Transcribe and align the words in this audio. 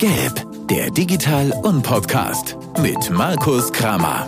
Gelb, 0.00 0.46
der 0.70 0.90
Digital- 0.90 1.52
und 1.62 1.82
Podcast 1.82 2.56
mit 2.80 3.10
Markus 3.10 3.70
Kramer. 3.70 4.26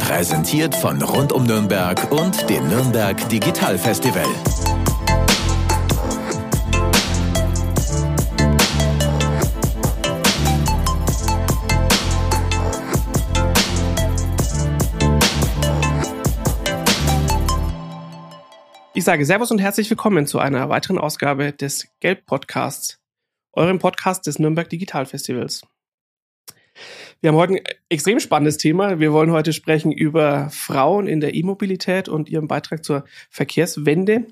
Präsentiert 0.00 0.74
von 0.74 1.00
Rund 1.00 1.32
um 1.32 1.44
Nürnberg 1.44 2.12
und 2.12 2.50
dem 2.50 2.68
Nürnberg 2.68 3.16
Digital 3.30 3.78
Festival. 3.78 4.26
Ich 18.92 19.04
sage 19.04 19.24
Servus 19.24 19.50
und 19.50 19.58
herzlich 19.58 19.88
willkommen 19.88 20.26
zu 20.26 20.38
einer 20.38 20.68
weiteren 20.68 20.98
Ausgabe 20.98 21.54
des 21.54 21.88
Gelb 22.00 22.26
Podcasts, 22.26 22.98
eurem 23.58 23.78
Podcast 23.78 24.26
des 24.26 24.38
Nürnberg 24.38 24.70
Digital 24.70 25.04
Festivals. 25.04 25.62
Wir 27.20 27.28
haben 27.28 27.36
heute 27.36 27.54
ein 27.54 27.60
extrem 27.88 28.20
spannendes 28.20 28.56
Thema. 28.56 29.00
Wir 29.00 29.12
wollen 29.12 29.32
heute 29.32 29.52
sprechen 29.52 29.90
über 29.90 30.48
Frauen 30.50 31.08
in 31.08 31.18
der 31.18 31.34
E-Mobilität 31.34 32.08
und 32.08 32.28
ihren 32.28 32.46
Beitrag 32.46 32.84
zur 32.84 33.04
Verkehrswende. 33.30 34.26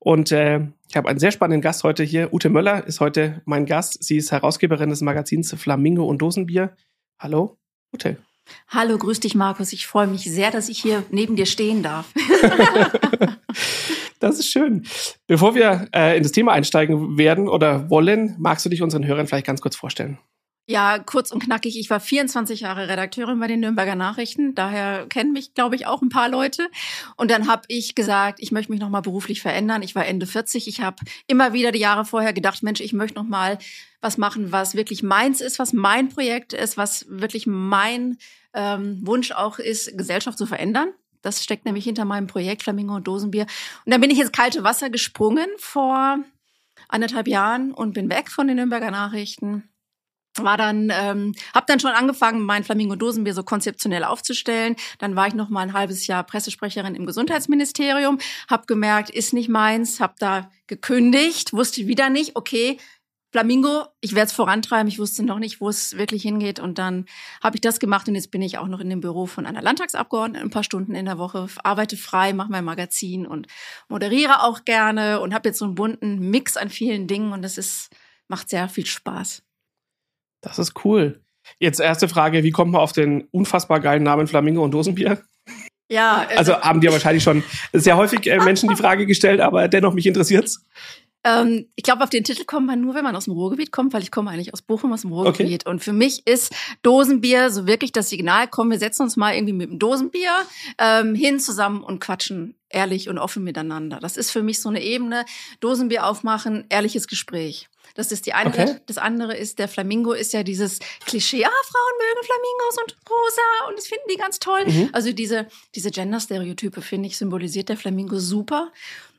Und 0.00 0.32
äh, 0.32 0.66
ich 0.88 0.96
habe 0.96 1.08
einen 1.08 1.20
sehr 1.20 1.30
spannenden 1.30 1.62
Gast 1.62 1.84
heute 1.84 2.02
hier. 2.02 2.34
Ute 2.34 2.50
Möller 2.50 2.84
ist 2.84 2.98
heute 2.98 3.42
mein 3.44 3.64
Gast. 3.64 4.02
Sie 4.02 4.16
ist 4.16 4.32
Herausgeberin 4.32 4.90
des 4.90 5.02
Magazins 5.02 5.54
Flamingo 5.56 6.04
und 6.04 6.18
Dosenbier. 6.18 6.76
Hallo, 7.20 7.58
Ute. 7.92 8.16
Hallo, 8.68 8.98
grüß 8.98 9.20
dich, 9.20 9.36
Markus. 9.36 9.72
Ich 9.72 9.86
freue 9.86 10.08
mich 10.08 10.24
sehr, 10.24 10.50
dass 10.50 10.68
ich 10.68 10.82
hier 10.82 11.04
neben 11.10 11.36
dir 11.36 11.46
stehen 11.46 11.84
darf. 11.84 12.12
Das 14.24 14.38
ist 14.38 14.48
schön. 14.48 14.86
Bevor 15.26 15.54
wir 15.54 15.86
äh, 15.94 16.16
in 16.16 16.22
das 16.22 16.32
Thema 16.32 16.52
einsteigen 16.52 17.18
werden 17.18 17.46
oder 17.46 17.90
wollen, 17.90 18.34
magst 18.38 18.64
du 18.64 18.70
dich 18.70 18.80
unseren 18.80 19.04
Hörern 19.06 19.26
vielleicht 19.26 19.46
ganz 19.46 19.60
kurz 19.60 19.76
vorstellen? 19.76 20.18
Ja, 20.66 20.98
kurz 20.98 21.30
und 21.30 21.44
knackig. 21.44 21.78
Ich 21.78 21.90
war 21.90 22.00
24 22.00 22.60
Jahre 22.60 22.88
Redakteurin 22.88 23.38
bei 23.38 23.48
den 23.48 23.60
Nürnberger 23.60 23.96
Nachrichten. 23.96 24.54
Daher 24.54 25.04
kennen 25.10 25.34
mich, 25.34 25.52
glaube 25.52 25.76
ich, 25.76 25.86
auch 25.86 26.00
ein 26.00 26.08
paar 26.08 26.30
Leute. 26.30 26.68
Und 27.18 27.30
dann 27.30 27.48
habe 27.48 27.64
ich 27.68 27.94
gesagt, 27.94 28.38
ich 28.40 28.50
möchte 28.50 28.72
mich 28.72 28.80
nochmal 28.80 29.02
beruflich 29.02 29.42
verändern. 29.42 29.82
Ich 29.82 29.94
war 29.94 30.06
Ende 30.06 30.24
40. 30.24 30.68
Ich 30.68 30.80
habe 30.80 30.96
immer 31.26 31.52
wieder 31.52 31.70
die 31.70 31.80
Jahre 31.80 32.06
vorher 32.06 32.32
gedacht, 32.32 32.62
Mensch, 32.62 32.80
ich 32.80 32.94
möchte 32.94 33.18
nochmal 33.18 33.58
was 34.00 34.16
machen, 34.16 34.52
was 34.52 34.74
wirklich 34.74 35.02
meins 35.02 35.42
ist, 35.42 35.58
was 35.58 35.74
mein 35.74 36.08
Projekt 36.08 36.54
ist, 36.54 36.78
was 36.78 37.04
wirklich 37.10 37.46
mein 37.46 38.16
ähm, 38.54 39.00
Wunsch 39.02 39.32
auch 39.32 39.58
ist, 39.58 39.98
Gesellschaft 39.98 40.38
zu 40.38 40.46
verändern. 40.46 40.94
Das 41.24 41.42
steckt 41.42 41.64
nämlich 41.64 41.84
hinter 41.84 42.04
meinem 42.04 42.26
Projekt 42.26 42.62
Flamingo 42.62 42.96
und 42.96 43.06
Dosenbier. 43.06 43.46
Und 43.84 43.92
dann 43.92 44.00
bin 44.00 44.10
ich 44.10 44.20
ins 44.20 44.32
kalte 44.32 44.64
Wasser 44.64 44.90
gesprungen 44.90 45.48
vor 45.58 46.18
anderthalb 46.88 47.28
Jahren 47.28 47.72
und 47.72 47.94
bin 47.94 48.10
weg 48.10 48.30
von 48.30 48.46
den 48.46 48.56
Nürnberger 48.56 48.90
Nachrichten. 48.90 49.68
War 50.36 50.56
dann, 50.56 50.90
ähm, 50.92 51.32
habe 51.54 51.66
dann 51.68 51.78
schon 51.78 51.92
angefangen, 51.92 52.42
mein 52.42 52.64
Flamingo 52.64 52.96
Dosenbier 52.96 53.34
so 53.34 53.44
konzeptionell 53.44 54.02
aufzustellen. 54.02 54.74
Dann 54.98 55.14
war 55.14 55.28
ich 55.28 55.34
noch 55.34 55.48
mal 55.48 55.60
ein 55.60 55.72
halbes 55.72 56.08
Jahr 56.08 56.24
Pressesprecherin 56.24 56.96
im 56.96 57.06
Gesundheitsministerium, 57.06 58.18
habe 58.50 58.66
gemerkt, 58.66 59.10
ist 59.10 59.32
nicht 59.32 59.48
meins, 59.48 60.00
habe 60.00 60.14
da 60.18 60.50
gekündigt, 60.66 61.52
wusste 61.52 61.86
wieder 61.86 62.10
nicht, 62.10 62.34
okay, 62.34 62.78
Flamingo, 63.34 63.86
ich 64.00 64.14
werde 64.14 64.26
es 64.26 64.32
vorantreiben. 64.32 64.86
Ich 64.86 65.00
wusste 65.00 65.24
noch 65.24 65.40
nicht, 65.40 65.60
wo 65.60 65.68
es 65.68 65.98
wirklich 65.98 66.22
hingeht. 66.22 66.60
Und 66.60 66.78
dann 66.78 67.06
habe 67.42 67.56
ich 67.56 67.60
das 67.60 67.80
gemacht 67.80 68.06
und 68.06 68.14
jetzt 68.14 68.30
bin 68.30 68.40
ich 68.42 68.58
auch 68.58 68.68
noch 68.68 68.78
in 68.78 68.88
dem 68.88 69.00
Büro 69.00 69.26
von 69.26 69.44
einer 69.44 69.60
Landtagsabgeordneten 69.60 70.46
ein 70.46 70.50
paar 70.52 70.62
Stunden 70.62 70.94
in 70.94 71.04
der 71.04 71.18
Woche, 71.18 71.48
arbeite 71.64 71.96
frei, 71.96 72.32
mache 72.32 72.52
mein 72.52 72.64
Magazin 72.64 73.26
und 73.26 73.48
moderiere 73.88 74.44
auch 74.44 74.64
gerne 74.64 75.18
und 75.18 75.34
habe 75.34 75.48
jetzt 75.48 75.58
so 75.58 75.64
einen 75.64 75.74
bunten 75.74 76.30
Mix 76.30 76.56
an 76.56 76.68
vielen 76.68 77.08
Dingen 77.08 77.32
und 77.32 77.42
das 77.42 77.58
ist, 77.58 77.90
macht 78.28 78.48
sehr 78.48 78.68
viel 78.68 78.86
Spaß. 78.86 79.42
Das 80.40 80.60
ist 80.60 80.84
cool. 80.84 81.20
Jetzt 81.58 81.80
erste 81.80 82.06
Frage, 82.06 82.44
wie 82.44 82.52
kommt 82.52 82.70
man 82.70 82.82
auf 82.82 82.92
den 82.92 83.22
unfassbar 83.32 83.80
geilen 83.80 84.04
Namen 84.04 84.28
Flamingo 84.28 84.62
und 84.62 84.70
Dosenbier? 84.70 85.20
Ja. 85.90 86.26
Also, 86.28 86.52
also 86.52 86.62
haben 86.62 86.80
dir 86.80 86.92
wahrscheinlich 86.92 87.24
schon 87.24 87.42
sehr 87.72 87.96
häufig 87.96 88.28
äh, 88.28 88.38
Menschen 88.38 88.68
die 88.68 88.76
Frage 88.76 89.06
gestellt, 89.06 89.40
aber 89.40 89.66
dennoch 89.66 89.92
mich 89.92 90.06
interessiert's. 90.06 90.64
Ähm, 91.24 91.66
ich 91.74 91.82
glaube, 91.82 92.04
auf 92.04 92.10
den 92.10 92.22
Titel 92.22 92.44
kommt 92.44 92.66
man 92.66 92.80
nur, 92.80 92.94
wenn 92.94 93.04
man 93.04 93.16
aus 93.16 93.24
dem 93.24 93.32
Ruhrgebiet 93.32 93.72
kommt, 93.72 93.92
weil 93.92 94.02
ich 94.02 94.10
komme 94.10 94.30
eigentlich 94.30 94.52
aus 94.52 94.62
Bochum, 94.62 94.92
aus 94.92 95.00
dem 95.00 95.12
Ruhrgebiet. 95.12 95.62
Okay. 95.66 95.70
Und 95.70 95.80
für 95.80 95.92
mich 95.92 96.26
ist 96.26 96.54
Dosenbier 96.82 97.50
so 97.50 97.66
wirklich 97.66 97.92
das 97.92 98.10
Signal, 98.10 98.46
komm, 98.48 98.70
wir 98.70 98.78
setzen 98.78 99.02
uns 99.02 99.16
mal 99.16 99.34
irgendwie 99.34 99.54
mit 99.54 99.70
dem 99.70 99.78
Dosenbier 99.78 100.32
ähm, 100.78 101.14
hin 101.14 101.40
zusammen 101.40 101.82
und 101.82 102.00
quatschen 102.00 102.54
ehrlich 102.68 103.08
und 103.08 103.18
offen 103.18 103.42
miteinander. 103.44 103.98
Das 104.00 104.16
ist 104.16 104.30
für 104.30 104.42
mich 104.42 104.60
so 104.60 104.68
eine 104.68 104.82
Ebene. 104.82 105.24
Dosenbier 105.60 106.06
aufmachen, 106.06 106.66
ehrliches 106.68 107.06
Gespräch. 107.06 107.68
Das 107.94 108.10
ist 108.10 108.26
die 108.26 108.32
eine. 108.32 108.50
Okay. 108.50 108.76
Das 108.86 108.98
andere 108.98 109.36
ist, 109.36 109.58
der 109.60 109.68
Flamingo 109.68 110.12
ist 110.12 110.32
ja 110.32 110.42
dieses 110.42 110.80
Klischee, 111.06 111.44
ah, 111.44 111.48
Frauen 111.48 111.92
mögen 111.98 112.26
Flamingos 112.26 112.78
und 112.82 112.96
rosa 113.08 113.68
und 113.68 113.78
das 113.78 113.86
finden 113.86 114.04
die 114.10 114.16
ganz 114.16 114.40
toll. 114.40 114.64
Mhm. 114.66 114.88
Also 114.92 115.12
diese, 115.12 115.46
diese 115.76 115.90
Gender-Stereotype, 115.90 116.82
finde 116.82 117.08
ich, 117.08 117.16
symbolisiert 117.16 117.68
der 117.68 117.76
Flamingo 117.76 118.18
super. 118.18 118.72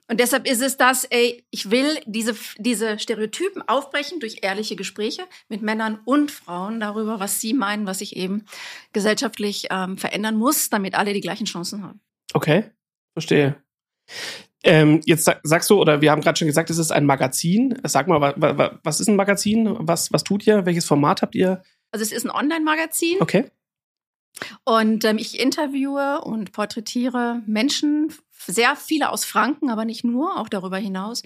Und 0.08 0.20
deshalb 0.20 0.48
ist 0.48 0.62
es 0.62 0.78
das, 0.78 1.04
ey, 1.06 1.44
ich 1.50 1.72
will 1.72 2.00
diese, 2.06 2.36
diese 2.58 3.00
Stereotypen 3.00 3.64
aufbrechen 3.68 4.20
durch 4.20 4.38
ehrliche 4.44 4.76
Gespräche 4.76 5.24
mit 5.50 5.64
Männern 5.64 6.00
und 6.06 6.32
Frauen 6.32 6.80
darüber, 6.80 7.20
was 7.20 7.42
sie 7.42 7.54
meinen, 7.54 7.88
was 7.88 8.00
sich 8.00 8.16
eben 8.16 8.46
gesellschaftlich 8.94 9.68
ähm, 9.72 9.98
verändern 9.98 10.38
muss, 10.38 10.70
damit 10.70 10.96
alle 10.96 11.14
die 11.14 11.22
gleichen 11.22 11.46
Chancen 11.46 11.84
haben. 11.84 12.02
Okay, 12.34 12.66
verstehe. 13.14 13.56
Ähm, 14.64 15.02
jetzt 15.06 15.30
sagst 15.44 15.70
du, 15.70 15.80
oder 15.80 16.02
wir 16.02 16.12
haben 16.12 16.22
gerade 16.22 16.38
schon 16.38 16.48
gesagt, 16.48 16.70
es 16.70 16.78
ist 16.78 16.92
ein 16.92 17.06
Magazin. 17.06 17.80
Sag 17.84 18.08
mal, 18.08 18.34
was 18.84 19.00
ist 19.00 19.08
ein 19.08 19.16
Magazin? 19.16 19.76
Was, 19.80 20.12
was 20.12 20.24
tut 20.24 20.46
ihr? 20.46 20.66
Welches 20.66 20.86
Format 20.86 21.22
habt 21.22 21.36
ihr? 21.36 21.64
Also 21.92 22.04
es 22.04 22.12
ist 22.12 22.26
ein 22.26 22.32
Online-Magazin. 22.32 23.18
Okay. 23.22 23.46
Und 24.64 25.06
ähm, 25.06 25.18
ich 25.18 25.40
interviewe 25.40 26.22
und 26.22 26.52
porträtiere 26.52 27.42
Menschen, 27.46 28.14
sehr 28.38 28.76
viele 28.76 29.10
aus 29.10 29.26
Franken, 29.26 29.70
aber 29.70 29.86
nicht 29.86 30.04
nur, 30.04 30.38
auch 30.40 30.50
darüber 30.50 30.78
hinaus, 30.78 31.24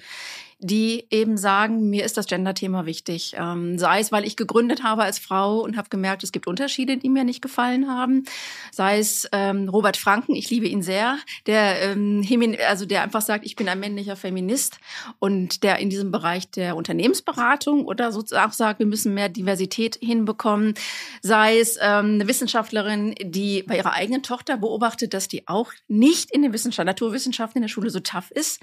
die 0.62 1.06
eben 1.10 1.38
sagen, 1.38 1.90
mir 1.90 2.04
ist 2.04 2.18
das 2.18 2.26
Gender-Thema 2.28 2.86
wichtig. 2.86 3.34
Ähm, 3.38 3.80
sei 3.80 4.02
es, 4.02 4.12
weil 4.12 4.26
ich 4.26 4.36
gegründet 4.36 4.84
habe 4.84 5.04
als 5.04 5.18
Frau 5.18 5.60
und 5.62 5.78
habe 5.78 5.88
gemerkt, 5.88 6.22
es 6.24 6.34
gibt 6.34 6.48
Unterschiede, 6.48 6.98
die 6.98 7.08
mir 7.08 7.24
nicht 7.24 7.42
gefallen 7.42 7.88
haben. 7.88 8.26
Sei 8.72 9.00
es 9.00 9.28
ähm, 9.32 9.70
Robert 9.70 9.96
Franken, 9.96 10.36
ich 10.36 10.50
liebe 10.50 10.68
ihn 10.68 10.82
sehr, 10.82 11.18
der 11.46 11.82
ähm, 11.82 12.26
also 12.68 12.86
der 12.86 13.04
einfach 13.04 13.22
sagt, 13.22 13.46
ich 13.46 13.56
bin 13.56 13.70
ein 13.70 13.80
männlicher 13.80 14.18
Feminist 14.18 14.80
und 15.20 15.64
der 15.64 15.80
in 15.80 15.90
diesem 15.90 16.12
Bereich 16.12 16.52
der 16.52 16.76
Unternehmensberatung 16.76 17.86
oder 17.86 18.12
sozusagen 18.12 18.52
sagt, 18.52 18.80
wir 18.80 18.86
müssen 18.86 19.14
mehr 19.14 19.30
Diversität 19.30 19.98
hinbekommen. 20.02 20.74
Sei 21.22 21.58
es 21.58 21.78
ähm, 21.78 22.16
eine 22.16 22.28
Wissenschaftlerin, 22.28 23.16
die 23.22 23.64
bei 23.64 23.78
ihrer 23.78 23.94
eigenen 23.94 24.24
Tochter 24.24 24.58
beobachtet, 24.58 25.14
dass 25.14 25.30
die 25.30 25.48
auch 25.48 25.72
nicht 25.88 26.32
in 26.32 26.42
den 26.42 26.52
Wissenschaft, 26.52 26.86
Naturwissenschaften 26.86 27.60
in 27.60 27.64
der 27.64 27.70
Schule 27.70 27.92
so 27.92 28.02
tough 28.02 28.32
ist 28.32 28.60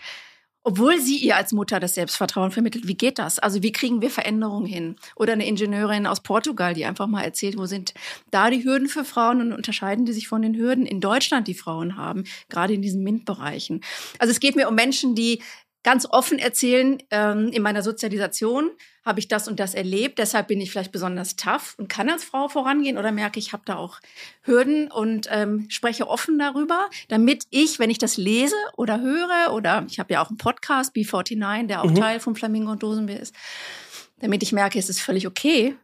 obwohl 0.67 0.99
sie 0.99 1.19
ihr 1.19 1.37
als 1.37 1.53
Mutter 1.53 1.79
das 1.79 1.95
Selbstvertrauen 1.95 2.51
vermittelt. 2.51 2.89
Wie 2.89 2.97
geht 2.97 3.21
das? 3.21 3.39
Also 3.39 3.63
wie 3.63 3.71
kriegen 3.71 4.03
wir 4.03 4.11
Veränderungen 4.11 4.67
hin? 4.67 4.97
Oder 5.15 5.35
eine 5.35 5.47
Ingenieurin 5.47 6.09
aus 6.09 6.25
Portugal, 6.25 6.75
die 6.75 6.85
einfach 6.85 7.07
mal 7.07 7.23
erzählt, 7.23 7.57
wo 7.57 7.67
sind 7.67 7.95
da 8.33 8.51
die 8.51 8.65
Hürden 8.65 8.89
für 8.89 9.05
Frauen 9.05 9.41
und 9.41 9.53
unterscheiden 9.53 10.07
die 10.07 10.13
sich 10.13 10.27
von 10.27 10.43
den 10.43 10.57
Hürden 10.57 10.85
in 10.85 11.01
Deutschland, 11.01 11.47
die 11.47 11.55
Frauen 11.55 11.97
haben, 11.97 12.25
gerade 12.49 12.75
in 12.75 12.83
diesen 12.83 13.05
MINT-Bereichen. 13.05 13.81
Also 14.19 14.33
es 14.33 14.41
geht 14.41 14.57
mir 14.57 14.69
um 14.69 14.75
Menschen, 14.75 15.15
die 15.15 15.41
ganz 15.87 16.05
offen 16.05 16.41
erzählen, 16.41 16.99
ähm, 17.13 17.51
in 17.53 17.63
meiner 17.63 17.81
Sozialisation 17.81 18.73
habe 19.05 19.21
ich 19.21 19.29
das 19.29 19.47
und 19.47 19.61
das 19.61 19.73
erlebt, 19.73 20.19
deshalb 20.19 20.49
bin 20.49 20.61
ich 20.61 20.73
vielleicht 20.73 20.91
besonders 20.91 21.37
tough 21.37 21.77
und 21.79 21.89
kann 21.89 22.11
als 22.11 22.25
Frau 22.25 22.49
vorangehen 22.49 22.99
oder 22.99 23.13
merke, 23.13 23.39
ich 23.39 23.53
habe 23.53 23.63
da 23.65 23.77
auch 23.77 24.01
Hürden 24.43 24.91
und 24.91 25.29
ähm, 25.31 25.67
spreche 25.69 26.09
offen 26.09 26.41
darüber, 26.41 26.91
damit 27.07 27.45
ich, 27.51 27.79
wenn 27.79 27.89
ich 27.89 27.99
das 27.99 28.17
lese 28.17 28.57
oder 28.77 29.01
höre, 29.01 29.55
oder 29.55 29.87
ich 29.89 30.01
habe 30.01 30.13
ja 30.13 30.25
auch 30.25 30.29
einen 30.29 30.39
Podcast, 30.39 30.93
B49, 30.97 31.69
der 31.69 31.83
auch 31.83 31.91
mhm. 31.91 31.95
Teil 31.95 32.19
von 32.19 32.35
Flamingo 32.35 32.73
und 32.73 32.83
Dosenbier 32.83 33.21
ist, 33.21 33.33
damit 34.19 34.43
ich 34.43 34.53
merke, 34.53 34.81
es 34.81 34.89
ist 34.89 35.01
völlig 35.01 35.29
okay, 35.29 35.77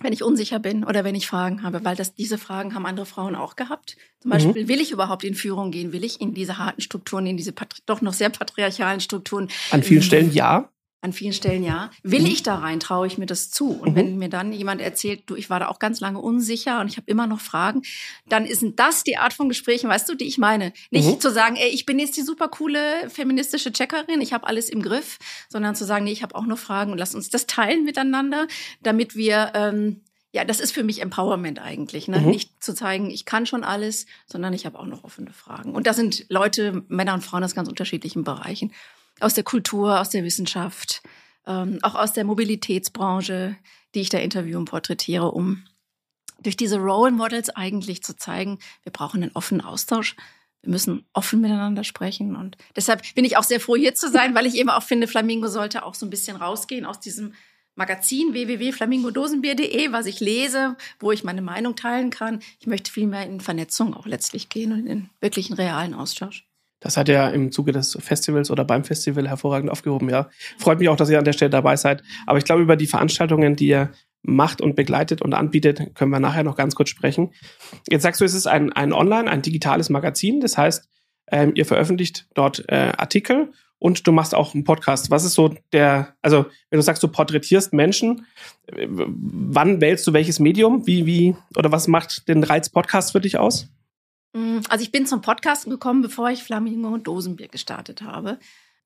wenn 0.00 0.12
ich 0.12 0.22
unsicher 0.22 0.58
bin 0.58 0.84
oder 0.84 1.04
wenn 1.04 1.14
ich 1.14 1.26
Fragen 1.26 1.62
habe, 1.62 1.84
weil 1.84 1.96
das, 1.96 2.14
diese 2.14 2.38
Fragen 2.38 2.74
haben 2.74 2.86
andere 2.86 3.06
Frauen 3.06 3.34
auch 3.34 3.56
gehabt. 3.56 3.96
Zum 4.20 4.30
Beispiel, 4.30 4.64
mhm. 4.64 4.68
will 4.68 4.80
ich 4.80 4.90
überhaupt 4.90 5.24
in 5.24 5.34
Führung 5.34 5.70
gehen? 5.70 5.92
Will 5.92 6.04
ich 6.04 6.20
in 6.20 6.34
diese 6.34 6.58
harten 6.58 6.80
Strukturen, 6.80 7.26
in 7.26 7.36
diese 7.36 7.54
doch 7.86 8.00
noch 8.00 8.12
sehr 8.12 8.30
patriarchalen 8.30 9.00
Strukturen? 9.00 9.48
An 9.70 9.82
vielen 9.82 10.02
Stellen 10.02 10.32
ja. 10.32 10.70
An 11.02 11.12
vielen 11.12 11.32
Stellen 11.32 11.62
ja. 11.62 11.90
Will 12.02 12.20
mhm. 12.20 12.26
ich 12.26 12.42
da 12.42 12.56
rein, 12.56 12.80
traue 12.80 13.06
ich 13.06 13.18
mir 13.18 13.26
das 13.26 13.50
zu. 13.50 13.70
Und 13.70 13.90
mhm. 13.90 13.94
wenn 13.96 14.18
mir 14.18 14.28
dann 14.28 14.52
jemand 14.52 14.80
erzählt, 14.80 15.24
du, 15.26 15.36
ich 15.36 15.50
war 15.50 15.60
da 15.60 15.68
auch 15.68 15.78
ganz 15.78 16.00
lange 16.00 16.18
unsicher 16.18 16.80
und 16.80 16.88
ich 16.88 16.96
habe 16.96 17.08
immer 17.10 17.26
noch 17.26 17.40
Fragen, 17.40 17.82
dann 18.28 18.46
ist 18.46 18.64
das 18.76 19.04
die 19.04 19.16
Art 19.16 19.32
von 19.32 19.48
Gesprächen, 19.48 19.88
weißt 19.88 20.08
du, 20.08 20.14
die 20.14 20.26
ich 20.26 20.38
meine. 20.38 20.72
Nicht 20.90 21.08
mhm. 21.08 21.20
zu 21.20 21.30
sagen, 21.30 21.56
ey, 21.56 21.68
ich 21.68 21.86
bin 21.86 21.98
jetzt 21.98 22.16
die 22.16 22.22
super 22.22 22.48
coole 22.48 23.08
feministische 23.10 23.72
Checkerin, 23.72 24.20
ich 24.20 24.32
habe 24.32 24.46
alles 24.46 24.68
im 24.68 24.82
Griff, 24.82 25.18
sondern 25.48 25.74
zu 25.74 25.84
sagen, 25.84 26.04
nee, 26.04 26.12
ich 26.12 26.22
habe 26.22 26.34
auch 26.34 26.46
noch 26.46 26.58
Fragen 26.58 26.92
und 26.92 26.98
lass 26.98 27.14
uns 27.14 27.30
das 27.30 27.46
teilen 27.46 27.84
miteinander, 27.84 28.46
damit 28.82 29.14
wir 29.14 29.52
ähm, 29.54 30.00
ja, 30.32 30.44
das 30.44 30.60
ist 30.60 30.72
für 30.72 30.84
mich 30.84 31.00
Empowerment 31.00 31.60
eigentlich. 31.60 32.08
Ne? 32.08 32.20
Mhm. 32.20 32.26
Nicht 32.28 32.62
zu 32.62 32.74
zeigen, 32.74 33.10
ich 33.10 33.24
kann 33.24 33.46
schon 33.46 33.64
alles, 33.64 34.04
sondern 34.26 34.52
ich 34.52 34.66
habe 34.66 34.78
auch 34.78 34.84
noch 34.84 35.02
offene 35.02 35.32
Fragen. 35.32 35.74
Und 35.74 35.86
da 35.86 35.94
sind 35.94 36.26
Leute, 36.28 36.84
Männer 36.88 37.14
und 37.14 37.24
Frauen 37.24 37.42
aus 37.42 37.54
ganz 37.54 37.70
unterschiedlichen 37.70 38.22
Bereichen 38.22 38.70
aus 39.20 39.34
der 39.34 39.44
Kultur, 39.44 40.00
aus 40.00 40.10
der 40.10 40.24
Wissenschaft, 40.24 41.02
ähm, 41.46 41.78
auch 41.82 41.94
aus 41.94 42.12
der 42.12 42.24
Mobilitätsbranche, 42.24 43.56
die 43.94 44.00
ich 44.00 44.08
da 44.08 44.18
interviewe 44.18 44.58
und 44.58 44.66
porträtiere, 44.66 45.30
um 45.30 45.64
durch 46.40 46.56
diese 46.56 46.78
Role 46.78 47.12
Models 47.12 47.50
eigentlich 47.50 48.02
zu 48.02 48.16
zeigen, 48.16 48.58
wir 48.82 48.92
brauchen 48.92 49.22
einen 49.22 49.32
offenen 49.32 49.62
Austausch. 49.62 50.16
Wir 50.62 50.70
müssen 50.70 51.06
offen 51.12 51.40
miteinander 51.40 51.84
sprechen. 51.84 52.36
Und 52.36 52.56
deshalb 52.74 53.02
bin 53.14 53.24
ich 53.24 53.36
auch 53.36 53.44
sehr 53.44 53.60
froh, 53.60 53.76
hier 53.76 53.94
zu 53.94 54.10
sein, 54.10 54.34
weil 54.34 54.46
ich 54.46 54.56
eben 54.56 54.68
auch 54.68 54.82
finde, 54.82 55.06
Flamingo 55.06 55.48
sollte 55.48 55.84
auch 55.84 55.94
so 55.94 56.04
ein 56.04 56.10
bisschen 56.10 56.36
rausgehen 56.36 56.84
aus 56.84 57.00
diesem 57.00 57.34
Magazin 57.76 58.32
www.flamingodosenbier.de, 58.32 59.92
was 59.92 60.06
ich 60.06 60.20
lese, 60.20 60.76
wo 60.98 61.12
ich 61.12 61.24
meine 61.24 61.42
Meinung 61.42 61.76
teilen 61.76 62.10
kann. 62.10 62.40
Ich 62.58 62.66
möchte 62.66 62.90
viel 62.90 63.06
mehr 63.06 63.26
in 63.26 63.40
Vernetzung 63.40 63.94
auch 63.94 64.06
letztlich 64.06 64.48
gehen 64.48 64.72
und 64.72 64.86
in 64.86 65.10
wirklichen 65.20 65.54
realen 65.54 65.94
Austausch. 65.94 66.46
Das 66.80 66.96
hat 66.96 67.08
er 67.08 67.32
im 67.32 67.52
Zuge 67.52 67.72
des 67.72 67.96
Festivals 68.00 68.50
oder 68.50 68.64
beim 68.64 68.84
Festival 68.84 69.28
hervorragend 69.28 69.70
aufgehoben, 69.70 70.10
ja. 70.10 70.28
Freut 70.58 70.78
mich 70.78 70.88
auch, 70.88 70.96
dass 70.96 71.08
ihr 71.08 71.18
an 71.18 71.24
der 71.24 71.32
Stelle 71.32 71.50
dabei 71.50 71.76
seid. 71.76 72.02
Aber 72.26 72.38
ich 72.38 72.44
glaube, 72.44 72.62
über 72.62 72.76
die 72.76 72.86
Veranstaltungen, 72.86 73.56
die 73.56 73.68
ihr 73.68 73.90
macht 74.22 74.60
und 74.60 74.76
begleitet 74.76 75.22
und 75.22 75.34
anbietet, 75.34 75.94
können 75.94 76.10
wir 76.10 76.20
nachher 76.20 76.42
noch 76.42 76.56
ganz 76.56 76.74
kurz 76.74 76.90
sprechen. 76.90 77.32
Jetzt 77.88 78.02
sagst 78.02 78.20
du, 78.20 78.24
es 78.24 78.34
ist 78.34 78.46
ein, 78.46 78.72
ein 78.72 78.92
Online, 78.92 79.30
ein 79.30 79.42
digitales 79.42 79.88
Magazin. 79.88 80.40
Das 80.40 80.58
heißt, 80.58 80.88
ähm, 81.30 81.52
ihr 81.54 81.64
veröffentlicht 81.64 82.26
dort 82.34 82.64
äh, 82.68 82.92
Artikel 82.96 83.52
und 83.78 84.06
du 84.06 84.12
machst 84.12 84.34
auch 84.34 84.54
einen 84.54 84.64
Podcast. 84.64 85.10
Was 85.10 85.24
ist 85.24 85.34
so 85.34 85.54
der, 85.72 86.14
also 86.22 86.46
wenn 86.70 86.78
du 86.78 86.82
sagst, 86.82 87.02
du 87.02 87.08
porträtierst 87.08 87.72
Menschen, 87.72 88.26
äh, 88.66 88.86
wann 88.88 89.80
wählst 89.80 90.06
du 90.06 90.12
welches 90.12 90.40
Medium? 90.40 90.86
Wie, 90.86 91.06
wie, 91.06 91.36
oder 91.56 91.72
was 91.72 91.88
macht 91.88 92.28
den 92.28 92.42
Reiz 92.42 92.68
Podcast 92.68 93.12
für 93.12 93.20
dich 93.20 93.38
aus? 93.38 93.68
Mm, 94.36 94.60
also 94.68 94.82
ich 94.82 94.92
bin 94.92 95.06
zum 95.06 95.22
Podcasten 95.22 95.70
gekommen, 95.70 96.02
bevor 96.02 96.28
ich 96.28 96.42
Flamingo 96.42 96.88
und 96.88 97.06
Dosenbier 97.06 97.48
gestartet 97.48 98.02
habe. 98.02 98.38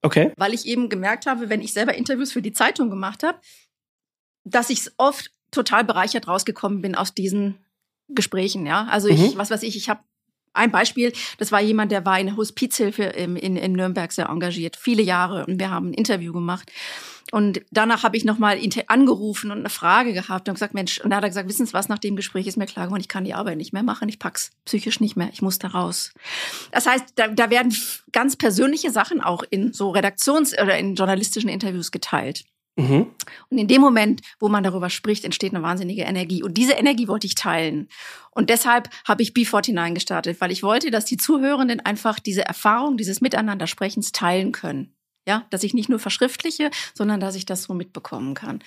Okay. 0.03 0.33
Weil 0.37 0.55
ich 0.55 0.65
eben 0.67 0.89
gemerkt 0.89 1.27
habe, 1.27 1.49
wenn 1.49 1.61
ich 1.61 1.73
selber 1.73 1.95
Interviews 1.95 2.31
für 2.31 2.41
die 2.41 2.53
Zeitung 2.53 2.89
gemacht 2.89 3.25
habe, 3.25 3.39
dass 4.45 4.71
ich 4.71 4.89
oft 4.97 5.33
total 5.51 5.85
bereichert 5.85 6.29
rausgekommen 6.29 6.81
bin 6.81 6.95
aus 6.95 7.15
diesen 7.15 7.59
Gesprächen, 8.09 8.65
ja. 8.65 8.85
Also 8.85 9.09
ich, 9.09 9.35
mhm. 9.35 9.39
was 9.39 9.51
weiß 9.51 9.65
ich, 9.65 9.77
ich 9.77 9.89
habe 9.89 10.01
ein 10.53 10.71
Beispiel, 10.71 11.13
das 11.39 11.53
war 11.53 11.61
jemand, 11.61 11.93
der 11.93 12.05
war 12.05 12.19
in 12.19 12.37
Hospizhilfe 12.37 13.05
in, 13.05 13.37
in, 13.37 13.57
in 13.57 13.73
Nürnberg 13.73 14.11
sehr 14.13 14.29
engagiert, 14.29 14.77
viele 14.77 15.03
Jahre. 15.03 15.47
Und 15.47 15.59
wir 15.61 15.71
haben 15.71 15.91
ein 15.91 15.95
Interview 15.95 16.33
gemacht. 16.33 16.71
Und 17.33 17.61
danach 17.71 18.03
habe 18.03 18.17
ich 18.17 18.25
nochmal 18.25 18.59
angerufen 18.89 19.51
und 19.51 19.59
eine 19.59 19.69
Frage 19.69 20.13
gehabt 20.13 20.49
und 20.49 20.55
gesagt, 20.55 20.75
Mensch, 20.75 21.01
und 21.01 21.11
da 21.11 21.17
hat 21.17 21.23
er 21.23 21.29
gesagt, 21.29 21.49
wissen 21.49 21.67
Sie 21.67 21.73
was, 21.73 21.89
nach 21.89 21.99
dem 21.99 22.17
Gespräch 22.17 22.47
ist 22.47 22.57
mir 22.57 22.67
klar 22.67 22.87
geworden, 22.87 23.01
ich 23.01 23.09
kann 23.09 23.25
die 23.25 23.35
Arbeit 23.35 23.57
nicht 23.57 23.73
mehr 23.73 23.83
machen, 23.83 24.09
ich 24.09 24.19
pack's 24.19 24.51
psychisch 24.65 25.01
nicht 25.01 25.17
mehr, 25.17 25.31
ich 25.33 25.43
muss 25.43 25.59
da 25.59 25.69
raus. 25.69 26.13
Das 26.73 26.87
heißt, 26.87 27.13
da, 27.15 27.29
da 27.29 27.51
werden 27.51 27.75
ganz 28.13 28.37
persönliche 28.37 28.91
Sachen 28.91 29.21
auch 29.21 29.45
in 29.49 29.73
so 29.73 29.91
Redaktions- 29.93 30.61
oder 30.61 30.77
in 30.77 30.97
journalistischen 30.97 31.49
Interviews 31.49 31.93
geteilt. 31.93 32.45
Mhm. 32.77 33.11
Und 33.49 33.59
in 33.59 33.69
dem 33.69 33.81
Moment, 33.81 34.23
wo 34.39 34.49
man 34.49 34.65
darüber 34.65 34.91
spricht, 34.91 35.25
entsteht 35.25 35.55
eine 35.55 35.63
wahnsinnige 35.63 36.03
Energie. 36.03 36.43
Und 36.43 36.55
diese 36.55 36.73
Energie 36.73 37.09
wollte 37.09 37.27
ich 37.27 37.35
teilen. 37.35 37.89
Und 38.31 38.51
deshalb 38.51 38.89
habe 39.07 39.23
ich 39.23 39.33
B49 39.33 39.95
gestartet, 39.95 40.41
weil 40.41 40.53
ich 40.53 40.63
wollte, 40.63 40.91
dass 40.91 41.05
die 41.05 41.17
Zuhörenden 41.17 41.81
einfach 41.81 42.19
diese 42.19 42.45
Erfahrung, 42.45 42.97
dieses 42.97 43.21
Miteinandersprechens 43.21 44.13
teilen 44.13 44.53
können. 44.53 44.95
Ja, 45.27 45.47
dass 45.51 45.63
ich 45.63 45.75
nicht 45.75 45.89
nur 45.89 45.99
verschriftliche, 45.99 46.71
sondern 46.95 47.21
dass 47.21 47.35
ich 47.35 47.45
das 47.45 47.65
so 47.65 47.75
mitbekommen 47.75 48.35
kann. 48.35 48.61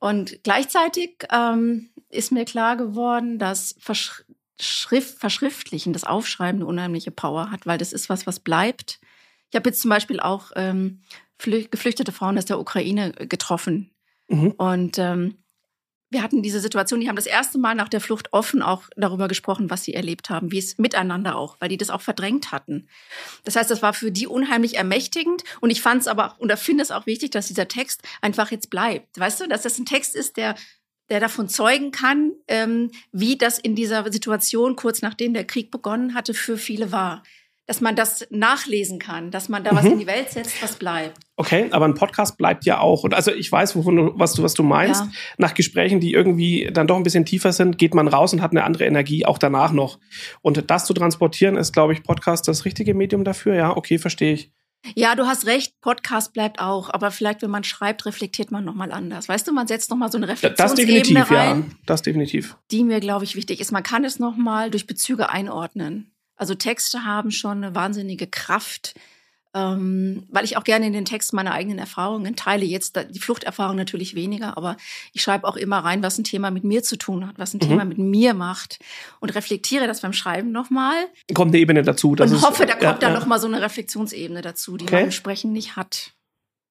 Und 0.00 0.40
gleichzeitig 0.42 1.24
ähm, 1.32 1.90
ist 2.10 2.32
mir 2.32 2.44
klar 2.44 2.76
geworden, 2.76 3.38
dass 3.38 3.76
Verschrift, 3.78 5.18
Verschriftlichen, 5.18 5.92
das 5.92 6.04
Aufschreiben 6.04 6.60
eine 6.60 6.66
unheimliche 6.66 7.10
Power 7.10 7.50
hat, 7.50 7.66
weil 7.66 7.78
das 7.78 7.92
ist 7.92 8.08
was, 8.08 8.26
was 8.26 8.40
bleibt. 8.40 9.00
Ich 9.50 9.56
habe 9.56 9.68
jetzt 9.68 9.80
zum 9.80 9.90
Beispiel 9.90 10.20
auch 10.20 10.52
ähm, 10.56 11.02
geflüchtete 11.38 12.12
Frauen 12.12 12.38
aus 12.38 12.44
der 12.44 12.58
Ukraine 12.58 13.12
getroffen. 13.12 13.90
Mhm. 14.28 14.52
Und 14.52 14.98
ähm, 14.98 15.38
wir 16.10 16.22
hatten 16.22 16.42
diese 16.42 16.60
Situation, 16.60 17.00
die 17.00 17.08
haben 17.08 17.16
das 17.16 17.26
erste 17.26 17.58
Mal 17.58 17.74
nach 17.74 17.88
der 17.88 18.00
Flucht 18.00 18.32
offen 18.32 18.62
auch 18.62 18.84
darüber 18.96 19.28
gesprochen, 19.28 19.68
was 19.68 19.84
sie 19.84 19.92
erlebt 19.92 20.30
haben, 20.30 20.50
wie 20.50 20.58
es 20.58 20.78
miteinander 20.78 21.36
auch, 21.36 21.56
weil 21.60 21.68
die 21.68 21.76
das 21.76 21.90
auch 21.90 22.00
verdrängt 22.00 22.50
hatten. 22.50 22.88
Das 23.44 23.56
heißt, 23.56 23.70
das 23.70 23.82
war 23.82 23.92
für 23.92 24.10
die 24.10 24.26
unheimlich 24.26 24.76
ermächtigend 24.76 25.44
und 25.60 25.70
ich 25.70 25.82
fand 25.82 26.00
es 26.00 26.08
aber 26.08 26.36
oder 26.38 26.56
finde 26.56 26.82
es 26.82 26.90
auch 26.90 27.04
wichtig, 27.04 27.30
dass 27.30 27.48
dieser 27.48 27.68
Text 27.68 28.02
einfach 28.22 28.50
jetzt 28.50 28.70
bleibt. 28.70 29.20
Weißt 29.20 29.40
du, 29.40 29.48
dass 29.48 29.62
das 29.62 29.78
ein 29.78 29.86
Text 29.86 30.14
ist, 30.14 30.36
der 30.36 30.54
der 31.10 31.20
davon 31.20 31.48
zeugen 31.48 31.90
kann, 31.90 32.32
ähm, 32.48 32.90
wie 33.12 33.38
das 33.38 33.58
in 33.58 33.74
dieser 33.74 34.12
Situation 34.12 34.76
kurz 34.76 35.00
nachdem 35.00 35.32
der 35.32 35.46
Krieg 35.46 35.70
begonnen 35.70 36.14
hatte 36.14 36.34
für 36.34 36.58
viele 36.58 36.92
war 36.92 37.22
dass 37.68 37.82
man 37.82 37.94
das 37.94 38.26
nachlesen 38.30 38.98
kann, 38.98 39.30
dass 39.30 39.50
man 39.50 39.62
da 39.62 39.72
mhm. 39.72 39.76
was 39.76 39.84
in 39.84 39.98
die 39.98 40.06
Welt 40.06 40.30
setzt, 40.30 40.62
was 40.62 40.76
bleibt. 40.76 41.18
Okay, 41.36 41.68
aber 41.70 41.84
ein 41.84 41.92
Podcast 41.92 42.38
bleibt 42.38 42.64
ja 42.64 42.80
auch. 42.80 43.04
Und 43.04 43.12
also 43.12 43.30
ich 43.30 43.52
weiß, 43.52 43.76
wovon 43.76 43.96
du, 43.96 44.12
was 44.14 44.32
du, 44.32 44.42
was 44.42 44.54
du 44.54 44.62
meinst. 44.62 45.02
Ja. 45.02 45.10
Nach 45.36 45.52
Gesprächen, 45.52 46.00
die 46.00 46.14
irgendwie 46.14 46.70
dann 46.72 46.86
doch 46.86 46.96
ein 46.96 47.02
bisschen 47.02 47.26
tiefer 47.26 47.52
sind, 47.52 47.76
geht 47.76 47.94
man 47.94 48.08
raus 48.08 48.32
und 48.32 48.40
hat 48.40 48.52
eine 48.52 48.64
andere 48.64 48.86
Energie, 48.86 49.26
auch 49.26 49.36
danach 49.36 49.72
noch. 49.72 49.98
Und 50.40 50.70
das 50.70 50.86
zu 50.86 50.94
transportieren, 50.94 51.56
ist, 51.56 51.74
glaube 51.74 51.92
ich, 51.92 52.02
Podcast 52.02 52.48
das 52.48 52.64
richtige 52.64 52.94
Medium 52.94 53.22
dafür. 53.22 53.54
Ja, 53.54 53.76
okay, 53.76 53.98
verstehe 53.98 54.32
ich. 54.32 54.50
Ja, 54.94 55.14
du 55.14 55.26
hast 55.26 55.44
recht, 55.44 55.78
Podcast 55.82 56.32
bleibt 56.32 56.60
auch, 56.60 56.88
aber 56.88 57.10
vielleicht, 57.10 57.42
wenn 57.42 57.50
man 57.50 57.64
schreibt, 57.64 58.06
reflektiert 58.06 58.50
man 58.50 58.64
nochmal 58.64 58.92
anders. 58.92 59.28
Weißt 59.28 59.46
du, 59.46 59.52
man 59.52 59.66
setzt 59.66 59.90
nochmal 59.90 60.10
so 60.10 60.16
eine 60.16 60.28
Reflexionsebene 60.28 61.00
das 61.00 61.08
definitiv, 61.08 61.36
rein. 61.36 61.64
Ja, 61.68 61.76
das 61.84 62.00
definitiv. 62.00 62.56
Die 62.70 62.82
mir, 62.82 63.00
glaube 63.00 63.24
ich, 63.24 63.36
wichtig 63.36 63.60
ist. 63.60 63.72
Man 63.72 63.82
kann 63.82 64.04
es 64.04 64.18
nochmal 64.18 64.70
durch 64.70 64.86
Bezüge 64.86 65.28
einordnen. 65.28 66.14
Also 66.38 66.54
Texte 66.54 67.04
haben 67.04 67.30
schon 67.30 67.62
eine 67.62 67.74
wahnsinnige 67.74 68.26
Kraft, 68.26 68.94
ähm, 69.54 70.24
weil 70.30 70.44
ich 70.44 70.56
auch 70.56 70.64
gerne 70.64 70.86
in 70.86 70.92
den 70.92 71.04
Text 71.04 71.32
meine 71.32 71.52
eigenen 71.52 71.78
Erfahrungen 71.78 72.36
teile. 72.36 72.64
Jetzt 72.64 72.98
die 73.10 73.18
Fluchterfahrung 73.18 73.76
natürlich 73.76 74.14
weniger, 74.14 74.56
aber 74.56 74.76
ich 75.12 75.22
schreibe 75.22 75.48
auch 75.48 75.56
immer 75.56 75.78
rein, 75.78 76.02
was 76.02 76.16
ein 76.16 76.24
Thema 76.24 76.50
mit 76.50 76.64
mir 76.64 76.82
zu 76.82 76.96
tun 76.96 77.26
hat, 77.26 77.38
was 77.38 77.54
ein 77.54 77.58
mhm. 77.58 77.68
Thema 77.68 77.84
mit 77.84 77.98
mir 77.98 78.34
macht 78.34 78.78
und 79.20 79.34
reflektiere 79.34 79.86
das 79.86 80.00
beim 80.00 80.12
Schreiben 80.12 80.52
nochmal. 80.52 80.96
Kommt 81.34 81.50
eine 81.50 81.58
Ebene 81.58 81.82
dazu. 81.82 82.10
und 82.10 82.20
ist, 82.20 82.42
hoffe, 82.42 82.66
da 82.66 82.74
kommt 82.74 82.82
ja, 82.82 82.92
dann 82.94 83.14
ja. 83.14 83.18
nochmal 83.18 83.40
so 83.40 83.48
eine 83.48 83.60
Reflexionsebene 83.60 84.42
dazu, 84.42 84.76
die 84.76 84.84
okay. 84.84 84.94
man 84.94 85.04
im 85.04 85.10
Sprechen 85.10 85.52
nicht 85.52 85.76
hat. 85.76 86.12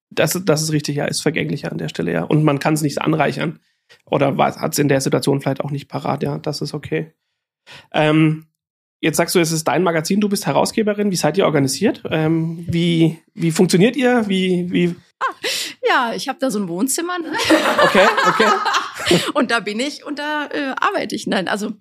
Das, 0.10 0.40
das 0.46 0.62
ist 0.62 0.72
richtig, 0.72 0.96
ja, 0.96 1.06
ist 1.06 1.22
vergänglicher 1.22 1.72
an 1.72 1.78
der 1.78 1.90
Stelle, 1.90 2.14
ja. 2.14 2.24
Und 2.24 2.44
man 2.44 2.60
kann 2.60 2.76
es 2.76 2.82
nicht 2.82 3.02
anreichern. 3.02 3.60
Oder 4.06 4.36
hat 4.38 4.74
es 4.74 4.80
in 4.80 4.88
der 4.88 5.02
Situation 5.02 5.42
vielleicht 5.42 5.62
auch 5.62 5.72
nicht 5.72 5.88
parat, 5.88 6.24
ja, 6.24 6.38
das 6.38 6.62
ist 6.62 6.74
okay. 6.74 7.14
Ähm, 7.92 8.46
Jetzt 9.00 9.18
sagst 9.18 9.36
du, 9.36 9.40
es 9.40 9.52
ist 9.52 9.68
dein 9.68 9.84
Magazin, 9.84 10.20
du 10.20 10.30
bist 10.30 10.48
Herausgeberin. 10.48 11.12
Wie 11.12 11.16
seid 11.16 11.38
ihr 11.38 11.46
organisiert? 11.46 12.02
Ähm, 12.10 12.66
wie, 12.68 13.20
wie 13.36 13.52
funktioniert 13.52 13.96
ihr? 13.96 14.28
Wie, 14.28 14.72
wie? 14.72 14.96
Ah, 15.20 15.34
ja, 15.88 16.14
ich 16.16 16.28
habe 16.28 16.40
da 16.40 16.50
so 16.50 16.60
ein 16.60 16.68
Wohnzimmer. 16.68 17.20
Ne? 17.20 17.32
Okay, 17.84 18.08
okay. 18.28 19.22
und 19.34 19.52
da 19.52 19.60
bin 19.60 19.80
ich 19.80 20.06
und 20.06 20.18
da 20.18 20.48
äh, 20.48 20.74
arbeite 20.80 21.16
ich. 21.16 21.28
Nein, 21.28 21.48
also 21.48 21.74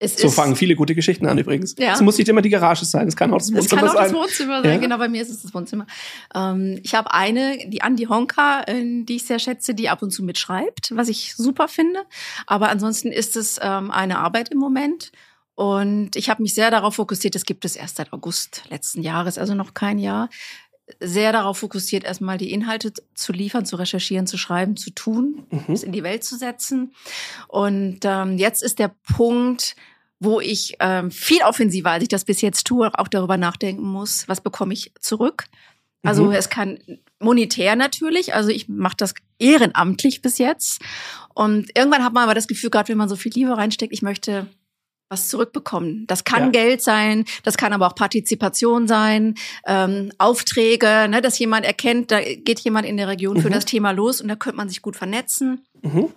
es 0.00 0.16
so 0.16 0.30
fangen 0.30 0.54
viele 0.54 0.76
gute 0.76 0.94
Geschichten 0.94 1.26
an 1.26 1.38
übrigens. 1.38 1.74
Ja. 1.76 1.92
Es 1.92 2.00
muss 2.00 2.18
nicht 2.18 2.28
immer 2.28 2.40
die 2.40 2.50
Garage 2.50 2.84
sein, 2.84 3.08
es 3.08 3.16
kann 3.16 3.32
auch 3.32 3.38
das 3.38 3.52
Wohnzimmer 3.52 3.68
sein. 3.68 3.78
Es 3.78 3.94
kann 3.94 3.96
auch 3.96 4.02
das 4.02 4.12
Wohnzimmer 4.12 4.62
sein, 4.62 4.72
ja. 4.74 4.78
genau, 4.78 4.98
bei 4.98 5.08
mir 5.08 5.22
ist 5.22 5.30
es 5.30 5.42
das 5.42 5.52
Wohnzimmer. 5.52 5.86
Ähm, 6.34 6.78
ich 6.84 6.94
habe 6.94 7.12
eine, 7.12 7.58
die 7.68 7.82
Andi 7.82 8.04
Honka, 8.04 8.62
äh, 8.66 9.02
die 9.04 9.16
ich 9.16 9.24
sehr 9.24 9.40
schätze, 9.40 9.74
die 9.74 9.88
ab 9.88 10.02
und 10.02 10.12
zu 10.12 10.22
mitschreibt, 10.22 10.92
was 10.94 11.08
ich 11.08 11.34
super 11.34 11.66
finde. 11.66 12.00
Aber 12.46 12.68
ansonsten 12.68 13.10
ist 13.10 13.36
es 13.36 13.58
ähm, 13.60 13.90
eine 13.90 14.18
Arbeit 14.18 14.50
im 14.50 14.58
Moment. 14.58 15.10
Und 15.58 16.14
ich 16.14 16.30
habe 16.30 16.40
mich 16.40 16.54
sehr 16.54 16.70
darauf 16.70 16.94
fokussiert, 16.94 17.34
es 17.34 17.44
gibt 17.44 17.64
es 17.64 17.74
erst 17.74 17.96
seit 17.96 18.12
August 18.12 18.62
letzten 18.70 19.02
Jahres, 19.02 19.38
also 19.38 19.56
noch 19.56 19.74
kein 19.74 19.98
Jahr, 19.98 20.30
sehr 21.00 21.32
darauf 21.32 21.58
fokussiert, 21.58 22.04
erstmal 22.04 22.38
die 22.38 22.52
Inhalte 22.52 22.92
zu 23.16 23.32
liefern, 23.32 23.66
zu 23.66 23.74
recherchieren, 23.74 24.28
zu 24.28 24.38
schreiben, 24.38 24.76
zu 24.76 24.90
tun, 24.90 25.48
mhm. 25.50 25.74
es 25.74 25.82
in 25.82 25.90
die 25.90 26.04
Welt 26.04 26.22
zu 26.22 26.36
setzen. 26.36 26.94
Und 27.48 27.98
ähm, 28.04 28.38
jetzt 28.38 28.62
ist 28.62 28.78
der 28.78 28.94
Punkt, 29.16 29.74
wo 30.20 30.38
ich 30.38 30.76
ähm, 30.78 31.10
viel 31.10 31.42
offensiver, 31.42 31.90
als 31.90 32.04
ich 32.04 32.08
das 32.08 32.24
bis 32.24 32.40
jetzt 32.40 32.64
tue, 32.64 32.96
auch 32.96 33.08
darüber 33.08 33.36
nachdenken 33.36 33.82
muss, 33.82 34.28
was 34.28 34.40
bekomme 34.40 34.74
ich 34.74 34.92
zurück. 35.00 35.46
Also 36.04 36.26
mhm. 36.26 36.32
es 36.34 36.50
kann 36.50 36.78
monetär 37.18 37.74
natürlich, 37.74 38.32
also 38.32 38.50
ich 38.50 38.68
mache 38.68 38.96
das 38.96 39.12
ehrenamtlich 39.40 40.22
bis 40.22 40.38
jetzt. 40.38 40.80
Und 41.34 41.76
irgendwann 41.76 42.04
hat 42.04 42.12
man 42.12 42.22
aber 42.22 42.36
das 42.36 42.46
Gefühl, 42.46 42.70
gerade 42.70 42.90
wenn 42.90 42.98
man 42.98 43.08
so 43.08 43.16
viel 43.16 43.32
Liebe 43.32 43.56
reinsteckt, 43.56 43.92
ich 43.92 44.02
möchte 44.02 44.46
was 45.08 45.28
zurückbekommen. 45.28 46.06
Das 46.06 46.24
kann 46.24 46.44
ja. 46.44 46.50
Geld 46.50 46.82
sein, 46.82 47.24
das 47.42 47.56
kann 47.56 47.72
aber 47.72 47.86
auch 47.86 47.94
Partizipation 47.94 48.86
sein, 48.86 49.34
ähm, 49.66 50.12
Aufträge, 50.18 51.08
ne, 51.08 51.22
dass 51.22 51.38
jemand 51.38 51.64
erkennt, 51.64 52.10
da 52.10 52.20
geht 52.20 52.60
jemand 52.60 52.86
in 52.86 52.96
der 52.96 53.08
Region 53.08 53.38
mhm. 53.38 53.42
für 53.42 53.50
das 53.50 53.64
Thema 53.64 53.92
los 53.92 54.20
und 54.20 54.28
da 54.28 54.36
könnte 54.36 54.56
man 54.56 54.68
sich 54.68 54.82
gut 54.82 54.96
vernetzen. 54.96 55.64
Mhm. 55.82 56.08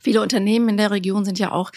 Viele 0.00 0.22
Unternehmen 0.22 0.70
in 0.70 0.76
der 0.78 0.90
Region 0.90 1.24
sind 1.24 1.38
ja 1.38 1.52
auch 1.52 1.70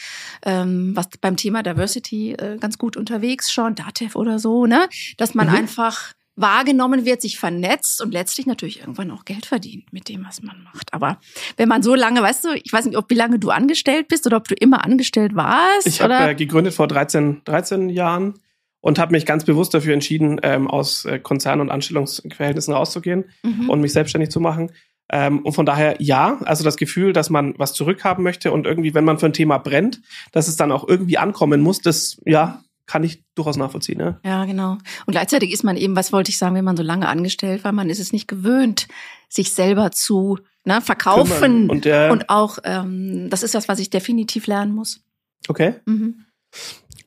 ähm, 0.45 0.95
was 0.95 1.09
beim 1.19 1.35
Thema 1.35 1.63
Diversity 1.63 2.31
äh, 2.31 2.57
ganz 2.57 2.77
gut 2.77 2.95
unterwegs 2.95 3.51
schon, 3.51 3.75
DATEV 3.75 4.15
oder 4.15 4.39
so, 4.39 4.65
ne? 4.65 4.87
Dass 5.17 5.35
man 5.35 5.47
mhm. 5.49 5.55
einfach 5.55 6.13
wahrgenommen 6.39 7.05
wird, 7.05 7.21
sich 7.21 7.37
vernetzt 7.37 8.01
und 8.01 8.11
letztlich 8.11 8.45
natürlich 8.45 8.79
irgendwann 8.79 9.11
auch 9.11 9.25
Geld 9.25 9.45
verdient 9.45 9.91
mit 9.91 10.09
dem, 10.09 10.25
was 10.25 10.41
man 10.41 10.63
macht. 10.63 10.93
Aber 10.93 11.19
wenn 11.57 11.67
man 11.67 11.83
so 11.83 11.95
lange, 11.95 12.21
weißt 12.21 12.45
du, 12.45 12.49
ich 12.63 12.71
weiß 12.71 12.85
nicht, 12.85 12.97
ob 12.97 13.09
wie 13.09 13.15
lange 13.15 13.39
du 13.39 13.49
angestellt 13.49 14.07
bist 14.07 14.25
oder 14.25 14.37
ob 14.37 14.47
du 14.47 14.55
immer 14.55 14.85
angestellt 14.85 15.35
warst. 15.35 15.87
Ich 15.87 16.01
habe 16.01 16.13
äh, 16.13 16.35
gegründet 16.35 16.73
vor 16.73 16.87
13, 16.87 17.41
13 17.45 17.89
Jahren 17.89 18.35
und 18.81 18.99
habe 18.99 19.11
mich 19.11 19.25
ganz 19.25 19.43
bewusst 19.43 19.73
dafür 19.73 19.93
entschieden, 19.93 20.39
ähm, 20.43 20.67
aus 20.67 21.05
äh, 21.05 21.19
Konzern- 21.19 21.61
und 21.61 21.69
Anstellungsverhältnissen 21.69 22.73
rauszugehen 22.73 23.25
mhm. 23.43 23.69
und 23.69 23.81
mich 23.81 23.93
selbstständig 23.93 24.29
zu 24.29 24.39
machen. 24.39 24.71
Ähm, 25.11 25.39
und 25.39 25.53
von 25.53 25.65
daher 25.65 25.95
ja, 25.99 26.37
also 26.45 26.63
das 26.63 26.77
Gefühl, 26.77 27.13
dass 27.13 27.29
man 27.29 27.55
was 27.57 27.73
zurückhaben 27.73 28.23
möchte 28.23 28.51
und 28.51 28.65
irgendwie, 28.65 28.93
wenn 28.93 29.05
man 29.05 29.17
für 29.17 29.25
ein 29.25 29.33
Thema 29.33 29.57
brennt, 29.57 30.01
dass 30.31 30.47
es 30.47 30.55
dann 30.55 30.71
auch 30.71 30.87
irgendwie 30.87 31.17
ankommen 31.17 31.61
muss, 31.61 31.81
das 31.81 32.21
ja 32.25 32.63
kann 32.89 33.03
ich 33.03 33.23
durchaus 33.35 33.55
nachvollziehen. 33.55 33.99
Ja, 33.99 34.19
ja 34.25 34.45
genau. 34.45 34.71
Und 35.05 35.11
gleichzeitig 35.11 35.51
ist 35.51 35.63
man 35.63 35.77
eben, 35.77 35.95
was 35.95 36.11
wollte 36.11 36.31
ich 36.31 36.39
sagen, 36.39 36.55
wenn 36.55 36.65
man 36.65 36.75
so 36.75 36.81
lange 36.81 37.07
angestellt 37.07 37.63
war, 37.63 37.71
man 37.71 37.87
ist 37.89 37.99
es 37.99 38.11
nicht 38.11 38.27
gewöhnt, 38.27 38.87
sich 39.29 39.53
selber 39.53 39.91
zu 39.91 40.39
ne, 40.65 40.81
verkaufen 40.81 41.69
und, 41.69 41.85
äh, 41.85 42.09
und 42.11 42.29
auch 42.29 42.57
ähm, 42.63 43.29
das 43.29 43.43
ist 43.43 43.53
das, 43.53 43.67
was 43.67 43.77
ich 43.77 43.91
definitiv 43.91 44.47
lernen 44.47 44.73
muss. 44.73 45.01
Okay. 45.47 45.75
Mhm. 45.85 46.25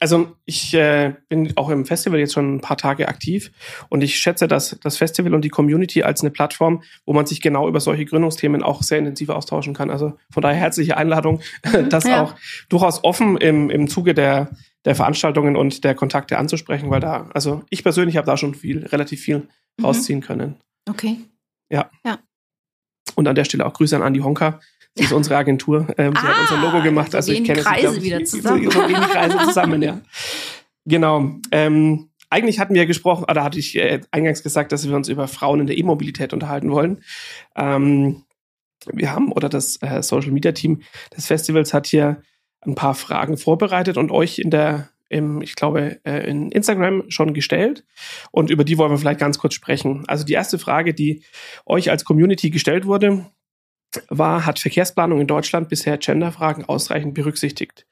Also 0.03 0.35
ich 0.47 0.75
äh, 0.75 1.15
bin 1.29 1.57
auch 1.57 1.71
im 1.71 1.87
Festival 1.87 2.19
jetzt 2.19 2.33
schon 2.33 2.57
ein 2.57 2.61
paar 2.61 2.77
Tage 2.77 3.07
aktiv 3.07 3.53
und 3.89 4.03
ich 4.03 4.19
schätze 4.19 4.49
dass 4.49 4.77
das 4.83 4.97
Festival 4.97 5.33
und 5.33 5.45
die 5.45 5.49
Community 5.49 6.03
als 6.03 6.23
eine 6.23 6.33
Plattform, 6.33 6.83
wo 7.07 7.13
man 7.13 7.25
sich 7.25 7.41
genau 7.41 7.69
über 7.69 7.79
solche 7.79 8.05
Gründungsthemen 8.05 8.65
auch 8.65 8.83
sehr 8.83 8.99
intensiv 8.99 9.29
austauschen 9.29 9.75
kann. 9.75 9.91
Also 9.91 10.15
von 10.29 10.43
daher 10.43 10.59
herzliche 10.59 10.97
Einladung, 10.97 11.41
mhm, 11.65 11.89
das 11.89 12.03
ja. 12.03 12.21
auch 12.21 12.35
durchaus 12.69 13.05
offen 13.05 13.37
im, 13.37 13.71
im 13.71 13.87
Zuge 13.87 14.13
der, 14.13 14.51
der 14.85 14.97
Veranstaltungen 14.97 15.55
und 15.55 15.85
der 15.85 15.95
Kontakte 15.95 16.37
anzusprechen, 16.37 16.91
weil 16.91 16.99
da, 16.99 17.31
also 17.33 17.63
ich 17.71 17.85
persönlich 17.85 18.17
habe 18.17 18.27
da 18.27 18.37
schon 18.37 18.57
viel, 18.57 18.85
relativ 18.85 19.21
viel 19.21 19.47
mhm. 19.77 19.85
rausziehen 19.85 20.21
können. 20.21 20.57
Okay. 20.91 21.19
Ja. 21.71 21.89
Ja. 22.05 22.19
Und 23.15 23.29
an 23.29 23.37
der 23.37 23.45
Stelle 23.45 23.65
auch 23.67 23.73
Grüße 23.73 23.95
an 23.95 24.03
Andi 24.03 24.19
Honka, 24.19 24.59
Sie 24.95 25.05
ist 25.05 25.13
unsere 25.13 25.37
Agentur. 25.37 25.87
Ähm, 25.97 26.13
sie 26.13 26.27
ah, 26.27 26.29
hat 26.29 26.51
unser 26.51 26.63
Logo 26.63 26.79
ah, 26.79 26.83
gemacht. 26.83 27.15
Also 27.15 27.33
ich 27.33 27.45
kenne 27.45 27.63
Kreise 27.63 27.93
sie, 27.93 28.03
wieder 28.03 28.25
zusammen. 28.25 28.71
So 28.71 28.81
wenig 28.81 29.09
Kreise 29.09 29.39
zusammen, 29.39 29.83
ja. 29.83 30.01
Genau. 30.85 31.37
Ähm, 31.51 32.11
eigentlich 32.29 32.59
hatten 32.59 32.75
wir 32.75 32.87
gesprochen, 32.87 33.25
oder 33.29 33.45
hatte 33.45 33.59
ich 33.59 33.77
äh, 33.77 34.01
eingangs 34.11 34.43
gesagt, 34.43 34.73
dass 34.73 34.89
wir 34.89 34.97
uns 34.97 35.09
über 35.09 35.29
Frauen 35.29 35.61
in 35.61 35.67
der 35.67 35.79
E-Mobilität 35.79 36.33
unterhalten 36.33 36.71
wollen. 36.71 37.03
Ähm, 37.57 38.25
wir 38.91 39.13
haben, 39.13 39.33
oder 39.33 39.49
das 39.49 39.81
äh, 39.83 40.03
Social 40.03 40.33
Media 40.33 40.53
Team 40.53 40.83
des 41.17 41.27
Festivals 41.27 41.73
hat 41.73 41.87
hier 41.87 42.23
ein 42.63 42.75
paar 42.75 42.95
Fragen 42.95 43.37
vorbereitet 43.37 43.97
und 43.97 44.11
euch 44.11 44.39
in 44.39 44.51
der, 44.51 44.89
im, 45.09 45.43
ich 45.43 45.57
glaube, 45.57 46.01
äh, 46.05 46.29
in 46.29 46.51
Instagram 46.51 47.11
schon 47.11 47.35
gestellt. 47.35 47.85
Und 48.31 48.51
über 48.51 48.65
die 48.65 48.79
wollen 48.79 48.91
wir 48.91 48.99
vielleicht 48.99 49.21
ganz 49.21 49.39
kurz 49.39 49.55
sprechen. 49.55 50.05
Also 50.07 50.25
die 50.25 50.33
erste 50.33 50.59
Frage, 50.59 50.95
die 50.95 51.23
euch 51.67 51.91
als 51.91 52.05
Community 52.05 52.51
gestellt 52.51 52.87
wurde, 52.87 53.27
war, 54.09 54.47
hat 54.47 54.59
Verkehrsplanung 54.59 55.21
in 55.21 55.27
Deutschland 55.27 55.69
bisher 55.69 55.99
Genderfragen 55.99 56.65
ausreichend 56.65 57.15
berücksichtigt? 57.15 57.87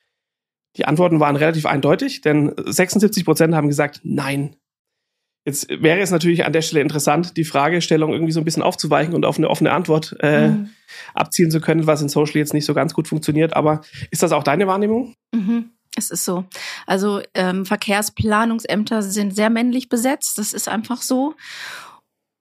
Die 0.76 0.84
Antworten 0.84 1.20
waren 1.20 1.36
relativ 1.36 1.66
eindeutig, 1.66 2.20
denn 2.20 2.54
76 2.56 3.24
Prozent 3.24 3.54
haben 3.54 3.68
gesagt 3.68 4.00
Nein. 4.04 4.56
Jetzt 5.46 5.68
wäre 5.70 6.00
es 6.00 6.10
natürlich 6.10 6.44
an 6.44 6.52
der 6.52 6.60
Stelle 6.60 6.82
interessant, 6.82 7.36
die 7.36 7.44
Fragestellung 7.44 8.12
irgendwie 8.12 8.32
so 8.32 8.40
ein 8.40 8.44
bisschen 8.44 8.62
aufzuweichen 8.62 9.14
und 9.14 9.24
auf 9.24 9.38
eine 9.38 9.48
offene 9.48 9.72
Antwort 9.72 10.14
äh, 10.20 10.48
mhm. 10.48 10.70
abzielen 11.14 11.50
zu 11.50 11.60
können, 11.60 11.86
was 11.86 12.02
in 12.02 12.10
Social 12.10 12.36
jetzt 12.36 12.52
nicht 12.52 12.66
so 12.66 12.74
ganz 12.74 12.92
gut 12.92 13.08
funktioniert. 13.08 13.56
Aber 13.56 13.80
ist 14.10 14.22
das 14.22 14.32
auch 14.32 14.42
deine 14.42 14.66
Wahrnehmung? 14.66 15.14
Mhm. 15.34 15.70
Es 15.96 16.10
ist 16.10 16.24
so. 16.24 16.44
Also 16.86 17.20
ähm, 17.34 17.66
Verkehrsplanungsämter 17.66 19.02
sind 19.02 19.34
sehr 19.34 19.50
männlich 19.50 19.88
besetzt. 19.88 20.38
Das 20.38 20.52
ist 20.52 20.68
einfach 20.68 21.02
so. 21.02 21.34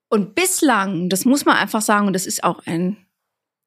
Und 0.09 0.35
bislang, 0.35 1.09
das 1.09 1.25
muss 1.25 1.45
man 1.45 1.55
einfach 1.55 1.81
sagen, 1.81 2.07
und 2.07 2.13
das 2.13 2.25
ist 2.25 2.43
auch 2.43 2.65
ein 2.65 2.97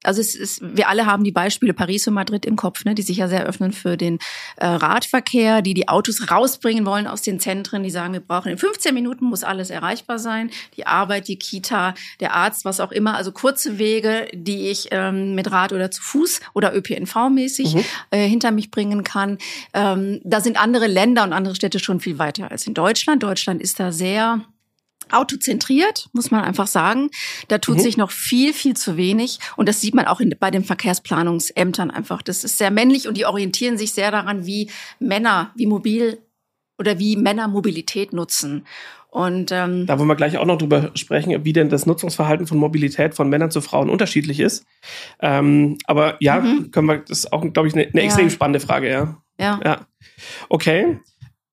also 0.02 0.21
es 0.21 0.35
ist, 0.35 0.61
wir 0.62 0.88
alle 0.88 1.06
haben 1.06 1.25
die 1.25 1.32
Beispiele 1.32 1.75
Paris 1.75 2.06
und 2.09 2.14
Madrid 2.14 2.44
im 2.44 2.56
Kopf, 2.56 2.85
ne, 2.85 2.94
die 2.94 3.02
sich 3.02 3.18
ja 3.18 3.28
sehr 3.28 3.44
öffnen 3.44 3.73
für 3.73 3.97
den 3.97 4.18
äh, 4.56 4.66
Radverkehr, 4.66 5.62
die 5.62 5.75
die 5.75 5.88
Autos 5.88 6.30
rausbringen 6.30 6.87
wollen 6.87 7.06
aus 7.06 7.23
den 7.23 7.40
Zentren, 7.40 7.82
die 7.82 7.90
sagen, 7.90 8.12
wir 8.12 8.21
brauchen 8.21 8.52
in 8.52 8.59
15 8.59 8.94
Minuten 8.94 9.25
muss 9.25 9.44
alles 9.44 9.71
erreichbar 9.71 10.18
sein, 10.18 10.50
die 10.76 10.87
Arbeit, 10.87 11.28
die 11.28 11.38
Kita, 11.38 11.94
der 12.21 12.35
Arzt, 12.35 12.64
was 12.64 12.80
auch 12.80 12.92
immer, 12.92 13.16
also 13.16 13.32
kurze 13.32 13.78
Wege, 13.78 14.28
die 14.32 14.68
ich 14.68 14.88
ähm, 14.90 15.35
mit 15.35 15.50
Rad 15.50 15.73
oder 15.73 15.90
zu 15.90 16.02
Fuß 16.02 16.40
oder 16.54 16.75
ÖPNV-mäßig 16.75 17.75
mhm. 17.75 17.85
äh, 18.11 18.26
hinter 18.26 18.50
mich 18.50 18.71
bringen 18.71 19.04
kann. 19.04 19.38
Ähm, 19.75 20.21
da 20.25 20.40
sind 20.40 20.61
andere 20.61 20.87
Länder 20.87 21.25
und 21.25 21.32
andere 21.32 21.54
Städte 21.54 21.78
schon 21.78 22.00
viel 22.00 22.18
weiter 22.18 22.50
als 22.50 22.66
in 22.66 22.75
Deutschland. 22.75 23.23
Deutschland 23.23 23.62
ist 23.62 23.80
da 23.80 23.92
sehr 23.92 24.40
autozentriert, 25.12 26.09
muss 26.12 26.31
man 26.31 26.45
einfach 26.45 26.66
sagen. 26.66 27.11
Da 27.49 27.59
tut 27.59 27.78
mhm. 27.78 27.81
sich 27.81 27.97
noch 27.97 28.11
viel, 28.11 28.52
viel 28.52 28.75
zu 28.75 28.97
wenig. 28.97 29.38
Und 29.57 29.69
das 29.69 29.81
sieht 29.81 29.95
man 29.95 30.07
auch 30.07 30.21
in, 30.21 30.35
bei 30.38 30.50
den 30.50 30.64
Verkehrsplanungsämtern 30.64 31.90
einfach. 31.90 32.23
Das 32.23 32.45
ist 32.45 32.59
sehr 32.59 32.71
männlich 32.71 33.09
und 33.09 33.16
die 33.16 33.26
orientieren 33.26 33.78
sich 33.78 33.92
sehr 33.92 34.11
daran, 34.11 34.47
wie 34.47 34.71
Männer, 34.99 35.52
wie 35.57 35.66
mobil 35.66 36.19
oder 36.78 36.99
wie 36.99 37.16
Männer 37.16 37.49
Mobilität 37.49 38.12
nutzen. 38.12 38.66
Und 39.12 39.52
ähm, 39.52 39.87
da 39.87 39.99
wollen 39.99 40.09
wir 40.09 40.16
gleich 40.16 40.38
auch 40.38 40.47
noch 40.47 40.57
drüber 40.57 40.90
sprechen, 40.95 41.45
wie 41.45 41.52
denn 41.52 41.69
das 41.69 41.85
Nutzungsverhalten 41.85 42.47
von 42.47 42.57
Mobilität 42.57 43.14
von 43.14 43.28
Männern 43.28 43.50
zu 43.50 43.61
Frauen 43.61 43.90
unterschiedlich 43.90 44.40
ist. 44.40 44.64
Ähm, 45.21 45.76
aber 45.85 46.16
ja, 46.21 46.40
mhm. 46.40 46.71
können 46.71 46.87
wir, 46.87 46.97
das 46.97 47.19
ist 47.19 47.33
auch, 47.33 47.42
glaube 47.52 47.69
ich, 47.69 47.75
eine, 47.75 47.83
eine 47.83 48.00
ja. 48.00 48.04
extrem 48.04 48.31
spannende 48.31 48.61
Frage, 48.61 48.88
ja. 48.88 49.23
Ja. 49.38 49.61
ja. 49.62 49.87
Okay. 50.49 50.99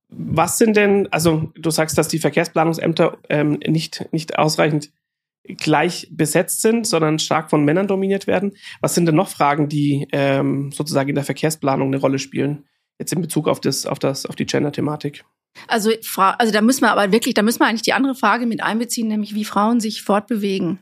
Was 0.10 0.58
sind 0.58 0.76
denn, 0.76 1.08
also 1.12 1.52
du 1.56 1.70
sagst, 1.70 1.98
dass 1.98 2.08
die 2.08 2.20
Verkehrsplanungsämter 2.20 3.18
ähm, 3.30 3.60
nicht, 3.66 4.12
nicht 4.12 4.38
ausreichend 4.38 4.92
gleich 5.44 6.08
besetzt 6.12 6.62
sind, 6.62 6.86
sondern 6.86 7.20
stark 7.20 7.50
von 7.50 7.64
Männern 7.64 7.88
dominiert 7.88 8.28
werden. 8.28 8.54
Was 8.82 8.96
sind 8.96 9.06
denn 9.06 9.16
noch 9.16 9.30
Fragen, 9.30 9.68
die 9.70 10.08
ähm, 10.12 10.72
sozusagen 10.72 11.10
in 11.10 11.16
der 11.16 11.24
Verkehrsplanung 11.24 11.88
eine 11.88 11.98
Rolle 11.98 12.20
spielen? 12.20 12.66
Jetzt 13.00 13.14
in 13.14 13.22
Bezug 13.22 13.48
auf 13.48 13.62
das, 13.62 13.86
auf 13.86 13.98
das, 13.98 14.26
auf 14.26 14.36
die 14.36 14.46
Gender-Thematik. 14.46 15.24
Also, 15.68 15.92
also 16.16 16.54
da 16.54 16.62
müssen 16.62 16.82
wir 16.82 16.92
aber 16.92 17.12
wirklich, 17.12 17.34
da 17.34 17.42
müssen 17.42 17.60
wir 17.60 17.68
eigentlich 17.68 17.82
die 17.82 17.94
andere 17.94 18.16
Frage 18.16 18.46
mit 18.46 18.62
einbeziehen, 18.62 19.08
nämlich 19.08 19.36
wie 19.36 19.46
Frauen 19.46 19.80
sich 19.80 20.04
fortbewegen. 20.04 20.80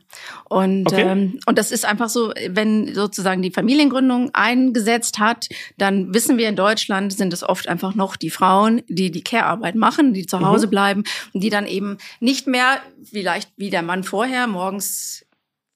Und, 0.48 0.86
okay. 0.88 1.02
ähm, 1.02 1.40
und 1.46 1.58
das 1.58 1.72
ist 1.72 1.84
einfach 1.84 2.08
so, 2.08 2.32
wenn 2.48 2.94
sozusagen 2.94 3.42
die 3.42 3.50
Familiengründung 3.50 4.30
eingesetzt 4.34 5.18
hat, 5.18 5.48
dann 5.78 6.14
wissen 6.14 6.38
wir 6.38 6.48
in 6.48 6.56
Deutschland 6.56 7.12
sind 7.12 7.32
es 7.32 7.42
oft 7.42 7.68
einfach 7.68 7.94
noch 7.94 8.16
die 8.16 8.30
Frauen, 8.30 8.82
die 8.88 9.10
die 9.10 9.24
Care-Arbeit 9.24 9.74
machen, 9.74 10.12
die 10.12 10.26
zu 10.26 10.40
Hause 10.40 10.66
mhm. 10.66 10.70
bleiben 10.70 11.04
und 11.32 11.42
die 11.42 11.50
dann 11.50 11.66
eben 11.66 11.98
nicht 12.20 12.46
mehr, 12.46 12.80
vielleicht 13.02 13.50
wie 13.56 13.70
der 13.70 13.82
Mann 13.82 14.04
vorher, 14.04 14.46
morgens 14.46 15.24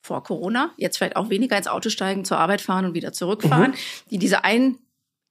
vor 0.02 0.22
Corona, 0.22 0.72
jetzt 0.76 0.99
vielleicht 0.99 1.16
auch 1.16 1.30
weniger 1.30 1.56
ins 1.56 1.68
Auto 1.68 1.88
steigen, 1.88 2.25
zur 2.25 2.38
Arbeit 2.38 2.61
fahren 2.61 2.84
und 2.84 2.94
wieder 2.94 3.12
zurückfahren, 3.12 3.70
mhm. 3.70 4.11
die 4.11 4.18
diese 4.18 4.44
ein 4.44 4.78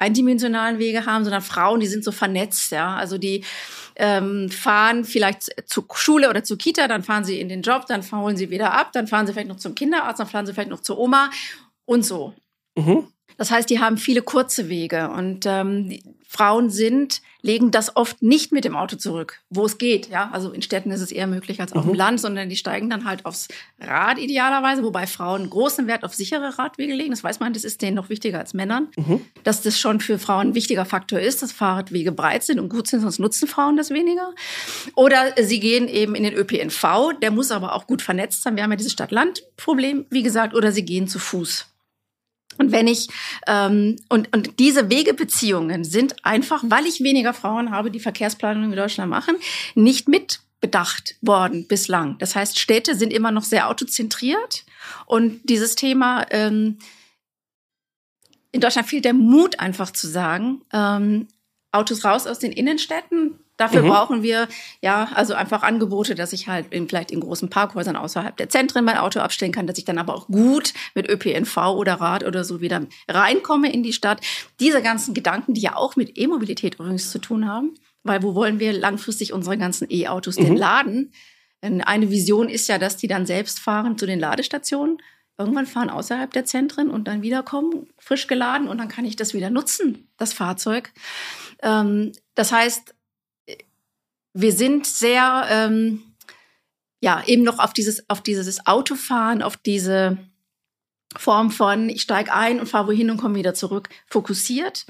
eindimensionalen 0.02 0.80
Wege 0.80 1.06
haben, 1.06 1.24
sondern 1.24 1.42
Frauen, 1.42 1.80
die 1.80 1.88
sind 1.88 2.04
so 2.04 2.12
vernetzt, 2.12 2.72
ja. 2.72 2.96
Also 2.96 3.18
die 3.18 3.44
ähm, 3.96 4.50
fahren 4.50 5.06
vielleicht 5.06 5.70
zur 5.70 5.86
Schule 5.94 6.30
oder 6.30 6.44
zur 6.44 6.58
Kita, 6.58 6.88
dann 6.88 7.04
fahren 7.04 7.24
sie 7.24 7.40
in 7.40 7.50
den 7.50 7.62
Job, 7.62 7.86
dann 7.88 8.04
holen 8.12 8.36
sie 8.36 8.50
wieder 8.50 8.74
ab, 8.74 8.92
dann 8.94 9.08
fahren 9.08 9.28
sie 9.28 9.34
vielleicht 9.34 9.50
noch 9.50 9.58
zum 9.58 9.76
Kinderarzt, 9.76 10.20
dann 10.20 10.28
fahren 10.28 10.46
sie 10.46 10.54
vielleicht 10.54 10.70
noch 10.70 10.82
zur 10.82 10.98
Oma 10.98 11.30
und 11.86 12.04
so. 12.04 12.34
Mhm. 12.76 13.08
Das 13.42 13.50
heißt, 13.50 13.72
die 13.72 13.80
haben 13.80 13.98
viele 13.98 14.22
kurze 14.22 14.70
Wege 14.70 15.10
und 15.10 15.48
ähm, 15.48 15.98
Frauen 16.28 16.70
sind 16.70 17.24
legen 17.42 17.72
das 17.72 17.96
oft 17.96 18.22
nicht 18.22 18.52
mit 18.52 18.66
dem 18.66 18.76
Auto 18.76 18.98
zurück, 18.98 19.42
wo 19.50 19.66
es 19.66 19.80
geht. 19.80 20.10
Ja, 20.10 20.30
also 20.32 20.52
in 20.52 20.62
Städten 20.62 20.92
ist 20.92 21.02
es 21.02 21.12
eher 21.12 21.26
möglich 21.26 21.60
als 21.60 21.74
auf 21.74 21.86
mhm. 21.86 21.90
dem 21.90 21.96
Land, 21.96 22.22
sondern 22.22 22.50
die 22.50 22.56
steigen 22.56 22.92
dann 22.92 23.04
halt 23.04 23.26
aufs 23.26 23.48
Rad 23.80 24.20
idealerweise, 24.20 24.84
wobei 24.84 25.08
Frauen 25.08 25.50
großen 25.50 25.88
Wert 25.88 26.04
auf 26.04 26.14
sichere 26.14 26.60
Radwege 26.60 26.94
legen. 26.94 27.10
Das 27.10 27.24
weiß 27.24 27.40
man, 27.40 27.54
das 27.54 27.64
ist 27.64 27.82
denen 27.82 27.96
noch 27.96 28.10
wichtiger 28.10 28.38
als 28.38 28.54
Männern, 28.54 28.90
mhm. 28.96 29.22
dass 29.44 29.64
das 29.64 29.80
schon 29.80 30.02
für 30.02 30.20
Frauen 30.20 30.50
ein 30.50 30.54
wichtiger 30.54 30.86
Faktor 30.86 31.20
ist, 31.20 31.42
dass 31.42 31.52
Fahrradwege 31.52 32.12
breit 32.12 32.44
sind 32.44 32.60
und 32.60 32.70
gut 32.70 32.86
sind, 32.86 33.02
sonst 33.02 33.18
nutzen 33.18 33.48
Frauen 33.48 33.76
das 33.76 33.90
weniger. 33.90 34.36
Oder 34.94 35.34
sie 35.42 35.60
gehen 35.60 35.88
eben 35.88 36.14
in 36.14 36.22
den 36.22 36.36
ÖPNV, 36.36 37.14
der 37.24 37.32
muss 37.32 37.50
aber 37.50 37.74
auch 37.74 37.88
gut 37.88 38.04
vernetzt 38.04 38.44
sein. 38.44 38.56
Wir 38.56 38.62
haben 38.62 38.72
ja 38.72 38.78
dieses 38.78 38.94
Stadt-Land-Problem, 38.94 40.06
wie 40.12 40.22
gesagt, 40.22 40.54
oder 40.54 40.72
sie 40.72 40.86
gehen 40.86 41.08
zu 41.08 41.18
Fuß. 41.18 41.71
Und 42.58 42.72
wenn 42.72 42.88
ich 42.88 43.08
ähm, 43.48 43.96
und 44.10 44.34
und 44.34 44.60
diese 44.60 44.90
Wegebeziehungen 44.90 45.84
sind 45.84 46.26
einfach, 46.26 46.64
weil 46.68 46.86
ich 46.86 47.02
weniger 47.02 47.34
Frauen 47.34 47.72
habe, 47.72 47.92
die 47.92 48.00
Verkehrsplanung 48.00 48.66
in 48.66 48.76
Deutschland 48.76 49.10
machen, 49.10 49.36
nicht 49.76 50.08
mitbedacht 50.08 51.16
worden 51.22 51.68
bislang. 51.68 52.18
Das 52.20 52.36
heißt, 52.36 52.60
Städte 52.60 52.96
sind 52.96 53.14
immer 53.14 53.32
noch 53.32 53.44
sehr 53.44 53.70
autozentriert 53.70 54.66
und 55.06 55.42
dieses 55.44 55.76
Thema 55.76 56.26
ähm, 56.30 56.78
in 58.52 58.60
Deutschland 58.60 58.88
fehlt 58.88 59.06
der 59.06 59.14
Mut 59.14 59.60
einfach 59.60 59.92
zu 59.92 60.08
sagen, 60.08 60.62
ähm, 60.74 61.28
Autos 61.72 62.04
raus 62.04 62.28
aus 62.28 62.40
den 62.40 62.52
Innenstädten, 62.52 63.40
Dafür 63.62 63.84
mhm. 63.84 63.90
brauchen 63.90 64.24
wir 64.24 64.48
ja 64.82 65.10
also 65.14 65.36
einfach 65.36 65.62
Angebote, 65.62 66.16
dass 66.16 66.34
ich 66.34 66.48
halt 66.48 66.74
in, 66.74 66.90
vielleicht 66.90 67.12
in 67.12 67.20
großen 67.20 67.48
Parkhäusern 67.52 67.96
außerhalb 67.96 68.36
der 68.36 68.50
Zentren 68.50 68.84
mein 68.84 68.98
Auto 68.98 69.20
abstellen 69.20 69.52
kann, 69.52 69.68
dass 69.68 69.78
ich 69.78 69.86
dann 69.86 70.00
aber 70.00 70.16
auch 70.16 70.26
gut 70.26 70.74
mit 70.96 71.08
ÖPNV 71.08 71.56
oder 71.76 72.02
Rad 72.02 72.24
oder 72.24 72.44
so 72.44 72.60
wieder 72.60 72.88
reinkomme 73.08 73.72
in 73.72 73.84
die 73.84 73.94
Stadt. 73.94 74.20
Diese 74.60 74.82
ganzen 74.82 75.14
Gedanken, 75.14 75.54
die 75.54 75.62
ja 75.62 75.76
auch 75.76 75.96
mit 75.96 76.18
E-Mobilität 76.18 76.74
übrigens 76.74 77.12
zu 77.12 77.20
tun 77.20 77.48
haben, 77.48 77.76
weil 78.02 78.24
wo 78.24 78.34
wollen 78.34 78.60
wir 78.60 78.74
langfristig 78.74 79.32
unsere 79.32 79.60
ganzen 79.60 79.86
E-Autos 79.92 80.40
mhm. 80.40 80.46
denn 80.46 80.58
laden? 80.58 81.14
Denn 81.62 81.82
eine 81.82 82.10
Vision 82.10 82.50
ist 82.50 82.68
ja, 82.68 82.80
dass 82.80 82.98
die 82.98 83.08
dann 83.08 83.28
selbst 83.28 83.60
fahren 83.60 83.96
zu 83.96 84.08
den 84.08 84.20
Ladestationen 84.20 84.98
irgendwann 85.38 85.68
fahren 85.68 85.92
außerhalb 85.92 86.32
der 86.34 86.46
Zentren 86.46 86.90
und 86.90 87.08
dann 87.08 87.22
wiederkommen, 87.22 87.88
frisch 88.00 88.26
geladen 88.26 88.68
und 88.68 88.80
dann 88.80 88.88
kann 88.88 89.06
ich 89.06 89.16
das 89.16 89.36
wieder 89.36 89.52
nutzen, 89.52 90.08
das 90.18 90.34
Fahrzeug. 90.34 90.92
Ähm, 91.62 92.12
das 92.34 92.52
heißt, 92.52 92.96
wir 94.34 94.54
sind 94.54 94.86
sehr, 94.86 95.46
ähm, 95.50 96.02
ja, 97.02 97.24
eben 97.26 97.44
noch 97.44 97.60
auf 97.60 97.74
dieses, 97.74 98.10
auf 98.10 98.22
dieses 98.22 98.66
Autofahren, 98.66 99.42
auf 99.42 99.58
diese 99.58 100.18
Form 101.18 101.52
von, 101.52 101.90
ich 101.90 102.02
steige 102.02 102.34
ein 102.34 102.60
und 102.60 102.68
fahre 102.68 102.88
wohin 102.88 103.10
und 103.10 103.18
komme 103.18 103.36
wieder 103.36 103.54
zurück, 103.54 103.90
fokussiert. 104.08 104.86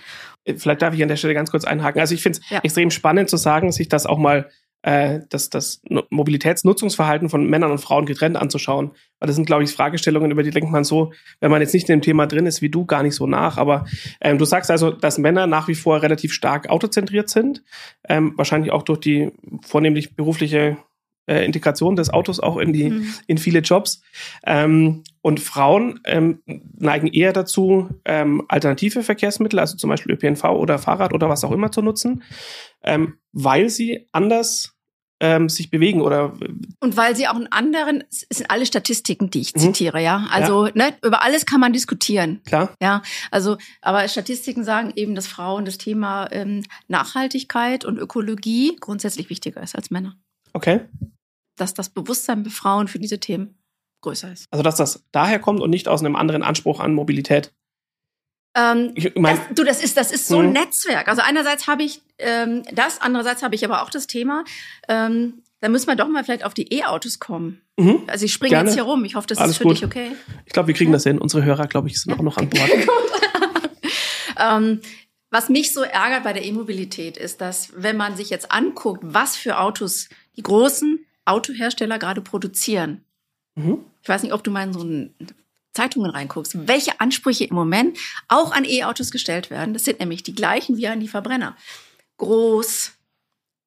Vielleicht 0.45 0.81
darf 0.81 0.93
ich 0.93 1.01
an 1.01 1.09
der 1.09 1.15
Stelle 1.15 1.33
ganz 1.33 1.49
kurz 1.51 1.65
einhaken. 1.65 1.99
Also 1.99 2.13
ich 2.13 2.21
finde 2.21 2.39
es 2.39 2.49
ja. 2.49 2.59
extrem 2.59 2.91
spannend 2.91 3.29
zu 3.29 3.37
sagen, 3.37 3.71
sich 3.71 3.89
das 3.89 4.05
auch 4.05 4.17
mal 4.17 4.49
äh, 4.83 5.19
das, 5.29 5.49
das 5.49 5.81
Mobilitätsnutzungsverhalten 6.09 7.29
von 7.29 7.45
Männern 7.45 7.71
und 7.71 7.79
Frauen 7.79 8.05
getrennt 8.05 8.37
anzuschauen. 8.37 8.91
Weil 9.19 9.27
das 9.27 9.35
sind, 9.35 9.45
glaube 9.45 9.63
ich, 9.63 9.71
Fragestellungen, 9.71 10.31
über 10.31 10.43
die 10.43 10.49
denkt 10.49 10.71
man 10.71 10.83
so, 10.83 11.11
wenn 11.39 11.51
man 11.51 11.61
jetzt 11.61 11.73
nicht 11.73 11.87
in 11.89 11.99
dem 11.99 12.01
Thema 12.01 12.25
drin 12.27 12.45
ist 12.45 12.61
wie 12.61 12.69
du, 12.69 12.85
gar 12.85 13.03
nicht 13.03 13.15
so 13.15 13.27
nach. 13.27 13.57
Aber 13.57 13.85
ähm, 14.19 14.37
du 14.37 14.45
sagst 14.45 14.71
also, 14.71 14.91
dass 14.91 15.17
Männer 15.17 15.47
nach 15.47 15.67
wie 15.67 15.75
vor 15.75 16.01
relativ 16.01 16.33
stark 16.33 16.69
autozentriert 16.69 17.29
sind, 17.29 17.63
ähm, 18.09 18.33
wahrscheinlich 18.35 18.71
auch 18.71 18.83
durch 18.83 18.99
die 18.99 19.31
vornehmlich 19.61 20.15
berufliche 20.15 20.77
äh, 21.25 21.45
Integration 21.45 21.95
des 21.95 22.09
Autos 22.09 22.39
auch 22.39 22.57
in 22.57 22.73
die 22.73 22.89
mhm. 22.89 23.13
in 23.27 23.37
viele 23.37 23.59
Jobs. 23.59 24.01
Ähm, 24.45 25.03
und 25.21 25.39
Frauen 25.39 25.99
ähm, 26.05 26.41
neigen 26.77 27.07
eher 27.07 27.33
dazu, 27.33 27.89
ähm, 28.05 28.43
alternative 28.47 29.03
Verkehrsmittel, 29.03 29.59
also 29.59 29.77
zum 29.77 29.89
Beispiel 29.89 30.13
ÖPNV 30.13 30.43
oder 30.45 30.79
Fahrrad 30.79 31.13
oder 31.13 31.29
was 31.29 31.43
auch 31.43 31.51
immer 31.51 31.71
zu 31.71 31.81
nutzen, 31.81 32.23
ähm, 32.83 33.15
weil 33.31 33.69
sie 33.69 34.07
anders 34.11 34.75
ähm, 35.21 35.49
sich 35.49 35.69
bewegen 35.69 36.01
oder 36.01 36.33
und 36.79 36.97
weil 36.97 37.15
sie 37.15 37.27
auch 37.27 37.35
einen 37.35 37.51
anderen 37.51 38.03
es 38.09 38.25
sind 38.31 38.49
alle 38.49 38.65
Statistiken, 38.65 39.29
die 39.29 39.41
ich 39.41 39.53
mhm. 39.53 39.59
zitiere, 39.59 40.01
ja. 40.01 40.27
Also 40.31 40.65
ja. 40.65 40.71
Ne, 40.73 40.93
über 41.03 41.21
alles 41.21 41.45
kann 41.45 41.59
man 41.59 41.73
diskutieren. 41.73 42.41
Klar. 42.45 42.73
Ja, 42.81 43.03
also 43.29 43.57
aber 43.81 44.07
Statistiken 44.07 44.63
sagen 44.63 44.91
eben, 44.95 45.13
dass 45.13 45.27
Frauen 45.27 45.65
das 45.65 45.77
Thema 45.77 46.27
ähm, 46.31 46.63
Nachhaltigkeit 46.87 47.85
und 47.85 47.99
Ökologie 47.99 48.75
grundsätzlich 48.79 49.29
wichtiger 49.29 49.61
ist 49.61 49.75
als 49.75 49.91
Männer. 49.91 50.15
Okay. 50.53 50.81
Dass 51.61 51.73
das 51.73 51.89
Bewusstsein 51.89 52.43
bei 52.43 52.49
Frauen 52.49 52.87
für 52.87 52.99
diese 52.99 53.19
Themen 53.19 53.57
größer 54.01 54.31
ist. 54.31 54.47
Also 54.51 54.63
dass 54.63 54.75
das 54.75 55.03
daher 55.11 55.39
kommt 55.39 55.61
und 55.61 55.69
nicht 55.69 55.87
aus 55.87 56.01
einem 56.01 56.15
anderen 56.15 56.43
Anspruch 56.43 56.79
an 56.79 56.93
Mobilität. 56.93 57.53
Ähm, 58.55 58.91
ich 58.95 59.15
mein, 59.15 59.37
das, 59.37 59.55
du, 59.55 59.63
das 59.63 59.81
ist, 59.81 59.95
das 59.95 60.11
ist 60.11 60.27
so 60.27 60.39
ein 60.39 60.47
mhm. 60.47 60.53
Netzwerk. 60.53 61.07
Also 61.07 61.21
einerseits 61.21 61.67
habe 61.67 61.83
ich 61.83 62.01
ähm, 62.17 62.63
das, 62.73 62.99
andererseits 62.99 63.43
habe 63.43 63.55
ich 63.55 63.63
aber 63.63 63.81
auch 63.83 63.89
das 63.89 64.07
Thema. 64.07 64.43
Ähm, 64.89 65.43
da 65.61 65.69
müssen 65.69 65.87
wir 65.87 65.95
doch 65.95 66.09
mal 66.09 66.23
vielleicht 66.23 66.43
auf 66.43 66.53
die 66.53 66.73
E-Autos 66.73 67.19
kommen. 67.19 67.61
Mhm. 67.77 68.03
Also 68.07 68.25
ich 68.25 68.33
springe 68.33 68.57
jetzt 68.57 68.73
hier 68.73 68.83
rum. 68.83 69.05
Ich 69.05 69.15
hoffe, 69.15 69.27
das 69.27 69.37
Alles 69.37 69.51
ist 69.51 69.57
für 69.59 69.63
gut. 69.65 69.77
dich 69.77 69.85
okay. 69.85 70.11
Ich 70.45 70.53
glaube, 70.53 70.67
wir 70.67 70.73
kriegen 70.73 70.91
ja? 70.91 70.95
das 70.95 71.03
hin. 71.03 71.19
Unsere 71.19 71.45
Hörer, 71.45 71.67
glaube 71.67 71.87
ich, 71.87 72.01
sind 72.01 72.13
auch 72.13 72.23
noch 72.23 72.37
an 72.37 72.49
Bord. 72.49 72.69
ähm, 74.37 74.81
was 75.29 75.47
mich 75.47 75.71
so 75.71 75.81
ärgert 75.83 76.23
bei 76.23 76.33
der 76.33 76.43
E-Mobilität 76.43 77.15
ist, 77.15 77.39
dass 77.39 77.71
wenn 77.75 77.95
man 77.95 78.17
sich 78.17 78.29
jetzt 78.29 78.51
anguckt, 78.51 79.01
was 79.03 79.37
für 79.37 79.59
Autos 79.59 80.09
die 80.35 80.43
großen 80.43 81.05
Autohersteller 81.25 81.99
gerade 81.99 82.21
produzieren. 82.21 83.03
Mhm. 83.55 83.85
Ich 84.01 84.09
weiß 84.09 84.23
nicht, 84.23 84.33
ob 84.33 84.43
du 84.43 84.51
mal 84.51 84.63
in 84.63 84.73
so 84.73 84.83
ein 84.83 85.15
Zeitungen 85.73 86.11
reinguckst, 86.11 86.67
welche 86.67 86.99
Ansprüche 86.99 87.45
im 87.45 87.55
Moment 87.55 87.97
auch 88.27 88.51
an 88.51 88.65
E-Autos 88.65 89.11
gestellt 89.11 89.49
werden. 89.49 89.73
Das 89.73 89.85
sind 89.85 89.99
nämlich 89.99 90.23
die 90.23 90.35
gleichen 90.35 90.77
wie 90.77 90.87
an 90.87 90.99
die 90.99 91.07
Verbrenner. 91.07 91.55
Groß, 92.17 92.91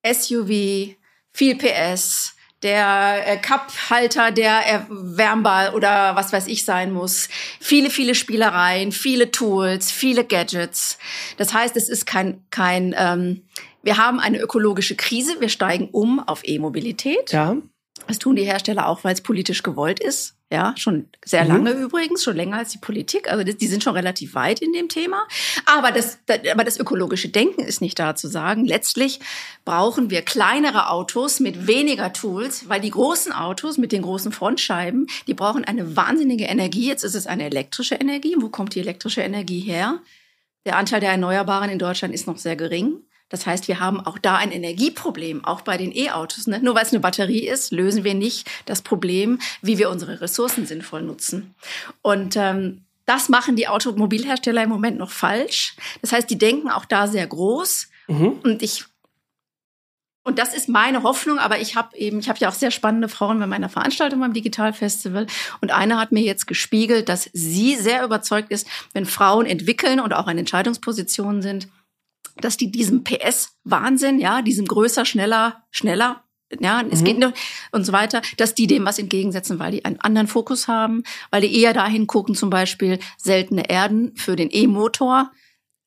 SUV, 0.06 0.96
viel 1.32 1.56
PS, 1.56 2.34
der 2.62 3.23
äh, 3.26 3.37
Cup-Halter, 3.37 4.32
der 4.32 4.66
erwärmbar 4.66 5.75
oder 5.75 6.16
was 6.16 6.32
weiß 6.32 6.46
ich 6.46 6.64
sein 6.64 6.92
muss. 6.92 7.28
Viele, 7.61 7.90
viele 7.90 8.14
Spielereien, 8.14 8.90
viele 8.90 9.30
Tools, 9.30 9.90
viele 9.90 10.25
Gadgets. 10.25 10.99
Das 11.37 11.52
heißt, 11.52 11.76
es 11.76 11.88
ist 11.88 12.06
kein, 12.06 12.42
kein 12.50 12.94
ähm, 12.96 13.42
wir 13.84 13.98
haben 13.98 14.18
eine 14.18 14.40
ökologische 14.40 14.96
Krise, 14.96 15.40
wir 15.40 15.48
steigen 15.48 15.88
um 15.92 16.18
auf 16.20 16.40
E-Mobilität. 16.44 17.32
Ja. 17.32 17.56
Das 18.08 18.18
tun 18.18 18.36
die 18.36 18.44
Hersteller 18.44 18.88
auch, 18.88 19.04
weil 19.04 19.14
es 19.14 19.20
politisch 19.20 19.62
gewollt 19.62 20.00
ist. 20.00 20.34
Ja, 20.52 20.74
schon 20.76 21.08
sehr 21.24 21.44
mhm. 21.44 21.50
lange 21.50 21.70
übrigens, 21.72 22.22
schon 22.22 22.36
länger 22.36 22.58
als 22.58 22.70
die 22.70 22.78
Politik. 22.78 23.30
Also 23.30 23.42
die 23.42 23.66
sind 23.66 23.82
schon 23.82 23.94
relativ 23.94 24.34
weit 24.34 24.60
in 24.60 24.72
dem 24.72 24.88
Thema. 24.88 25.26
Aber 25.64 25.90
das, 25.90 26.18
aber 26.28 26.64
das 26.64 26.78
ökologische 26.78 27.28
Denken 27.28 27.62
ist 27.62 27.80
nicht 27.80 27.98
da 27.98 28.14
zu 28.14 28.28
sagen. 28.28 28.64
Letztlich 28.64 29.20
brauchen 29.64 30.10
wir 30.10 30.23
kleinere 30.23 30.90
Autos 30.90 31.40
mit 31.40 31.66
weniger 31.66 32.12
Tools, 32.12 32.68
weil 32.68 32.80
die 32.80 32.90
großen 32.90 33.32
Autos 33.32 33.78
mit 33.78 33.90
den 33.90 34.02
großen 34.02 34.32
Frontscheiben, 34.32 35.06
die 35.26 35.34
brauchen 35.34 35.64
eine 35.64 35.97
wahnsinnige 35.97 36.44
Energie. 36.44 36.86
Jetzt 36.86 37.04
ist 37.04 37.14
es 37.14 37.26
eine 37.26 37.47
elektrische 37.47 37.97
Energie. 37.97 38.36
Wo 38.38 38.49
kommt 38.49 38.75
die 38.75 38.80
elektrische 38.80 39.23
Energie 39.23 39.60
her? 39.60 40.00
Der 40.66 40.76
Anteil 40.76 41.00
der 41.00 41.10
Erneuerbaren 41.10 41.70
in 41.70 41.78
Deutschland 41.78 42.14
ist 42.14 42.26
noch 42.26 42.38
sehr 42.38 42.54
gering. 42.54 43.00
Das 43.28 43.47
heißt, 43.47 43.69
wir 43.69 43.80
haben 43.80 44.00
auch 44.00 44.19
da 44.19 44.37
ein 44.37 44.52
Energieproblem, 44.52 45.45
auch 45.45 45.63
bei 45.63 45.76
den 45.76 45.95
E-Autos. 45.95 46.47
Ne? 46.47 46.60
Nur 46.60 46.75
weil 46.75 46.84
es 46.84 46.93
eine 46.93 47.00
Batterie 47.00 47.49
ist, 47.49 47.73
lösen 47.73 48.04
wir 48.04 48.15
nicht 48.15 48.49
das 48.67 48.82
Problem, 48.82 49.41
wie 49.63 49.78
wir 49.78 49.91
unsere 49.91 50.21
Ressourcen 50.21 50.67
sinnvoll 50.67 51.02
nutzen. 51.02 51.54
Und 52.02 52.37
ähm, 52.37 52.82
das 53.06 53.28
machen 53.28 53.56
die 53.56 53.69
Automobilhersteller 53.69 54.63
im 54.63 54.69
Moment 54.69 54.99
noch 54.99 55.10
falsch. 55.10 55.76
Das 56.00 56.13
heißt, 56.13 56.28
die 56.28 56.39
denken 56.39 56.71
auch 56.71 56.84
da 56.84 57.06
sehr 57.06 57.26
groß. 57.26 57.89
Mhm. 58.08 58.41
Und 58.43 58.63
ich 58.63 58.84
und 60.26 60.39
das 60.39 60.54
ist 60.54 60.71
meine 60.71 61.02
Hoffnung, 61.02 61.39
aber 61.39 61.60
ich 61.60 61.76
habe 61.76 61.95
eben, 61.99 62.19
ich 62.19 62.30
habe 62.30 62.39
ja 62.39 62.49
auch 62.49 62.54
sehr 62.54 62.71
spannende 62.71 63.08
Frauen 63.08 63.39
bei 63.39 63.47
meiner 63.47 63.69
Veranstaltung 63.69 64.21
beim 64.21 64.32
Digitalfestival 64.32 65.26
und 65.60 65.71
eine 65.71 65.99
hat 65.99 66.13
mir 66.13 66.23
jetzt 66.23 66.47
gespiegelt, 66.47 67.10
dass 67.10 67.28
sie 67.34 67.76
sehr 67.76 68.02
überzeugt 68.02 68.50
ist, 68.50 68.67
wenn 68.95 69.04
Frauen 69.04 69.45
entwickeln 69.45 70.00
und 70.00 70.15
auch 70.15 70.26
in 70.26 70.39
Entscheidungspositionen 70.39 71.43
sind, 71.43 71.69
dass 72.36 72.56
die 72.56 72.70
diesem 72.70 73.04
PS-Wahnsinn, 73.04 74.18
ja, 74.18 74.42
diesem 74.42 74.66
größer, 74.66 75.04
schneller, 75.04 75.64
schneller, 75.70 76.25
ja, 76.60 76.82
es 76.90 77.00
mhm. 77.00 77.04
geht 77.04 77.18
noch 77.18 77.32
und 77.73 77.84
so 77.84 77.92
weiter, 77.92 78.23
dass 78.36 78.54
die 78.54 78.66
dem 78.66 78.84
was 78.84 78.99
entgegensetzen, 78.99 79.58
weil 79.58 79.73
die 79.73 79.84
einen 79.84 80.00
anderen 80.00 80.28
Fokus 80.28 80.68
haben, 80.68 81.02
weil 81.30 81.40
die 81.42 81.60
eher 81.60 81.73
dahin 81.73 82.06
gucken, 82.06 82.34
zum 82.34 82.50
Beispiel 82.50 82.99
seltene 83.16 83.68
Erden 83.68 84.14
für 84.16 84.36
den 84.36 84.50
E-Motor, 84.52 85.30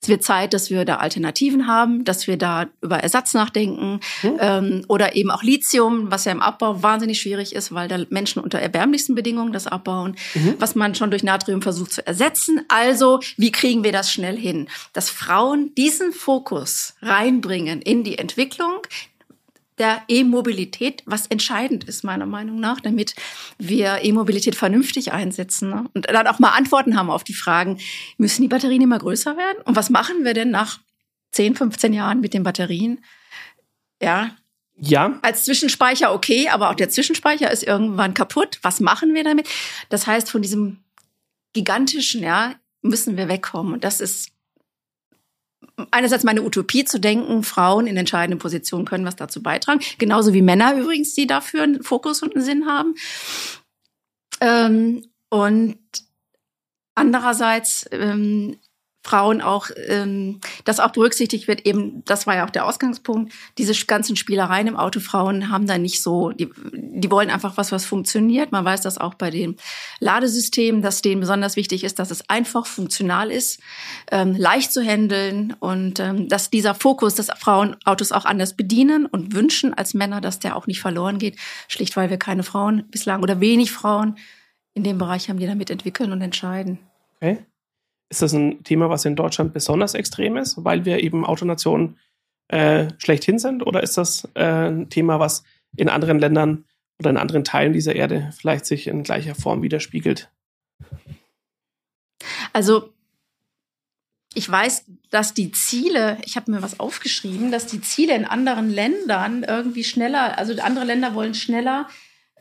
es 0.01 0.09
wird 0.09 0.23
Zeit, 0.23 0.53
dass 0.53 0.69
wir 0.69 0.85
da 0.85 0.97
Alternativen 0.97 1.67
haben, 1.67 2.03
dass 2.03 2.27
wir 2.27 2.37
da 2.37 2.67
über 2.81 2.99
Ersatz 2.99 3.33
nachdenken 3.33 3.99
mhm. 4.21 4.37
ähm, 4.39 4.85
oder 4.87 5.15
eben 5.15 5.31
auch 5.31 5.41
Lithium, 5.41 6.11
was 6.11 6.25
ja 6.25 6.31
im 6.31 6.41
Abbau 6.41 6.83
wahnsinnig 6.83 7.19
schwierig 7.19 7.55
ist, 7.55 7.73
weil 7.73 7.87
da 7.87 7.99
Menschen 8.09 8.41
unter 8.41 8.59
erbärmlichsten 8.59 9.15
Bedingungen 9.15 9.53
das 9.53 9.65
abbauen, 9.65 10.15
mhm. 10.35 10.55
was 10.59 10.75
man 10.75 10.93
schon 10.93 11.09
durch 11.09 11.23
Natrium 11.23 11.63
versucht 11.63 11.91
zu 11.93 12.05
ersetzen. 12.05 12.61
Also, 12.67 13.19
wie 13.37 13.51
kriegen 13.51 13.83
wir 13.83 13.91
das 13.91 14.11
schnell 14.11 14.37
hin? 14.37 14.69
Dass 14.93 15.09
Frauen 15.09 15.73
diesen 15.75 16.13
Fokus 16.13 16.93
reinbringen 17.01 17.81
in 17.81 18.03
die 18.03 18.19
Entwicklung, 18.19 18.81
der 19.77 20.01
E-Mobilität, 20.07 21.03
was 21.05 21.27
entscheidend 21.27 21.83
ist, 21.83 22.03
meiner 22.03 22.25
Meinung 22.25 22.59
nach, 22.59 22.81
damit 22.81 23.15
wir 23.57 23.99
E-Mobilität 24.03 24.55
vernünftig 24.55 25.11
einsetzen 25.11 25.69
ne? 25.69 25.85
und 25.93 26.09
dann 26.09 26.27
auch 26.27 26.39
mal 26.39 26.49
Antworten 26.49 26.97
haben 26.97 27.09
auf 27.09 27.23
die 27.23 27.33
Fragen, 27.33 27.79
müssen 28.17 28.41
die 28.41 28.47
Batterien 28.47 28.81
immer 28.81 28.99
größer 28.99 29.37
werden? 29.37 29.61
Und 29.65 29.75
was 29.75 29.89
machen 29.89 30.23
wir 30.23 30.33
denn 30.33 30.49
nach 30.49 30.79
10, 31.31 31.55
15 31.55 31.93
Jahren 31.93 32.21
mit 32.21 32.33
den 32.33 32.43
Batterien? 32.43 33.03
Ja. 34.01 34.31
Ja. 34.79 35.19
Als 35.21 35.45
Zwischenspeicher 35.45 36.13
okay, 36.13 36.49
aber 36.49 36.69
auch 36.69 36.75
der 36.75 36.89
Zwischenspeicher 36.89 37.51
ist 37.51 37.63
irgendwann 37.63 38.13
kaputt. 38.13 38.59
Was 38.61 38.79
machen 38.79 39.13
wir 39.13 39.23
damit? 39.23 39.47
Das 39.89 40.05
heißt, 40.05 40.29
von 40.29 40.41
diesem 40.41 40.83
gigantischen, 41.53 42.21
ja, 42.21 42.53
müssen 42.81 43.17
wir 43.17 43.27
wegkommen. 43.27 43.73
Und 43.73 43.83
das 43.83 44.01
ist 44.01 44.29
einerseits 45.91 46.23
meine 46.23 46.43
Utopie 46.43 46.85
zu 46.85 46.99
denken, 46.99 47.43
Frauen 47.43 47.87
in 47.87 47.97
entscheidenden 47.97 48.39
Positionen 48.39 48.85
können 48.85 49.05
was 49.05 49.15
dazu 49.15 49.41
beitragen. 49.41 49.81
Genauso 49.97 50.33
wie 50.33 50.41
Männer 50.41 50.75
übrigens, 50.75 51.13
die 51.13 51.27
dafür 51.27 51.63
einen 51.63 51.83
Fokus 51.83 52.21
und 52.21 52.35
einen 52.35 52.45
Sinn 52.45 52.65
haben. 52.65 52.95
Ähm, 54.39 55.05
und 55.29 55.79
andererseits 56.95 57.87
ähm, 57.91 58.57
Frauen 59.07 59.41
auch, 59.41 59.69
ähm, 59.87 60.41
das 60.65 60.81
auch 60.81 60.91
berücksichtigt 60.91 61.47
wird, 61.47 61.65
eben, 61.65 62.03
das 62.03 62.27
war 62.27 62.35
ja 62.35 62.45
auch 62.45 62.49
der 62.49 62.65
Ausgangspunkt, 62.65 63.31
diese 63.57 63.73
ganzen 63.85 64.17
Spielereien 64.17 64.67
im 64.67 64.75
Auto, 64.75 64.99
Frauen 64.99 65.49
haben 65.49 65.65
da 65.65 65.77
nicht 65.77 66.03
so, 66.03 66.31
die, 66.31 66.49
die 66.73 67.09
wollen 67.09 67.29
einfach 67.29 67.55
was, 67.55 67.71
was 67.71 67.85
funktioniert. 67.85 68.51
Man 68.51 68.65
weiß 68.65 68.81
das 68.81 68.97
auch 68.97 69.13
bei 69.13 69.29
den 69.29 69.55
Ladesystemen, 70.01 70.81
dass 70.81 71.01
denen 71.01 71.21
besonders 71.21 71.55
wichtig 71.55 71.85
ist, 71.85 71.99
dass 71.99 72.11
es 72.11 72.29
einfach 72.29 72.65
funktional 72.65 73.31
ist, 73.31 73.61
ähm, 74.11 74.35
leicht 74.35 74.73
zu 74.73 74.81
handeln 74.83 75.55
und 75.59 76.01
ähm, 76.01 76.27
dass 76.27 76.49
dieser 76.49 76.75
Fokus, 76.75 77.15
dass 77.15 77.29
Frauen 77.39 77.77
Autos 77.85 78.11
auch 78.11 78.25
anders 78.25 78.55
bedienen 78.57 79.05
und 79.05 79.33
wünschen 79.33 79.73
als 79.73 79.93
Männer, 79.93 80.19
dass 80.19 80.39
der 80.39 80.57
auch 80.57 80.67
nicht 80.67 80.81
verloren 80.81 81.17
geht, 81.17 81.37
schlicht 81.69 81.95
weil 81.95 82.09
wir 82.09 82.17
keine 82.17 82.43
Frauen 82.43 82.83
bislang 82.91 83.23
oder 83.23 83.39
wenig 83.39 83.71
Frauen 83.71 84.17
in 84.73 84.83
dem 84.83 84.97
Bereich 84.97 85.29
haben, 85.29 85.39
die 85.39 85.47
damit 85.47 85.69
entwickeln 85.69 86.11
und 86.11 86.21
entscheiden. 86.21 86.79
Okay. 87.15 87.45
Ist 88.09 88.21
das 88.21 88.33
ein 88.33 88.63
Thema, 88.63 88.89
was 88.89 89.05
in 89.05 89.15
Deutschland 89.15 89.53
besonders 89.53 89.93
extrem 89.93 90.37
ist, 90.37 90.63
weil 90.63 90.85
wir 90.85 91.03
eben 91.03 91.25
Autonation 91.25 91.97
äh, 92.47 92.87
schlechthin 92.97 93.39
sind? 93.39 93.65
Oder 93.65 93.83
ist 93.83 93.97
das 93.97 94.27
äh, 94.33 94.69
ein 94.69 94.89
Thema, 94.89 95.19
was 95.19 95.43
in 95.75 95.89
anderen 95.89 96.19
Ländern 96.19 96.65
oder 96.99 97.09
in 97.09 97.17
anderen 97.17 97.43
Teilen 97.43 97.73
dieser 97.73 97.95
Erde 97.95 98.31
vielleicht 98.37 98.65
sich 98.65 98.87
in 98.87 99.03
gleicher 99.03 99.35
Form 99.35 99.61
widerspiegelt? 99.61 100.29
Also 102.53 102.93
ich 104.33 104.49
weiß, 104.49 104.85
dass 105.09 105.33
die 105.33 105.51
Ziele, 105.51 106.17
ich 106.23 106.35
habe 106.35 106.51
mir 106.51 106.61
was 106.61 106.79
aufgeschrieben, 106.79 107.51
dass 107.51 107.65
die 107.65 107.81
Ziele 107.81 108.15
in 108.15 108.25
anderen 108.25 108.69
Ländern 108.69 109.43
irgendwie 109.43 109.83
schneller, 109.83 110.37
also 110.37 110.53
andere 110.61 110.85
Länder 110.85 111.15
wollen 111.15 111.33
schneller 111.33 111.87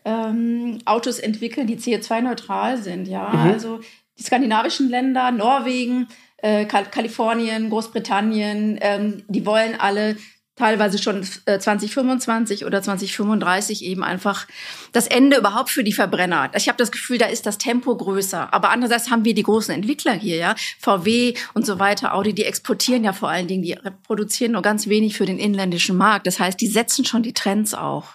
ähm, 0.05 0.79
Autos 0.85 1.19
entwickeln, 1.19 1.67
die 1.67 1.79
CO2-neutral 1.79 2.83
sind. 2.83 3.09
Ja, 3.09 3.31
mhm. 3.31 3.51
also 3.51 3.81
die 4.19 4.23
skandinavischen 4.23 4.89
Länder, 4.89 5.31
Norwegen, 5.31 6.09
äh, 6.39 6.65
Kalifornien, 6.65 7.71
Großbritannien, 7.71 8.79
ähm, 8.81 9.25
die 9.29 9.47
wollen 9.47 9.79
alle 9.79 10.17
teilweise 10.57 10.99
schon 10.99 11.23
2025 11.23 12.63
äh, 12.63 12.65
oder 12.65 12.83
2035 12.83 13.85
eben 13.85 14.03
einfach 14.03 14.47
das 14.93 15.07
Ende 15.07 15.37
überhaupt 15.37 15.71
für 15.71 15.85
die 15.85 15.93
Verbrenner. 15.93 16.51
Ich 16.57 16.69
habe 16.69 16.79
das 16.79 16.91
Gefühl, 16.91 17.19
da 17.19 17.27
ist 17.27 17.45
das 17.47 17.59
Tempo 17.59 17.95
größer. 17.95 18.53
Aber 18.53 18.71
andererseits 18.71 19.11
haben 19.11 19.25
wir 19.25 19.35
die 19.35 19.43
großen 19.43 19.75
Entwickler 19.75 20.15
hier, 20.15 20.37
ja, 20.37 20.55
VW 20.81 21.35
und 21.53 21.67
so 21.67 21.79
weiter, 21.79 22.15
Audi, 22.15 22.33
die 22.33 22.45
exportieren 22.45 23.05
ja 23.05 23.13
vor 23.13 23.29
allen 23.29 23.47
Dingen, 23.47 23.63
die 23.63 23.77
produzieren 24.03 24.53
nur 24.53 24.63
ganz 24.63 24.89
wenig 24.89 25.17
für 25.17 25.27
den 25.27 25.39
inländischen 25.39 25.97
Markt. 25.97 26.27
Das 26.27 26.41
heißt, 26.41 26.59
die 26.61 26.69
setzen 26.69 27.05
schon 27.05 27.23
die 27.23 27.35
Trends 27.35 27.75
auch. 27.75 28.15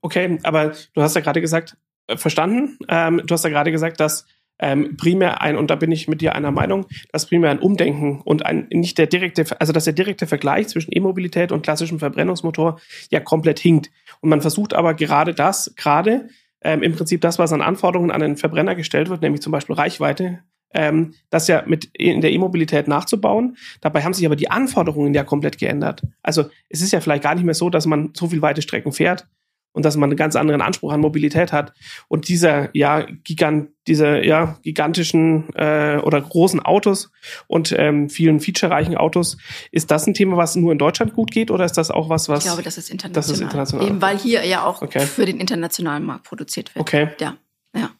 Okay, 0.00 0.38
aber 0.44 0.72
du 0.94 1.02
hast 1.02 1.16
ja 1.16 1.20
gerade 1.20 1.40
gesagt, 1.40 1.76
äh, 2.06 2.16
verstanden. 2.16 2.78
Ähm, 2.88 3.22
du 3.24 3.34
hast 3.34 3.42
ja 3.44 3.50
gerade 3.50 3.72
gesagt, 3.72 3.98
dass 3.98 4.26
ähm, 4.60 4.96
primär 4.96 5.40
ein, 5.40 5.56
und 5.56 5.70
da 5.70 5.74
bin 5.74 5.90
ich 5.90 6.06
mit 6.06 6.20
dir 6.20 6.34
einer 6.34 6.50
Meinung, 6.50 6.86
dass 7.12 7.26
primär 7.26 7.50
ein 7.50 7.58
Umdenken 7.58 8.20
und 8.20 8.44
ein 8.44 8.68
nicht 8.70 8.98
der 8.98 9.06
direkte, 9.06 9.44
also 9.58 9.72
dass 9.72 9.84
der 9.84 9.94
direkte 9.94 10.26
Vergleich 10.26 10.68
zwischen 10.68 10.94
E-Mobilität 10.94 11.50
und 11.50 11.62
klassischem 11.62 11.98
Verbrennungsmotor 11.98 12.78
ja 13.10 13.20
komplett 13.20 13.58
hinkt. 13.58 13.90
Und 14.20 14.28
man 14.28 14.42
versucht 14.42 14.74
aber 14.74 14.94
gerade 14.94 15.34
das, 15.34 15.74
gerade 15.76 16.28
ähm, 16.62 16.82
im 16.82 16.92
Prinzip 16.92 17.22
das, 17.22 17.38
was 17.38 17.52
an 17.52 17.62
Anforderungen 17.62 18.10
an 18.10 18.20
den 18.20 18.36
Verbrenner 18.36 18.74
gestellt 18.74 19.08
wird, 19.08 19.22
nämlich 19.22 19.40
zum 19.40 19.50
Beispiel 19.50 19.76
Reichweite, 19.76 20.40
ähm, 20.74 21.14
das 21.30 21.48
ja 21.48 21.64
mit 21.66 21.86
in 21.94 22.20
der 22.20 22.32
E-Mobilität 22.32 22.86
nachzubauen. 22.86 23.56
Dabei 23.80 24.02
haben 24.02 24.14
sich 24.14 24.26
aber 24.26 24.36
die 24.36 24.50
Anforderungen 24.50 25.14
ja 25.14 25.24
komplett 25.24 25.58
geändert. 25.58 26.02
Also 26.22 26.44
es 26.68 26.82
ist 26.82 26.92
ja 26.92 27.00
vielleicht 27.00 27.22
gar 27.22 27.34
nicht 27.34 27.44
mehr 27.44 27.54
so, 27.54 27.70
dass 27.70 27.86
man 27.86 28.10
so 28.14 28.28
viel 28.28 28.42
weite 28.42 28.62
Strecken 28.62 28.92
fährt, 28.92 29.26
und 29.72 29.84
dass 29.84 29.96
man 29.96 30.10
einen 30.10 30.16
ganz 30.16 30.36
anderen 30.36 30.62
Anspruch 30.62 30.92
an 30.92 31.00
Mobilität 31.00 31.52
hat. 31.52 31.72
Und 32.08 32.28
dieser, 32.28 32.74
ja, 32.76 33.06
gigant, 33.24 33.70
diese, 33.86 34.24
ja, 34.24 34.58
gigantischen 34.62 35.48
äh, 35.54 35.98
oder 35.98 36.20
großen 36.20 36.60
Autos 36.60 37.10
und 37.46 37.74
ähm, 37.76 38.08
vielen 38.10 38.40
featurereichen 38.40 38.96
Autos, 38.96 39.36
ist 39.70 39.90
das 39.90 40.06
ein 40.06 40.14
Thema, 40.14 40.36
was 40.36 40.56
nur 40.56 40.72
in 40.72 40.78
Deutschland 40.78 41.14
gut 41.14 41.30
geht 41.30 41.50
oder 41.50 41.64
ist 41.64 41.76
das 41.76 41.90
auch 41.90 42.08
was, 42.08 42.28
was. 42.28 42.40
Ich 42.40 42.50
glaube, 42.50 42.62
das 42.62 42.78
ist 42.78 42.90
international. 42.90 43.14
Das 43.14 43.30
ist 43.30 43.40
international. 43.40 43.86
Eben 43.86 44.02
weil 44.02 44.18
hier 44.18 44.44
ja 44.44 44.64
auch 44.64 44.82
okay. 44.82 45.00
für 45.00 45.26
den 45.26 45.38
internationalen 45.38 46.04
Markt 46.04 46.24
produziert 46.24 46.74
wird. 46.74 46.80
Okay. 46.82 47.08
Ja. 47.20 47.36
Ja. 47.74 47.90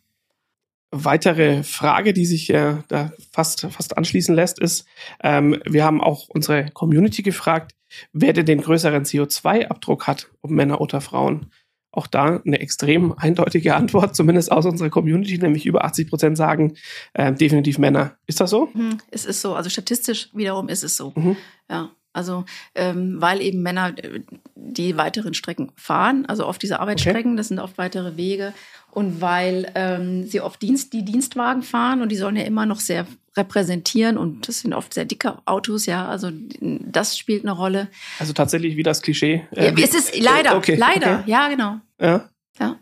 Weitere 0.91 1.63
Frage, 1.63 2.13
die 2.13 2.27
sich 2.27 2.51
äh, 2.51 2.75
da 2.89 3.13
fast, 3.33 3.69
fast 3.71 3.97
anschließen 3.97 4.35
lässt, 4.35 4.59
ist, 4.59 4.87
ähm, 5.23 5.63
wir 5.65 5.85
haben 5.85 6.01
auch 6.01 6.29
unsere 6.29 6.71
Community 6.73 7.23
gefragt, 7.23 7.77
wer 8.13 8.33
denn 8.33 8.47
den 8.47 8.61
größeren 8.61 9.05
CO2-Abdruck 9.05 10.07
hat, 10.07 10.29
ob 10.43 10.51
Männer 10.51 10.81
oder 10.81 11.01
Frauen. 11.01 11.53
Auch 11.93 12.07
da 12.07 12.41
eine 12.45 12.61
extrem 12.61 13.13
eindeutige 13.13 13.75
Antwort, 13.75 14.15
zumindest 14.17 14.53
aus 14.53 14.67
unserer 14.67 14.91
Community, 14.91 15.39
nämlich 15.39 15.67
über 15.67 15.85
80 15.85 16.09
Prozent 16.09 16.37
sagen 16.37 16.75
äh, 17.15 17.33
definitiv 17.33 17.79
Männer. 17.79 18.17
Ist 18.27 18.41
das 18.41 18.51
so? 18.51 18.69
Mhm, 18.75 18.99
es 19.11 19.25
ist 19.25 19.41
so. 19.41 19.55
Also 19.55 19.71
statistisch 19.71 20.31
wiederum 20.33 20.69
ist 20.69 20.85
es 20.85 20.97
so. 20.97 21.13
Mhm. 21.17 21.37
Ja. 21.69 21.91
Also 22.13 22.45
ähm, 22.75 23.21
weil 23.21 23.41
eben 23.41 23.63
Männer 23.63 23.95
äh, 23.97 24.21
die 24.55 24.97
weiteren 24.97 25.35
Strecken 25.35 25.71
fahren, 25.77 26.27
also 26.27 26.47
oft 26.47 26.63
diese 26.63 26.81
Arbeitsstrecken, 26.81 27.33
okay. 27.33 27.37
das 27.37 27.49
sind 27.49 27.61
oft 27.61 27.79
weitere 27.79 28.17
Wege 28.17 28.53
und 28.91 29.21
weil 29.21 29.71
ähm, 29.77 30.27
sie 30.27 30.41
oft 30.41 30.61
Dienst, 30.61 30.93
die 30.93 31.05
Dienstwagen 31.05 31.63
fahren 31.63 32.03
und 32.03 32.11
die 32.11 32.17
sollen 32.17 32.37
ja 32.37 32.43
immer 32.43 32.67
noch 32.67 32.81
sehr 32.81 33.07
repräsentieren 33.37 34.19
und 34.19 34.49
das 34.49 34.61
sind 34.61 34.75
oft 34.75 34.93
sehr 34.93 35.05
dicke 35.05 35.39
Autos, 35.45 35.87
ja, 35.87 36.09
also 36.09 36.31
das 36.61 37.17
spielt 37.17 37.45
eine 37.45 37.53
Rolle. 37.53 37.89
Also 38.19 38.33
tatsächlich 38.33 38.77
wie 38.77 38.83
das 38.83 39.03
Klischee. 39.03 39.47
Äh, 39.53 39.67
ja, 39.67 39.85
es 39.85 39.95
ist 39.95 40.19
leider, 40.19 40.57
okay, 40.57 40.75
leider, 40.75 41.21
okay. 41.21 41.31
ja, 41.31 41.49
genau. 41.49 41.77
Ja. 42.01 42.29
Ja. 42.59 42.81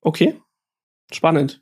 Okay. 0.00 0.40
Spannend. 1.12 1.60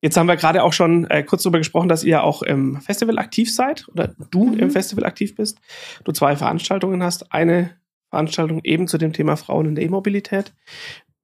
Jetzt 0.00 0.16
haben 0.16 0.28
wir 0.28 0.36
gerade 0.36 0.62
auch 0.62 0.72
schon 0.72 1.08
äh, 1.10 1.22
kurz 1.22 1.42
darüber 1.42 1.58
gesprochen, 1.58 1.88
dass 1.88 2.04
ihr 2.04 2.22
auch 2.22 2.42
im 2.42 2.80
Festival 2.80 3.18
aktiv 3.18 3.52
seid 3.52 3.88
oder 3.88 4.14
du 4.30 4.50
mhm. 4.50 4.58
im 4.58 4.70
Festival 4.70 5.04
aktiv 5.04 5.34
bist. 5.34 5.58
Du 6.04 6.12
zwei 6.12 6.36
Veranstaltungen 6.36 7.02
hast. 7.02 7.32
Eine 7.32 7.76
Veranstaltung 8.10 8.60
eben 8.64 8.86
zu 8.86 8.98
dem 8.98 9.12
Thema 9.12 9.36
Frauen 9.36 9.66
in 9.66 9.74
der 9.74 9.84
E-Mobilität. 9.84 10.54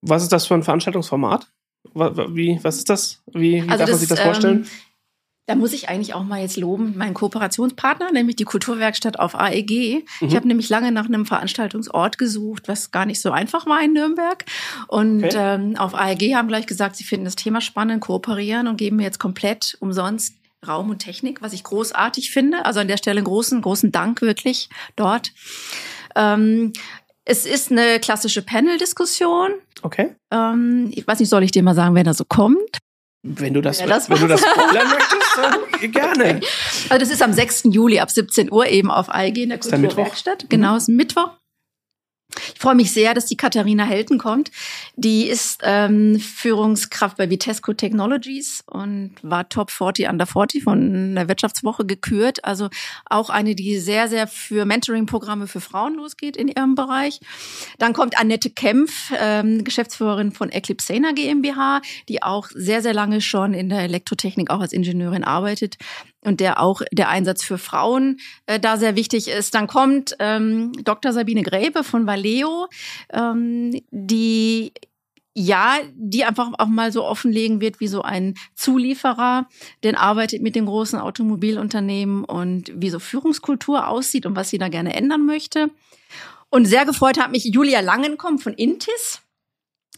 Was 0.00 0.22
ist 0.22 0.32
das 0.32 0.46
für 0.46 0.54
ein 0.54 0.62
Veranstaltungsformat? 0.62 1.50
Wie, 1.94 2.58
was 2.62 2.76
ist 2.78 2.90
das? 2.90 3.22
Wie, 3.32 3.62
wie 3.64 3.68
also 3.68 3.68
darf 3.68 3.78
das, 3.78 3.90
man 3.90 3.98
sich 3.98 4.08
das 4.08 4.20
vorstellen? 4.20 4.56
Ähm, 4.58 4.66
da 5.46 5.54
muss 5.54 5.74
ich 5.74 5.88
eigentlich 5.90 6.14
auch 6.14 6.24
mal 6.24 6.40
jetzt 6.40 6.56
loben, 6.56 6.96
meinen 6.96 7.12
Kooperationspartner, 7.12 8.12
nämlich 8.12 8.36
die 8.36 8.44
Kulturwerkstatt 8.44 9.18
auf 9.18 9.34
AEG. 9.34 10.04
Mhm. 10.20 10.28
Ich 10.28 10.36
habe 10.36 10.48
nämlich 10.48 10.70
lange 10.70 10.90
nach 10.90 11.04
einem 11.04 11.26
Veranstaltungsort 11.26 12.16
gesucht, 12.16 12.66
was 12.66 12.90
gar 12.90 13.04
nicht 13.04 13.20
so 13.20 13.30
einfach 13.30 13.66
war 13.66 13.82
in 13.82 13.92
Nürnberg. 13.92 14.44
Und 14.88 15.24
okay. 15.24 15.36
ähm, 15.36 15.76
auf 15.76 15.94
AEG 15.94 16.34
haben 16.34 16.48
gleich 16.48 16.66
gesagt, 16.66 16.96
sie 16.96 17.04
finden 17.04 17.26
das 17.26 17.36
Thema 17.36 17.60
spannend, 17.60 18.00
kooperieren 18.00 18.68
und 18.68 18.78
geben 18.78 18.96
mir 18.96 19.02
jetzt 19.02 19.18
komplett 19.18 19.76
umsonst 19.80 20.34
Raum 20.66 20.88
und 20.88 21.00
Technik, 21.00 21.42
was 21.42 21.52
ich 21.52 21.62
großartig 21.62 22.30
finde. 22.30 22.64
Also 22.64 22.80
an 22.80 22.88
der 22.88 22.96
Stelle 22.96 23.18
einen 23.18 23.26
großen, 23.26 23.60
großen 23.60 23.92
Dank 23.92 24.22
wirklich 24.22 24.70
dort. 24.96 25.32
Ähm, 26.16 26.72
es 27.26 27.44
ist 27.44 27.70
eine 27.70 28.00
klassische 28.00 28.40
Panel-Diskussion. 28.40 29.50
Okay. 29.82 30.14
Ähm, 30.30 30.90
ich 30.92 31.06
weiß 31.06 31.20
nicht, 31.20 31.28
soll 31.28 31.42
ich 31.42 31.50
dir 31.50 31.62
mal 31.62 31.74
sagen, 31.74 31.94
wer 31.94 32.04
da 32.04 32.14
so 32.14 32.24
kommt? 32.24 32.78
Wenn 33.26 33.54
du 33.54 33.62
das, 33.62 33.80
ja, 33.80 33.86
das 33.86 34.10
wenn 34.10 34.20
du 34.20 34.28
das 34.28 34.42
spoilern 34.42 34.86
möchtest, 34.90 35.38
dann 35.38 35.90
gerne. 35.92 36.40
Also 36.90 36.98
das 36.98 37.08
ist 37.08 37.22
am 37.22 37.32
6. 37.32 37.64
Juli 37.70 37.98
ab 37.98 38.10
17 38.10 38.52
Uhr 38.52 38.66
eben 38.66 38.90
auf 38.90 39.08
ALG 39.08 39.38
in 39.38 39.48
der 39.48 39.58
Kulturwerkstatt. 39.58 40.50
Genau, 40.50 40.72
mhm. 40.72 40.76
ist 40.76 40.88
Mittwoch. 40.90 41.30
Ich 42.54 42.60
freue 42.60 42.74
mich 42.74 42.92
sehr, 42.92 43.14
dass 43.14 43.26
die 43.26 43.36
Katharina 43.36 43.84
Helten 43.84 44.18
kommt. 44.18 44.50
Die 44.96 45.26
ist 45.28 45.60
ähm, 45.62 46.18
Führungskraft 46.18 47.16
bei 47.16 47.30
Vitesco 47.30 47.74
Technologies 47.74 48.64
und 48.66 49.14
war 49.22 49.48
Top 49.48 49.70
40 49.70 50.08
Under 50.08 50.26
40 50.26 50.64
von 50.64 51.14
der 51.14 51.28
Wirtschaftswoche 51.28 51.84
gekürt. 51.84 52.44
Also 52.44 52.70
auch 53.06 53.30
eine, 53.30 53.54
die 53.54 53.78
sehr, 53.78 54.08
sehr 54.08 54.26
für 54.26 54.64
Mentoring-Programme 54.64 55.46
für 55.46 55.60
Frauen 55.60 55.94
losgeht 55.94 56.36
in 56.36 56.48
ihrem 56.48 56.74
Bereich. 56.74 57.20
Dann 57.78 57.92
kommt 57.92 58.18
Annette 58.18 58.50
Kempf, 58.50 59.12
ähm, 59.18 59.62
Geschäftsführerin 59.64 60.32
von 60.32 60.50
Eclipsena 60.50 61.12
GmbH, 61.12 61.82
die 62.08 62.22
auch 62.22 62.48
sehr, 62.52 62.82
sehr 62.82 62.94
lange 62.94 63.20
schon 63.20 63.54
in 63.54 63.68
der 63.68 63.80
Elektrotechnik 63.80 64.50
auch 64.50 64.60
als 64.60 64.72
Ingenieurin 64.72 65.24
arbeitet 65.24 65.76
und 66.24 66.40
der 66.40 66.60
auch 66.60 66.82
der 66.92 67.08
Einsatz 67.08 67.44
für 67.44 67.58
Frauen 67.58 68.18
äh, 68.46 68.58
da 68.58 68.76
sehr 68.76 68.96
wichtig 68.96 69.28
ist. 69.28 69.54
Dann 69.54 69.66
kommt 69.66 70.16
ähm, 70.18 70.72
Dr. 70.84 71.12
Sabine 71.12 71.42
Gräbe 71.42 71.84
von 71.84 72.06
Valeo, 72.06 72.68
ähm, 73.12 73.80
die 73.90 74.72
ja, 75.36 75.78
die 75.94 76.24
einfach 76.24 76.52
auch 76.58 76.68
mal 76.68 76.92
so 76.92 77.04
offenlegen 77.04 77.60
wird, 77.60 77.80
wie 77.80 77.88
so 77.88 78.02
ein 78.02 78.34
Zulieferer, 78.54 79.48
denn 79.82 79.96
arbeitet 79.96 80.42
mit 80.42 80.54
den 80.54 80.66
großen 80.66 80.98
Automobilunternehmen 81.00 82.24
und 82.24 82.72
wie 82.72 82.90
so 82.90 83.00
Führungskultur 83.00 83.88
aussieht 83.88 84.26
und 84.26 84.36
was 84.36 84.50
sie 84.50 84.58
da 84.58 84.68
gerne 84.68 84.94
ändern 84.94 85.26
möchte. 85.26 85.70
Und 86.50 86.66
sehr 86.66 86.84
gefreut 86.84 87.18
hat 87.18 87.32
mich 87.32 87.44
Julia 87.46 87.80
Langenkommen 87.80 88.38
von 88.38 88.54
Intis 88.54 89.23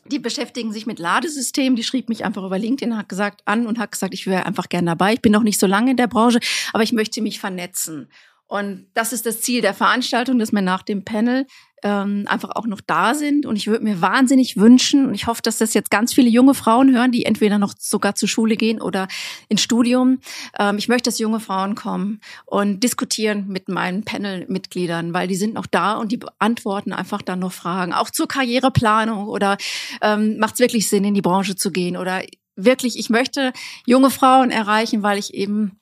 die 0.04 0.18
beschäftigen 0.18 0.72
sich 0.72 0.86
mit 0.86 0.98
Ladesystemen. 0.98 1.76
Die 1.76 1.82
schrieb 1.82 2.08
mich 2.08 2.24
einfach 2.24 2.44
über 2.44 2.58
LinkedIn 2.58 2.96
hat 2.96 3.08
gesagt 3.08 3.42
an 3.44 3.66
und 3.66 3.78
hat 3.78 3.92
gesagt, 3.92 4.14
ich 4.14 4.26
wäre 4.26 4.46
einfach 4.46 4.68
gerne 4.68 4.90
dabei. 4.90 5.14
Ich 5.14 5.22
bin 5.22 5.32
noch 5.32 5.42
nicht 5.42 5.58
so 5.58 5.66
lange 5.66 5.90
in 5.90 5.96
der 5.96 6.06
Branche, 6.06 6.40
aber 6.72 6.82
ich 6.82 6.92
möchte 6.92 7.22
mich 7.22 7.40
vernetzen. 7.40 8.08
Und 8.46 8.86
das 8.94 9.12
ist 9.12 9.26
das 9.26 9.40
Ziel 9.40 9.60
der 9.60 9.74
Veranstaltung, 9.74 10.38
dass 10.38 10.52
wir 10.52 10.62
nach 10.62 10.82
dem 10.82 11.04
Panel 11.04 11.46
ähm, 11.82 12.24
einfach 12.26 12.50
auch 12.54 12.66
noch 12.66 12.80
da 12.80 13.14
sind. 13.14 13.46
Und 13.46 13.56
ich 13.56 13.66
würde 13.66 13.84
mir 13.84 14.00
wahnsinnig 14.00 14.56
wünschen, 14.56 15.06
und 15.06 15.14
ich 15.14 15.26
hoffe, 15.26 15.42
dass 15.42 15.58
das 15.58 15.74
jetzt 15.74 15.90
ganz 15.90 16.12
viele 16.12 16.28
junge 16.28 16.54
Frauen 16.54 16.94
hören, 16.94 17.12
die 17.12 17.24
entweder 17.24 17.58
noch 17.58 17.74
sogar 17.78 18.14
zur 18.14 18.28
Schule 18.28 18.56
gehen 18.56 18.80
oder 18.80 19.08
ins 19.48 19.62
Studium. 19.62 20.18
Ähm, 20.58 20.78
ich 20.78 20.88
möchte, 20.88 21.08
dass 21.10 21.18
junge 21.18 21.40
Frauen 21.40 21.74
kommen 21.74 22.20
und 22.44 22.82
diskutieren 22.82 23.46
mit 23.48 23.68
meinen 23.68 24.04
Panel-Mitgliedern, 24.04 25.12
weil 25.12 25.28
die 25.28 25.36
sind 25.36 25.54
noch 25.54 25.66
da 25.66 25.94
und 25.94 26.12
die 26.12 26.16
beantworten 26.16 26.92
einfach 26.92 27.22
dann 27.22 27.40
noch 27.40 27.52
Fragen. 27.52 27.92
Auch 27.92 28.10
zur 28.10 28.28
Karriereplanung 28.28 29.26
oder 29.26 29.56
ähm, 30.02 30.38
macht 30.38 30.54
es 30.54 30.60
wirklich 30.60 30.88
Sinn, 30.88 31.04
in 31.04 31.14
die 31.14 31.22
Branche 31.22 31.56
zu 31.56 31.70
gehen 31.70 31.96
oder 31.96 32.22
wirklich, 32.56 32.98
ich 32.98 33.10
möchte 33.10 33.52
junge 33.84 34.10
Frauen 34.10 34.50
erreichen, 34.50 35.02
weil 35.02 35.18
ich 35.18 35.34
eben 35.34 35.78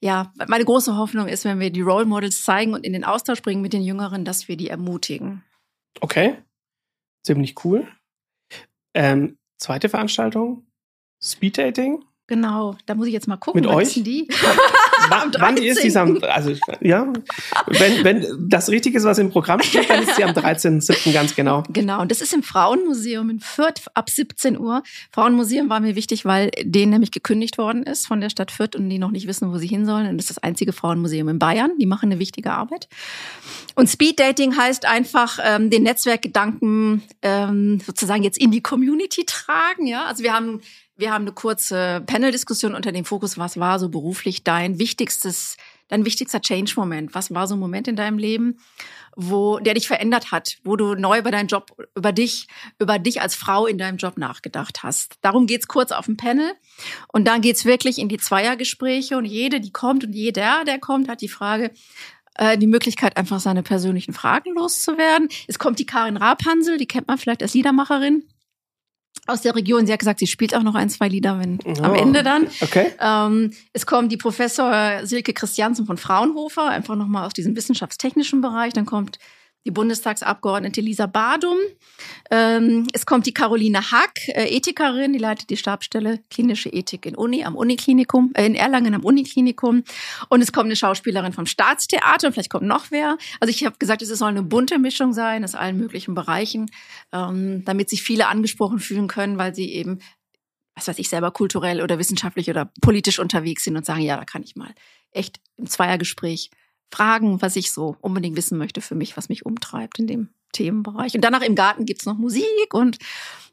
ja, 0.00 0.32
meine 0.48 0.64
große 0.64 0.96
Hoffnung 0.96 1.28
ist, 1.28 1.44
wenn 1.44 1.60
wir 1.60 1.70
die 1.70 1.82
Role 1.82 2.06
Models 2.06 2.44
zeigen 2.44 2.72
und 2.72 2.84
in 2.84 2.92
den 2.92 3.04
Austausch 3.04 3.42
bringen 3.42 3.60
mit 3.60 3.72
den 3.72 3.82
Jüngeren, 3.82 4.24
dass 4.24 4.48
wir 4.48 4.56
die 4.56 4.68
ermutigen. 4.68 5.44
Okay, 6.00 6.38
ziemlich 7.22 7.64
cool. 7.64 7.86
Ähm, 8.94 9.38
zweite 9.58 9.88
Veranstaltung, 9.88 10.66
Speed 11.22 11.58
Dating. 11.58 12.04
Genau, 12.30 12.76
da 12.86 12.94
muss 12.94 13.08
ich 13.08 13.12
jetzt 13.12 13.26
mal 13.26 13.38
gucken. 13.38 13.60
Mit 13.60 13.68
euch? 13.68 13.92
Die? 14.04 14.28
wann, 15.08 15.32
wann 15.40 15.56
ist 15.56 15.82
die 15.82 15.96
am, 15.96 16.16
also, 16.22 16.52
ja, 16.80 17.12
wenn, 17.66 18.04
wenn 18.04 18.48
das 18.48 18.68
Richtige 18.68 18.98
ist, 18.98 19.04
was 19.04 19.18
im 19.18 19.30
Programm 19.30 19.60
steht, 19.64 19.90
dann 19.90 20.04
ist 20.04 20.14
sie 20.14 20.22
am 20.22 20.30
13.07. 20.30 21.12
ganz 21.12 21.34
genau. 21.34 21.64
Genau, 21.72 22.00
und 22.00 22.12
das 22.12 22.20
ist 22.20 22.32
im 22.32 22.44
Frauenmuseum 22.44 23.30
in 23.30 23.40
Fürth 23.40 23.82
ab 23.94 24.08
17 24.08 24.60
Uhr. 24.60 24.84
Frauenmuseum 25.10 25.68
war 25.68 25.80
mir 25.80 25.96
wichtig, 25.96 26.24
weil 26.24 26.52
denen 26.62 26.92
nämlich 26.92 27.10
gekündigt 27.10 27.58
worden 27.58 27.82
ist 27.82 28.06
von 28.06 28.20
der 28.20 28.30
Stadt 28.30 28.52
Fürth 28.52 28.76
und 28.76 28.88
die 28.88 29.00
noch 29.00 29.10
nicht 29.10 29.26
wissen, 29.26 29.52
wo 29.52 29.58
sie 29.58 29.66
hin 29.66 29.84
sollen. 29.84 30.06
Und 30.06 30.16
das 30.16 30.30
ist 30.30 30.36
das 30.36 30.42
einzige 30.44 30.72
Frauenmuseum 30.72 31.28
in 31.30 31.40
Bayern. 31.40 31.72
Die 31.80 31.86
machen 31.86 32.12
eine 32.12 32.20
wichtige 32.20 32.52
Arbeit. 32.52 32.86
Und 33.74 33.88
Speed 33.88 34.20
Dating 34.20 34.56
heißt 34.56 34.86
einfach 34.86 35.40
ähm, 35.42 35.68
den 35.68 35.82
Netzwerkgedanken 35.82 37.02
ähm, 37.22 37.80
sozusagen 37.84 38.22
jetzt 38.22 38.38
in 38.38 38.52
die 38.52 38.62
Community 38.62 39.24
tragen. 39.26 39.88
Ja, 39.88 40.04
also 40.04 40.22
wir 40.22 40.32
haben 40.32 40.60
Wir 41.00 41.14
haben 41.14 41.22
eine 41.22 41.32
kurze 41.32 42.02
Panel-Diskussion 42.04 42.74
unter 42.74 42.92
dem 42.92 43.06
Fokus, 43.06 43.38
was 43.38 43.58
war 43.58 43.78
so 43.78 43.88
beruflich 43.88 44.44
dein 44.44 44.78
wichtigstes, 44.78 45.56
dein 45.88 46.04
wichtigster 46.04 46.42
Change-Moment? 46.42 47.14
Was 47.14 47.32
war 47.32 47.46
so 47.46 47.54
ein 47.54 47.58
Moment 47.58 47.88
in 47.88 47.96
deinem 47.96 48.18
Leben, 48.18 48.58
wo 49.16 49.58
der 49.60 49.72
dich 49.72 49.86
verändert 49.86 50.30
hat, 50.30 50.58
wo 50.62 50.76
du 50.76 50.94
neu 50.94 51.20
über 51.20 51.30
deinen 51.30 51.46
Job, 51.46 51.70
über 51.96 52.12
dich, 52.12 52.48
über 52.78 52.98
dich 52.98 53.22
als 53.22 53.34
Frau 53.34 53.64
in 53.66 53.78
deinem 53.78 53.96
Job 53.96 54.18
nachgedacht 54.18 54.82
hast? 54.82 55.14
Darum 55.22 55.46
geht's 55.46 55.68
kurz 55.68 55.90
auf 55.90 56.04
dem 56.04 56.18
Panel. 56.18 56.52
Und 57.08 57.24
dann 57.24 57.40
geht's 57.40 57.64
wirklich 57.64 57.98
in 57.98 58.10
die 58.10 58.18
Zweiergespräche 58.18 59.16
und 59.16 59.24
jede, 59.24 59.60
die 59.60 59.72
kommt 59.72 60.04
und 60.04 60.12
jeder, 60.12 60.64
der 60.66 60.78
kommt, 60.78 61.08
hat 61.08 61.22
die 61.22 61.28
Frage, 61.28 61.70
äh, 62.34 62.58
die 62.58 62.66
Möglichkeit, 62.66 63.16
einfach 63.16 63.40
seine 63.40 63.62
persönlichen 63.62 64.12
Fragen 64.12 64.52
loszuwerden. 64.54 65.30
Es 65.48 65.58
kommt 65.58 65.78
die 65.78 65.86
Karin 65.86 66.18
Rapansel, 66.18 66.76
die 66.76 66.86
kennt 66.86 67.08
man 67.08 67.16
vielleicht 67.16 67.42
als 67.42 67.54
Liedermacherin 67.54 68.24
aus 69.26 69.42
der 69.42 69.54
Region. 69.54 69.86
Sie 69.86 69.92
hat 69.92 70.00
gesagt, 70.00 70.18
sie 70.18 70.26
spielt 70.26 70.54
auch 70.54 70.62
noch 70.62 70.74
ein, 70.74 70.90
zwei 70.90 71.08
Lieder 71.08 71.38
wenn, 71.38 71.58
oh, 71.64 71.82
am 71.82 71.94
Ende 71.94 72.22
dann. 72.22 72.46
Okay. 72.60 72.92
Ähm, 73.00 73.52
es 73.72 73.86
kommt 73.86 74.10
die 74.12 74.16
Professor 74.16 75.00
Silke 75.04 75.32
Christiansen 75.32 75.86
von 75.86 75.96
Fraunhofer, 75.96 76.68
einfach 76.68 76.96
nochmal 76.96 77.26
aus 77.26 77.32
diesem 77.32 77.56
wissenschaftstechnischen 77.56 78.40
Bereich. 78.40 78.72
Dann 78.72 78.86
kommt 78.86 79.18
die 79.66 79.70
Bundestagsabgeordnete 79.70 80.80
Lisa 80.80 81.06
Badum. 81.06 81.58
Ähm, 82.30 82.86
es 82.92 83.04
kommt 83.04 83.26
die 83.26 83.34
Caroline 83.34 83.90
Hack, 83.90 84.28
äh, 84.28 84.56
Ethikerin, 84.56 85.12
die 85.12 85.18
leitet 85.18 85.50
die 85.50 85.56
Stabstelle 85.56 86.20
klinische 86.30 86.70
Ethik 86.70 87.04
in 87.06 87.14
Uni 87.14 87.44
am 87.44 87.56
Uniklinikum, 87.56 88.32
äh, 88.34 88.46
in 88.46 88.54
Erlangen 88.54 88.94
am 88.94 89.04
Uniklinikum. 89.04 89.84
Und 90.28 90.40
es 90.40 90.52
kommt 90.52 90.66
eine 90.66 90.76
Schauspielerin 90.76 91.32
vom 91.32 91.46
Staatstheater 91.46 92.28
und 92.28 92.32
vielleicht 92.32 92.50
kommt 92.50 92.66
noch 92.66 92.90
wer. 92.90 93.18
Also 93.40 93.50
ich 93.50 93.64
habe 93.64 93.76
gesagt, 93.78 94.02
es 94.02 94.08
soll 94.08 94.28
eine 94.28 94.42
bunte 94.42 94.78
Mischung 94.78 95.12
sein 95.12 95.44
aus 95.44 95.54
allen 95.54 95.76
möglichen 95.76 96.14
Bereichen, 96.14 96.70
ähm, 97.12 97.64
damit 97.64 97.90
sich 97.90 98.02
viele 98.02 98.28
angesprochen 98.28 98.78
fühlen 98.78 99.08
können, 99.08 99.38
weil 99.38 99.54
sie 99.54 99.72
eben 99.72 100.00
was 100.76 100.88
weiß 100.88 100.98
ich, 100.98 101.10
selber 101.10 101.30
kulturell 101.30 101.82
oder 101.82 101.98
wissenschaftlich 101.98 102.48
oder 102.48 102.70
politisch 102.80 103.18
unterwegs 103.18 103.64
sind 103.64 103.76
und 103.76 103.84
sagen, 103.84 104.00
ja, 104.00 104.16
da 104.16 104.24
kann 104.24 104.42
ich 104.42 104.56
mal 104.56 104.72
echt 105.10 105.40
im 105.58 105.66
Zweiergespräch 105.66 106.50
fragen, 106.92 107.40
was 107.42 107.56
ich 107.56 107.72
so 107.72 107.96
unbedingt 108.00 108.36
wissen 108.36 108.58
möchte 108.58 108.80
für 108.80 108.94
mich, 108.94 109.16
was 109.16 109.28
mich 109.28 109.46
umtreibt 109.46 109.98
in 109.98 110.06
dem 110.06 110.28
Themenbereich. 110.52 111.14
Und 111.14 111.22
danach 111.22 111.42
im 111.42 111.54
Garten 111.54 111.84
gibt's 111.84 112.06
noch 112.06 112.18
Musik 112.18 112.72
und 112.72 112.98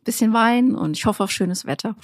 bisschen 0.04 0.34
Wein 0.34 0.76
und 0.76 0.97
ich 0.97 1.06
hoffe 1.06 1.23
auf 1.23 1.32
schönes 1.32 1.65
Wetter. 1.65 1.95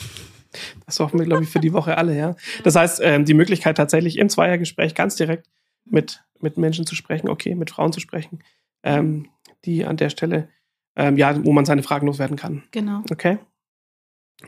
Das 0.85 0.99
hoffen 0.99 1.17
wir, 1.17 1.25
glaube 1.25 1.43
ich, 1.43 1.49
für 1.49 1.59
die 1.59 1.73
Woche 1.73 1.97
alle, 1.97 2.15
ja. 2.15 2.35
Das 2.63 2.75
heißt, 2.75 2.99
ähm, 3.01 3.25
die 3.25 3.33
Möglichkeit 3.33 3.77
tatsächlich 3.77 4.19
im 4.19 4.29
Zweiergespräch 4.29 4.93
ganz 4.93 5.15
direkt 5.15 5.47
mit, 5.85 6.23
mit 6.39 6.57
Menschen 6.57 6.85
zu 6.85 6.95
sprechen, 6.95 7.29
okay, 7.29 7.55
mit 7.55 7.71
Frauen 7.71 7.91
zu 7.91 7.99
sprechen, 7.99 8.39
ähm, 8.83 9.29
die 9.65 9.85
an 9.85 9.97
der 9.97 10.09
Stelle, 10.09 10.49
ähm, 10.95 11.17
ja, 11.17 11.43
wo 11.43 11.53
man 11.53 11.65
seine 11.65 11.81
Fragen 11.81 12.05
loswerden 12.05 12.37
kann. 12.37 12.63
Genau. 12.71 13.03
Okay. 13.09 13.39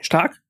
Stark 0.02 0.42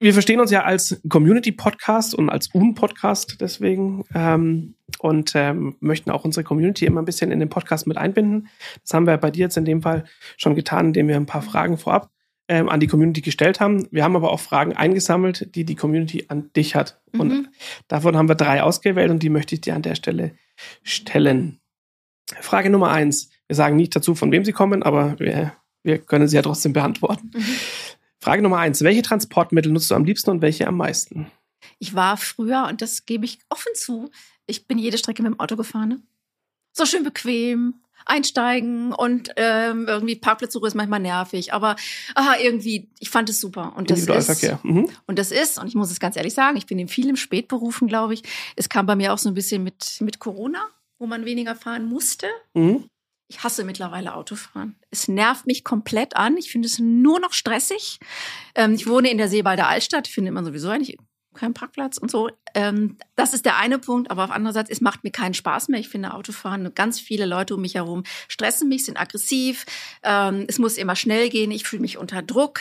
wir 0.00 0.12
verstehen 0.12 0.40
uns 0.40 0.50
ja 0.50 0.64
als 0.64 1.00
Community-Podcast 1.08 2.14
und 2.14 2.28
als 2.28 2.54
Un-Podcast 2.54 3.36
deswegen 3.40 4.04
ähm, 4.14 4.74
und 4.98 5.32
ähm, 5.34 5.76
möchten 5.80 6.10
auch 6.10 6.24
unsere 6.24 6.44
Community 6.44 6.84
immer 6.84 7.00
ein 7.00 7.06
bisschen 7.06 7.30
in 7.30 7.40
den 7.40 7.48
Podcast 7.48 7.86
mit 7.86 7.96
einbinden. 7.96 8.48
Das 8.82 8.92
haben 8.92 9.06
wir 9.06 9.16
bei 9.16 9.30
dir 9.30 9.42
jetzt 9.42 9.56
in 9.56 9.64
dem 9.64 9.82
Fall 9.82 10.04
schon 10.36 10.54
getan, 10.54 10.88
indem 10.88 11.08
wir 11.08 11.16
ein 11.16 11.26
paar 11.26 11.42
Fragen 11.42 11.78
vorab 11.78 12.10
ähm, 12.48 12.68
an 12.68 12.80
die 12.80 12.86
Community 12.86 13.20
gestellt 13.20 13.60
haben. 13.60 13.88
Wir 13.90 14.04
haben 14.04 14.16
aber 14.16 14.30
auch 14.30 14.40
Fragen 14.40 14.74
eingesammelt, 14.74 15.54
die 15.54 15.64
die 15.64 15.76
Community 15.76 16.26
an 16.28 16.52
dich 16.54 16.74
hat. 16.74 17.00
Mhm. 17.12 17.20
Und 17.20 17.50
davon 17.88 18.16
haben 18.16 18.28
wir 18.28 18.34
drei 18.34 18.62
ausgewählt 18.62 19.10
und 19.10 19.22
die 19.22 19.30
möchte 19.30 19.54
ich 19.54 19.60
dir 19.60 19.74
an 19.74 19.82
der 19.82 19.94
Stelle 19.94 20.32
stellen. 20.82 21.60
Frage 22.40 22.70
Nummer 22.70 22.90
eins. 22.90 23.30
Wir 23.46 23.56
sagen 23.56 23.76
nicht 23.76 23.94
dazu, 23.94 24.14
von 24.14 24.32
wem 24.32 24.44
sie 24.44 24.52
kommen, 24.52 24.82
aber 24.82 25.18
wir, 25.18 25.52
wir 25.82 25.98
können 25.98 26.28
sie 26.28 26.36
ja 26.36 26.42
trotzdem 26.42 26.72
beantworten. 26.72 27.30
Mhm. 27.34 27.44
Frage 28.24 28.40
Nummer 28.40 28.56
eins. 28.56 28.82
Welche 28.82 29.02
Transportmittel 29.02 29.70
nutzt 29.70 29.90
du 29.90 29.94
am 29.94 30.06
liebsten 30.06 30.30
und 30.30 30.40
welche 30.40 30.66
am 30.66 30.78
meisten? 30.78 31.30
Ich 31.78 31.94
war 31.94 32.16
früher, 32.16 32.66
und 32.70 32.80
das 32.80 33.04
gebe 33.04 33.26
ich 33.26 33.38
offen 33.50 33.74
zu, 33.74 34.10
ich 34.46 34.66
bin 34.66 34.78
jede 34.78 34.96
Strecke 34.96 35.22
mit 35.22 35.30
dem 35.30 35.40
Auto 35.40 35.56
gefahren. 35.56 35.88
Ne? 35.90 36.02
So 36.72 36.86
schön 36.86 37.04
bequem, 37.04 37.82
einsteigen 38.06 38.94
und 38.94 39.28
ähm, 39.36 39.84
irgendwie 39.86 40.16
Parkplätze 40.16 40.58
ist 40.66 40.74
manchmal 40.74 41.00
nervig, 41.00 41.52
aber 41.52 41.76
aha, 42.14 42.36
irgendwie, 42.42 42.88
ich 42.98 43.10
fand 43.10 43.28
es 43.28 43.42
super. 43.42 43.74
Und 43.76 43.90
das 43.90 44.06
ist, 44.06 44.64
mhm. 44.64 44.88
und 45.06 45.18
das 45.18 45.30
ist, 45.30 45.58
und 45.58 45.66
ich 45.66 45.74
muss 45.74 45.90
es 45.90 46.00
ganz 46.00 46.16
ehrlich 46.16 46.32
sagen, 46.32 46.56
ich 46.56 46.64
bin 46.64 46.78
in 46.78 46.88
vielen 46.88 47.18
Spätberufen, 47.18 47.88
glaube 47.88 48.14
ich. 48.14 48.22
Es 48.56 48.70
kam 48.70 48.86
bei 48.86 48.96
mir 48.96 49.12
auch 49.12 49.18
so 49.18 49.28
ein 49.28 49.34
bisschen 49.34 49.62
mit, 49.62 49.98
mit 50.00 50.18
Corona, 50.18 50.64
wo 50.98 51.06
man 51.06 51.26
weniger 51.26 51.54
fahren 51.54 51.84
musste. 51.84 52.28
Mhm. 52.54 52.88
Ich 53.28 53.42
hasse 53.42 53.64
mittlerweile 53.64 54.14
Autofahren. 54.14 54.76
Es 54.90 55.08
nervt 55.08 55.46
mich 55.46 55.64
komplett 55.64 56.16
an. 56.16 56.36
Ich 56.36 56.50
finde 56.50 56.66
es 56.66 56.78
nur 56.78 57.20
noch 57.20 57.32
stressig. 57.32 57.98
Ähm, 58.54 58.74
ich 58.74 58.86
wohne 58.86 59.10
in 59.10 59.18
der 59.18 59.28
Seebalder 59.28 59.68
Altstadt, 59.68 60.08
findet 60.08 60.34
man 60.34 60.44
sowieso 60.44 60.68
eigentlich 60.68 60.98
keinen 61.34 61.54
Parkplatz 61.54 61.98
und 61.98 62.10
so. 62.10 62.30
Ähm, 62.54 62.96
das 63.16 63.34
ist 63.34 63.44
der 63.44 63.58
eine 63.58 63.78
Punkt, 63.78 64.10
aber 64.10 64.24
auf 64.24 64.30
andererseits, 64.30 64.70
es 64.70 64.80
macht 64.80 65.04
mir 65.04 65.10
keinen 65.10 65.34
Spaß 65.34 65.68
mehr. 65.68 65.80
Ich 65.80 65.88
finde 65.88 66.14
Autofahren, 66.14 66.72
ganz 66.74 67.00
viele 67.00 67.26
Leute 67.26 67.54
um 67.56 67.60
mich 67.60 67.74
herum 67.74 68.04
stressen 68.28 68.68
mich, 68.68 68.84
sind 68.84 68.98
aggressiv. 68.98 69.66
Ähm, 70.02 70.44
es 70.48 70.58
muss 70.58 70.78
immer 70.78 70.96
schnell 70.96 71.28
gehen. 71.28 71.50
Ich 71.50 71.64
fühle 71.64 71.82
mich 71.82 71.98
unter 71.98 72.22
Druck. 72.22 72.60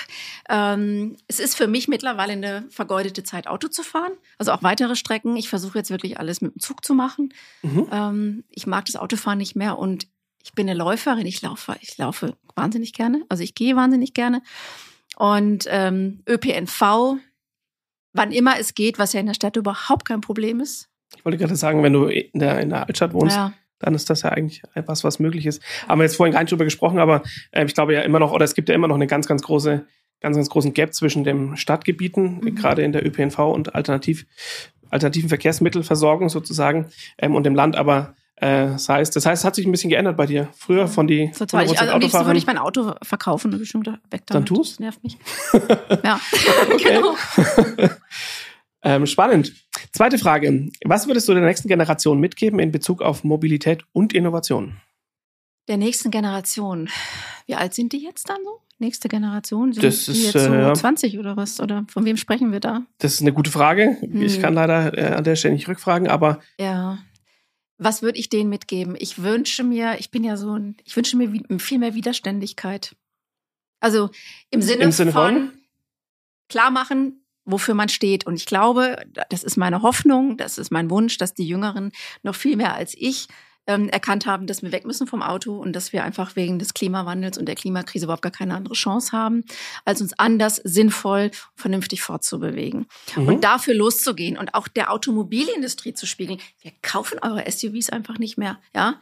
Ähm, 0.49 1.17
es 1.28 1.39
ist 1.39 1.56
für 1.56 1.67
mich 1.67 1.88
mittlerweile 1.88 2.34
eine 2.34 2.65
vergeudete 2.69 3.23
Zeit, 3.23 3.47
Auto 3.47 3.67
zu 3.67 3.84
fahren. 3.84 4.13
Also 4.38 4.52
auch 4.52 4.63
weitere 4.63 4.95
Strecken. 4.95 5.38
Ich 5.38 5.49
versuche 5.49 5.78
jetzt 5.78 5.91
wirklich 5.91 6.19
alles 6.19 6.41
mit 6.41 6.56
dem 6.56 6.60
Zug 6.60 6.84
zu 6.84 6.93
machen. 6.93 7.34
Mhm. 7.62 7.88
Ähm, 7.91 8.43
ich 8.49 8.67
mag 8.67 8.86
das 8.86 8.95
Autofahren 8.95 9.38
nicht 9.38 9.56
mehr 9.56 9.78
und 9.78 10.08
ich 10.43 10.53
bin 10.53 10.69
eine 10.69 10.77
Läuferin, 10.77 11.25
ich 11.25 11.41
laufe, 11.41 11.75
ich 11.82 11.97
laufe 11.97 12.36
wahnsinnig 12.56 12.93
gerne, 12.93 13.23
also 13.29 13.43
ich 13.43 13.56
gehe 13.56 13.75
wahnsinnig 13.75 14.13
gerne. 14.13 14.41
Und 15.15 15.67
ähm, 15.69 16.23
ÖPNV, 16.27 17.17
wann 18.13 18.32
immer 18.32 18.60
es 18.60 18.73
geht, 18.73 18.99
was 18.99 19.13
ja 19.13 19.19
in 19.19 19.27
der 19.27 19.34
Stadt 19.34 19.56
überhaupt 19.56 20.06
kein 20.06 20.21
Problem 20.21 20.60
ist. 20.60 20.89
Ich 21.15 21.23
wollte 21.23 21.38
gerade 21.38 21.56
sagen, 21.56 21.84
wenn 21.84 21.93
du 21.93 22.06
in 22.06 22.39
der, 22.39 22.60
in 22.60 22.69
der 22.69 22.88
Altstadt 22.88 23.13
wohnst, 23.13 23.36
ja. 23.36 23.53
dann 23.79 23.95
ist 23.95 24.10
das 24.10 24.23
ja 24.23 24.29
eigentlich 24.29 24.63
etwas, 24.73 25.03
was 25.03 25.19
möglich 25.19 25.45
ist. 25.45 25.62
Haben 25.88 25.99
wir 25.99 26.06
jetzt 26.06 26.15
vorhin 26.15 26.34
gar 26.34 26.41
nicht 26.41 26.51
drüber 26.51 26.65
gesprochen, 26.65 26.99
aber 26.99 27.23
äh, 27.51 27.65
ich 27.65 27.73
glaube 27.73 27.93
ja 27.93 28.01
immer 28.01 28.19
noch, 28.19 28.32
oder 28.32 28.45
es 28.45 28.56
gibt 28.56 28.69
ja 28.69 28.75
immer 28.75 28.88
noch 28.88 28.95
eine 28.95 29.08
ganz, 29.08 29.27
ganz 29.27 29.43
große, 29.43 29.86
ganz, 30.19 30.36
ganz 30.36 30.49
großen 30.49 30.73
Gap 30.73 30.93
zwischen 30.93 31.23
den 31.23 31.56
Stadtgebieten, 31.56 32.39
mhm. 32.39 32.56
gerade 32.56 32.82
in 32.82 32.91
der 32.91 33.06
ÖPNV 33.06 33.39
und 33.39 33.75
alternativ, 33.75 34.25
alternativen 34.89 35.29
Verkehrsmittelversorgung 35.29 36.29
sozusagen, 36.29 36.88
ähm, 37.17 37.36
und 37.36 37.45
dem 37.45 37.56
Land, 37.56 37.75
aber 37.75 38.15
äh, 38.43 38.71
das, 38.71 38.89
heißt, 38.89 39.15
das 39.15 39.25
heißt, 39.25 39.41
es 39.41 39.45
hat 39.45 39.56
sich 39.56 39.65
ein 39.65 39.71
bisschen 39.71 39.89
geändert 39.89 40.17
bei 40.17 40.25
dir. 40.25 40.49
Früher 40.53 40.89
von 40.89 41.08
die 41.08 41.32
Total. 41.32 41.63
Ich, 41.65 41.79
also 41.79 41.93
am 41.93 42.01
liebsten 42.01 42.25
würde 42.25 42.38
ich 42.38 42.45
mein 42.45 42.58
Auto 42.58 42.93
verkaufen 43.01 43.53
und 43.53 43.60
bestimmt 43.60 43.88
weg 43.88 43.99
damit. 44.10 44.29
Dann 44.32 44.45
tust? 44.45 44.73
Das 44.73 44.79
nervt 44.82 45.01
mich. 45.01 45.17
ja, 46.03 46.19
genau. 46.84 47.15
ähm, 48.84 49.06
spannend. 49.06 49.53
Zweite 49.93 50.17
Frage. 50.17 50.69
Was 50.84 51.08
würdest 51.08 51.29
du 51.29 51.34
der 51.34 51.43
nächsten 51.43 51.69
Generation 51.69 52.19
mitgeben 52.19 52.60
in 52.60 52.73
Bezug 52.73 53.01
auf 53.01 53.23
Mobilität 53.23 53.86
und 53.93 54.12
Innovation? 54.12 54.75
Der 55.69 55.77
nächsten 55.77 56.12
Generation. 56.12 56.89
Wie 57.45 57.56
alt 57.56 57.73
sind 57.73 57.93
die 57.93 58.03
jetzt 58.03 58.29
dann 58.29 58.43
so? 58.43 58.60
Nächste 58.77 59.08
Generation? 59.08 59.71
Sind 59.71 59.86
das 59.86 60.03
die 60.03 60.12
ist 60.12 60.34
jetzt 60.34 60.45
so 60.45 60.53
äh, 60.53 60.73
20 60.73 61.17
oder 61.17 61.38
was? 61.38 61.62
Oder 61.62 61.86
von 61.88 62.03
wem 62.03 62.17
sprechen 62.17 62.51
wir 62.51 62.60
da? 62.60 62.82
Das 62.97 63.13
ist 63.13 63.21
eine 63.21 63.32
gute 63.32 63.51
Frage. 63.51 63.95
Hm. 64.01 64.21
Ich 64.21 64.41
kann 64.41 64.53
leider 64.53 64.97
äh, 64.97 65.13
an 65.13 65.23
der 65.23 65.38
Stelle 65.38 65.53
nicht 65.53 65.69
rückfragen, 65.69 66.10
aber 66.10 66.41
ja 66.60 66.97
was 67.84 68.02
würde 68.02 68.19
ich 68.19 68.30
denen 68.30 68.50
mitgeben? 68.50 68.96
Ich 68.98 69.22
wünsche 69.22 69.63
mir, 69.63 70.00
ich 70.00 70.12
bin 70.12 70.24
ja 70.24 70.38
so 70.38 70.58
ein, 70.58 70.78
ich 70.84 70.96
wünsche 70.96 71.17
mir 71.17 71.60
viel 71.60 71.80
mehr 71.80 71.93
Widerständigkeit. 71.93 72.96
Also 73.80 74.10
im 74.50 74.62
Sinne, 74.62 74.84
Im 74.84 74.91
Sinne 74.91 75.12
von, 75.12 75.36
von 75.36 75.54
klar 76.50 76.72
machen, 76.72 77.26
wofür 77.46 77.74
man 77.74 77.89
steht. 77.89 78.26
Und 78.26 78.36
ich 78.36 78.46
glaube, 78.46 79.04
das 79.30 79.43
ist 79.43 79.58
meine 79.58 79.82
Hoffnung, 79.82 80.38
das 80.38 80.58
ist 80.58 80.72
mein 80.72 80.89
Wunsch, 80.89 81.17
dass 81.17 81.34
die 81.34 81.48
Jüngeren 81.48 81.91
noch 82.22 82.36
viel 82.36 82.56
mehr 82.56 82.76
als 82.76 82.96
ich 82.98 83.28
ähm, 83.67 83.89
erkannt 83.89 84.26
haben, 84.26 84.47
dass 84.47 84.62
wir 84.62 84.71
weg 84.71 84.86
müssen 84.86 85.08
vom 85.08 85.21
Auto 85.21 85.58
und 85.58 85.73
dass 85.73 85.93
wir 85.93 86.04
einfach 86.04 86.36
wegen 86.36 86.60
des 86.60 86.73
Klimawandels 86.73 87.38
und 87.38 87.45
der 87.45 87.56
Klimakrise 87.56 88.06
überhaupt 88.06 88.21
gar 88.21 88.32
keine 88.32 88.56
andere 88.56 88.73
Chance 88.73 89.12
haben, 89.12 89.45
als 89.86 90.02
uns 90.02 90.17
anders, 90.17 90.58
sinnvoll, 90.58 91.32
vernünftig 91.56 92.02
fortzubewegen. 92.02 92.88
Mhm. 93.15 93.28
Und 93.28 93.43
dafür 93.43 93.73
loszugehen 93.73 94.38
und 94.38 94.54
auch 94.54 94.67
der 94.67 94.91
Automobilindustrie 94.91 95.93
zu 95.93 96.06
spiegeln, 96.06 96.39
wir 96.62 96.71
kaufen 96.82 97.19
eure 97.21 97.49
SUVs 97.49 97.89
einfach 97.89 98.17
nicht 98.17 98.38
mehr, 98.38 98.60
ja. 98.76 98.99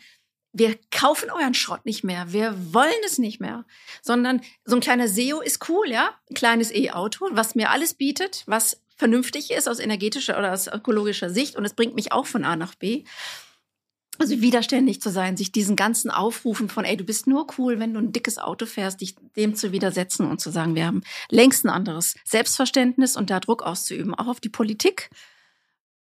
Wir 0.53 0.77
kaufen 0.91 1.29
euren 1.31 1.53
Schrott 1.53 1.85
nicht 1.85 2.03
mehr. 2.03 2.33
Wir 2.33 2.53
wollen 2.73 2.91
es 3.05 3.17
nicht 3.17 3.39
mehr. 3.39 3.63
Sondern 4.01 4.41
so 4.65 4.75
ein 4.75 4.81
kleiner 4.81 5.07
SEO 5.07 5.39
ist 5.39 5.69
cool, 5.69 5.89
ja. 5.89 6.09
Ein 6.29 6.33
kleines 6.33 6.75
E-Auto, 6.75 7.29
was 7.31 7.55
mir 7.55 7.69
alles 7.69 7.93
bietet, 7.93 8.43
was 8.47 8.81
vernünftig 8.97 9.51
ist 9.51 9.69
aus 9.69 9.79
energetischer 9.79 10.37
oder 10.37 10.51
aus 10.51 10.67
ökologischer 10.67 11.29
Sicht 11.29 11.55
und 11.55 11.63
es 11.63 11.73
bringt 11.73 11.95
mich 11.95 12.11
auch 12.11 12.25
von 12.25 12.43
A 12.43 12.57
nach 12.57 12.75
B 12.75 13.05
also 14.17 14.41
widerständig 14.41 15.01
zu 15.01 15.09
sein, 15.09 15.37
sich 15.37 15.51
diesen 15.51 15.75
ganzen 15.75 16.11
Aufrufen 16.11 16.69
von, 16.69 16.85
ey, 16.85 16.97
du 16.97 17.03
bist 17.03 17.27
nur 17.27 17.47
cool, 17.57 17.79
wenn 17.79 17.93
du 17.93 17.99
ein 17.99 18.11
dickes 18.11 18.37
Auto 18.37 18.65
fährst, 18.65 19.01
dich 19.01 19.15
dem 19.35 19.55
zu 19.55 19.71
widersetzen 19.71 20.29
und 20.29 20.39
zu 20.39 20.51
sagen, 20.51 20.75
wir 20.75 20.85
haben 20.85 21.01
längst 21.29 21.65
ein 21.65 21.69
anderes 21.69 22.15
Selbstverständnis 22.23 23.15
und 23.15 23.29
da 23.29 23.39
Druck 23.39 23.63
auszuüben, 23.63 24.13
auch 24.13 24.27
auf 24.27 24.39
die 24.39 24.49
Politik 24.49 25.09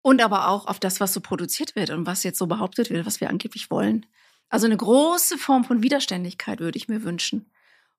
und 0.02 0.22
aber 0.22 0.48
auch 0.48 0.66
auf 0.66 0.78
das, 0.78 1.00
was 1.00 1.12
so 1.12 1.20
produziert 1.20 1.74
wird 1.74 1.90
und 1.90 2.06
was 2.06 2.22
jetzt 2.22 2.38
so 2.38 2.46
behauptet 2.46 2.90
wird, 2.90 3.06
was 3.06 3.20
wir 3.20 3.28
angeblich 3.28 3.70
wollen. 3.70 4.06
Also 4.48 4.66
eine 4.66 4.76
große 4.76 5.36
Form 5.36 5.64
von 5.64 5.82
Widerständigkeit 5.82 6.60
würde 6.60 6.78
ich 6.78 6.88
mir 6.88 7.02
wünschen. 7.02 7.50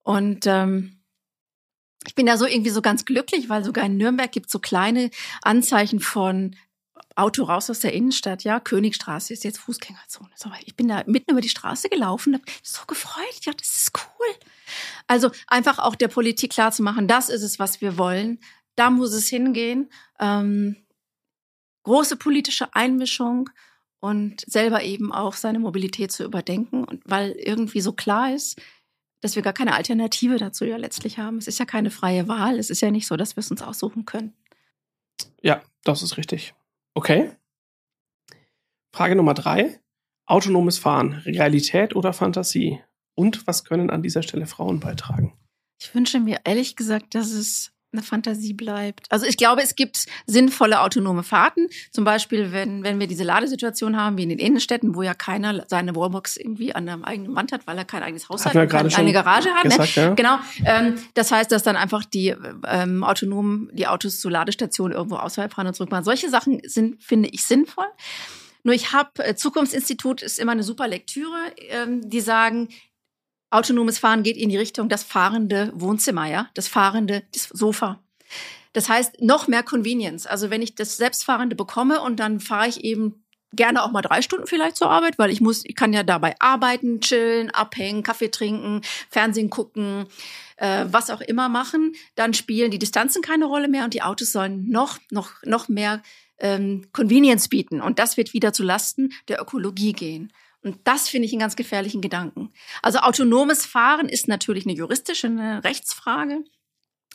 Und 0.03 0.47
ähm, 0.47 1.01
ich 2.05 2.15
bin 2.15 2.25
da 2.25 2.37
so 2.37 2.45
irgendwie 2.45 2.69
so 2.69 2.81
ganz 2.81 3.03
glücklich, 3.03 3.49
weil 3.49 3.65
sogar 3.65 3.85
in 3.85 3.97
Nürnberg 3.97 4.31
gibt 4.31 4.45
es 4.45 4.53
so 4.53 4.59
kleine 4.59 5.09
Anzeichen 5.41 5.99
von 5.99 6.55
Auto 7.15 7.43
raus 7.43 7.69
aus 7.69 7.79
der 7.79 7.93
Innenstadt, 7.93 8.43
ja, 8.43 8.59
Königstraße 8.59 9.33
ist 9.33 9.43
jetzt 9.43 9.59
Fußgängerzone. 9.59 10.29
So, 10.35 10.51
ich 10.65 10.75
bin 10.75 10.87
da 10.87 11.03
mitten 11.05 11.31
über 11.31 11.41
die 11.41 11.49
Straße 11.49 11.89
gelaufen, 11.89 12.35
hab 12.35 12.41
so 12.63 12.81
gefreut, 12.87 13.39
ja, 13.41 13.53
das 13.53 13.67
ist 13.67 13.91
cool. 13.95 14.35
Also 15.07 15.31
einfach 15.47 15.79
auch 15.79 15.95
der 15.95 16.07
Politik 16.09 16.51
klar 16.51 16.71
zu 16.71 16.83
machen, 16.83 17.07
das 17.07 17.29
ist 17.29 17.43
es, 17.43 17.59
was 17.59 17.81
wir 17.81 17.97
wollen. 17.97 18.39
Da 18.75 18.89
muss 18.89 19.13
es 19.13 19.27
hingehen. 19.27 19.89
Ähm, 20.19 20.75
große 21.83 22.17
politische 22.17 22.75
Einmischung 22.75 23.49
und 23.99 24.41
selber 24.45 24.83
eben 24.83 25.11
auch 25.11 25.33
seine 25.33 25.59
Mobilität 25.59 26.11
zu 26.11 26.23
überdenken. 26.23 26.83
Und 26.83 27.01
weil 27.05 27.31
irgendwie 27.31 27.81
so 27.81 27.93
klar 27.93 28.33
ist, 28.33 28.61
dass 29.21 29.35
wir 29.35 29.41
gar 29.41 29.53
keine 29.53 29.73
Alternative 29.73 30.37
dazu 30.37 30.65
ja 30.65 30.77
letztlich 30.77 31.17
haben. 31.17 31.37
Es 31.37 31.47
ist 31.47 31.59
ja 31.59 31.65
keine 31.65 31.89
freie 31.89 32.27
Wahl. 32.27 32.59
Es 32.59 32.69
ist 32.69 32.81
ja 32.81 32.91
nicht 32.91 33.07
so, 33.07 33.15
dass 33.15 33.35
wir 33.35 33.41
es 33.41 33.49
uns 33.49 33.61
aussuchen 33.61 34.05
können. 34.05 34.33
Ja, 35.41 35.61
das 35.83 36.03
ist 36.03 36.17
richtig. 36.17 36.53
Okay. 36.97 37.29
Frage 38.91 39.15
Nummer 39.15 39.35
drei. 39.35 39.79
Autonomes 40.25 40.79
Fahren, 40.79 41.13
Realität 41.13 41.95
oder 41.95 42.11
Fantasie? 42.11 42.81
Und 43.13 43.45
was 43.45 43.63
können 43.63 43.91
an 43.91 44.01
dieser 44.01 44.23
Stelle 44.23 44.47
Frauen 44.47 44.79
beitragen? 44.79 45.37
Ich 45.79 45.93
wünsche 45.93 46.19
mir 46.19 46.39
ehrlich 46.43 46.75
gesagt, 46.75 47.13
dass 47.13 47.29
es 47.29 47.71
eine 47.97 48.05
Fantasie 48.05 48.53
bleibt. 48.53 49.07
Also 49.09 49.25
ich 49.25 49.37
glaube, 49.37 49.61
es 49.61 49.75
gibt 49.75 50.05
sinnvolle 50.25 50.81
autonome 50.81 51.23
Fahrten. 51.23 51.67
Zum 51.91 52.03
Beispiel, 52.03 52.51
wenn, 52.51 52.83
wenn 52.83 52.99
wir 52.99 53.07
diese 53.07 53.23
Ladesituation 53.23 53.97
haben, 53.97 54.17
wie 54.17 54.23
in 54.23 54.29
den 54.29 54.39
Innenstädten, 54.39 54.95
wo 54.95 55.01
ja 55.01 55.13
keiner 55.13 55.65
seine 55.67 55.95
Wallbox 55.95 56.37
irgendwie 56.37 56.73
an 56.73 56.85
der 56.85 56.99
eigenen 57.03 57.35
Wand 57.35 57.51
hat, 57.51 57.67
weil 57.67 57.77
er 57.77 57.85
kein 57.85 58.03
eigenes 58.03 58.29
Haus 58.29 58.45
hat, 58.45 58.55
und 58.55 58.69
keine, 58.69 58.95
eine 58.95 59.13
Garage 59.13 59.49
hat. 59.49 59.65
Ne? 59.65 59.69
Gesagt, 59.69 59.97
ne? 59.97 60.03
ja. 60.03 60.13
Genau. 60.13 60.39
Ähm, 60.65 60.95
das 61.13 61.31
heißt, 61.31 61.51
dass 61.51 61.63
dann 61.63 61.75
einfach 61.75 62.05
die 62.05 62.35
ähm, 62.67 63.03
autonomen, 63.03 63.69
die 63.73 63.87
Autos 63.87 64.19
zur 64.19 64.31
Ladestation 64.31 64.91
irgendwo 64.91 65.15
außerhalb 65.15 65.53
fahren 65.53 65.67
und 65.67 65.73
zurückfahren. 65.73 66.05
Solche 66.05 66.29
Sachen 66.29 66.61
sind, 66.65 67.01
finde 67.01 67.29
ich, 67.29 67.43
sinnvoll. 67.43 67.87
Nur 68.63 68.75
ich 68.75 68.91
habe, 68.91 69.23
äh, 69.23 69.33
Zukunftsinstitut 69.35 70.21
ist 70.21 70.39
immer 70.39 70.51
eine 70.51 70.63
super 70.63 70.89
Lektüre, 70.89 71.37
ähm, 71.69 72.09
die 72.09 72.19
sagen, 72.19 72.67
autonomes 73.49 73.99
Fahren 73.99 74.23
geht 74.23 74.37
in 74.37 74.49
die 74.49 74.57
Richtung 74.57 74.89
das 74.89 75.03
fahrende 75.03 75.71
Wohnzimmer, 75.73 76.27
ja, 76.27 76.49
das 76.53 76.67
fahrende 76.67 77.23
das 77.33 77.43
Sofa. 77.43 77.99
Das 78.73 78.89
heißt, 78.89 79.21
noch 79.21 79.47
mehr 79.47 79.63
Convenience. 79.63 80.27
Also 80.27 80.49
wenn 80.49 80.61
ich 80.61 80.75
das 80.75 80.97
Selbstfahrende 80.97 81.55
bekomme 81.55 82.01
und 82.01 82.19
dann 82.19 82.39
fahre 82.39 82.67
ich 82.67 82.83
eben 82.83 83.23
gerne 83.53 83.83
auch 83.83 83.91
mal 83.91 84.01
drei 84.01 84.21
Stunden 84.21 84.45
vielleicht 84.45 84.75
zur 84.75 84.89
Arbeit, 84.89 85.17
weil 85.17 85.31
ich 85.31 85.41
muss, 85.41 85.63
ich 85.65 85.75
kann 85.75 85.93
ja 85.93 86.03
dabei 86.03 86.35
arbeiten, 86.39 86.99
chillen, 86.99 87.49
abhängen, 87.49 88.03
Kaffee 88.03 88.29
trinken, 88.29 88.81
Fernsehen 89.09 89.49
gucken, 89.49 90.05
äh, 90.57 90.85
was 90.89 91.09
auch 91.09 91.21
immer 91.21 91.49
machen. 91.49 91.93
Dann 92.15 92.33
spielen 92.33 92.71
die 92.71 92.79
Distanzen 92.79 93.21
keine 93.21 93.45
Rolle 93.45 93.67
mehr 93.67 93.85
und 93.85 93.93
die 93.93 94.01
Autos 94.01 94.31
sollen 94.31 94.69
noch, 94.69 94.99
noch, 95.11 95.31
noch 95.43 95.69
mehr 95.69 96.03
ähm, 96.39 96.87
Convenience 96.91 97.47
bieten. 97.47 97.81
Und 97.81 97.99
das 97.99 98.17
wird 98.17 98.33
wieder 98.33 98.53
zu 98.53 98.63
Lasten 98.63 99.13
der 99.27 99.41
Ökologie 99.41 99.93
gehen. 99.93 100.31
Und 100.67 100.79
das 100.83 101.07
finde 101.07 101.27
ich 101.27 101.31
einen 101.31 101.39
ganz 101.39 101.55
gefährlichen 101.55 102.01
Gedanken. 102.01 102.49
Also 102.81 102.99
autonomes 102.99 103.65
Fahren 103.65 104.09
ist 104.09 104.27
natürlich 104.27 104.65
eine 104.65 104.75
juristische, 104.75 105.27
eine 105.27 105.63
Rechtsfrage. 105.63 106.43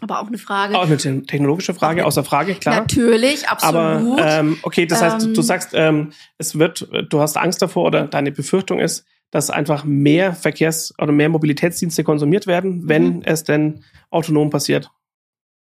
Aber 0.01 0.21
auch 0.21 0.27
eine 0.27 0.38
Frage. 0.38 0.75
Auch 0.75 0.87
eine 0.87 0.97
technologische 0.97 1.75
Frage, 1.75 2.07
außer 2.07 2.25
Frage, 2.25 2.55
klar. 2.55 2.77
Natürlich, 2.77 3.49
absolut. 3.49 3.77
Aber 3.77 4.27
ähm, 4.27 4.59
okay, 4.62 4.87
das 4.87 5.03
heißt, 5.03 5.27
ähm, 5.27 5.35
du 5.35 5.43
sagst, 5.43 5.71
ähm, 5.75 6.12
es 6.38 6.59
wird, 6.59 6.88
du 7.11 7.21
hast 7.21 7.37
Angst 7.37 7.61
davor 7.61 7.85
oder 7.85 8.07
deine 8.07 8.33
Befürchtung 8.33 8.81
ist, 8.81 9.05
dass 9.31 9.51
einfach 9.51 9.85
mehr 9.85 10.35
Verkehrs- 10.35 10.95
oder 10.99 11.12
mehr 11.12 11.29
Mobilitätsdienste 11.29 12.05
konsumiert 12.05 12.47
werden, 12.47 12.88
wenn 12.88 13.17
mhm. 13.17 13.23
es 13.25 13.45
denn 13.45 13.85
autonom 14.11 14.49
passiert. 14.49 14.91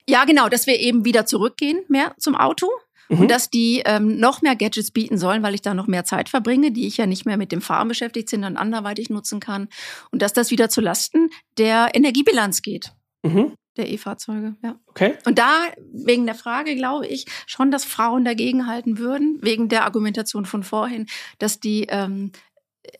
Ja, 0.08 0.24
genau, 0.24 0.50
dass 0.50 0.66
wir 0.66 0.80
eben 0.80 1.06
wieder 1.06 1.26
zurückgehen 1.26 1.82
mehr 1.90 2.16
zum 2.18 2.36
Auto 2.36 2.68
mhm. 3.12 3.22
und 3.22 3.32
dass 3.32 3.50
die 3.50 3.84
ähm, 3.86 4.18
noch 4.18 4.42
mehr 4.42 4.56
Gadgets 4.56 4.92
bieten 4.92 5.18
sollen, 5.18 5.44
weil 5.44 5.54
ich 5.54 5.62
da 5.62 5.74
noch 5.74 5.88
mehr 5.88 6.06
Zeit 6.06 6.30
verbringe, 6.30 6.72
die 6.72 6.88
ich 6.88 6.98
ja 6.98 7.06
nicht 7.06 7.26
mehr 7.26 7.38
mit 7.38 7.52
dem 7.52 7.62
Fahren 7.62 7.88
beschäftigt 7.88 8.30
sind, 8.30 8.42
dann 8.42 8.58
anderweitig 8.58 9.10
nutzen 9.10 9.40
kann 9.40 9.68
und 10.12 10.22
dass 10.22 10.34
das 10.34 10.52
wieder 10.52 10.70
zu 10.70 10.82
Lasten 10.82 11.30
der 11.58 11.90
Energiebilanz 11.94 12.62
geht. 12.62 12.94
Mhm 13.24 13.54
der 13.78 13.90
E-Fahrzeuge, 13.90 14.56
ja. 14.64 14.76
Okay. 14.88 15.18
Und 15.26 15.40
da, 15.40 15.68
wegen 15.94 16.26
der 16.26 16.36
Frage, 16.36 16.76
glaube 16.76 17.08
ich 17.08 17.26
schon, 17.46 17.72
dass 17.72 17.86
Frauen 17.86 18.26
dagegen 18.26 18.68
halten 18.68 18.98
würden, 18.98 19.40
wegen 19.42 19.70
der 19.70 19.86
Argumentation 19.86 20.46
von 20.46 20.64
vorhin, 20.64 21.08
dass 21.40 21.60
die 21.60 21.86
ähm, 21.90 22.32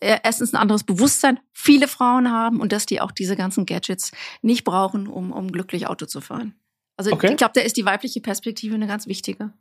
e-, 0.00 0.18
erstens 0.22 0.54
ein 0.54 0.60
anderes 0.60 0.84
Bewusstsein 0.84 1.40
viele 1.52 1.88
Frauen 1.88 2.30
haben 2.30 2.60
und 2.60 2.72
dass 2.72 2.86
die 2.86 3.00
auch 3.00 3.12
diese 3.12 3.36
ganzen 3.36 3.66
Gadgets 3.66 4.12
nicht 4.40 4.64
brauchen, 4.64 5.08
um, 5.08 5.30
um 5.32 5.52
glücklich 5.52 5.86
Auto 5.86 6.06
zu 6.06 6.20
fahren. 6.20 6.54
Also 6.96 7.12
okay. 7.12 7.30
ich 7.30 7.36
glaube, 7.36 7.52
da 7.54 7.60
ist 7.60 7.76
die 7.76 7.84
weibliche 7.84 8.20
Perspektive 8.20 8.74
eine 8.74 8.86
ganz 8.86 9.06
wichtige. 9.06 9.52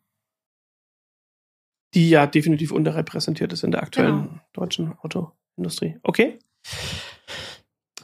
Die 1.94 2.10
ja 2.10 2.26
definitiv 2.26 2.72
unterrepräsentiert 2.72 3.52
ist 3.54 3.64
in 3.64 3.72
der 3.72 3.84
aktuellen 3.84 4.24
genau. 4.24 4.40
deutschen 4.54 4.94
Autoindustrie. 5.02 5.98
Okay. 6.04 6.40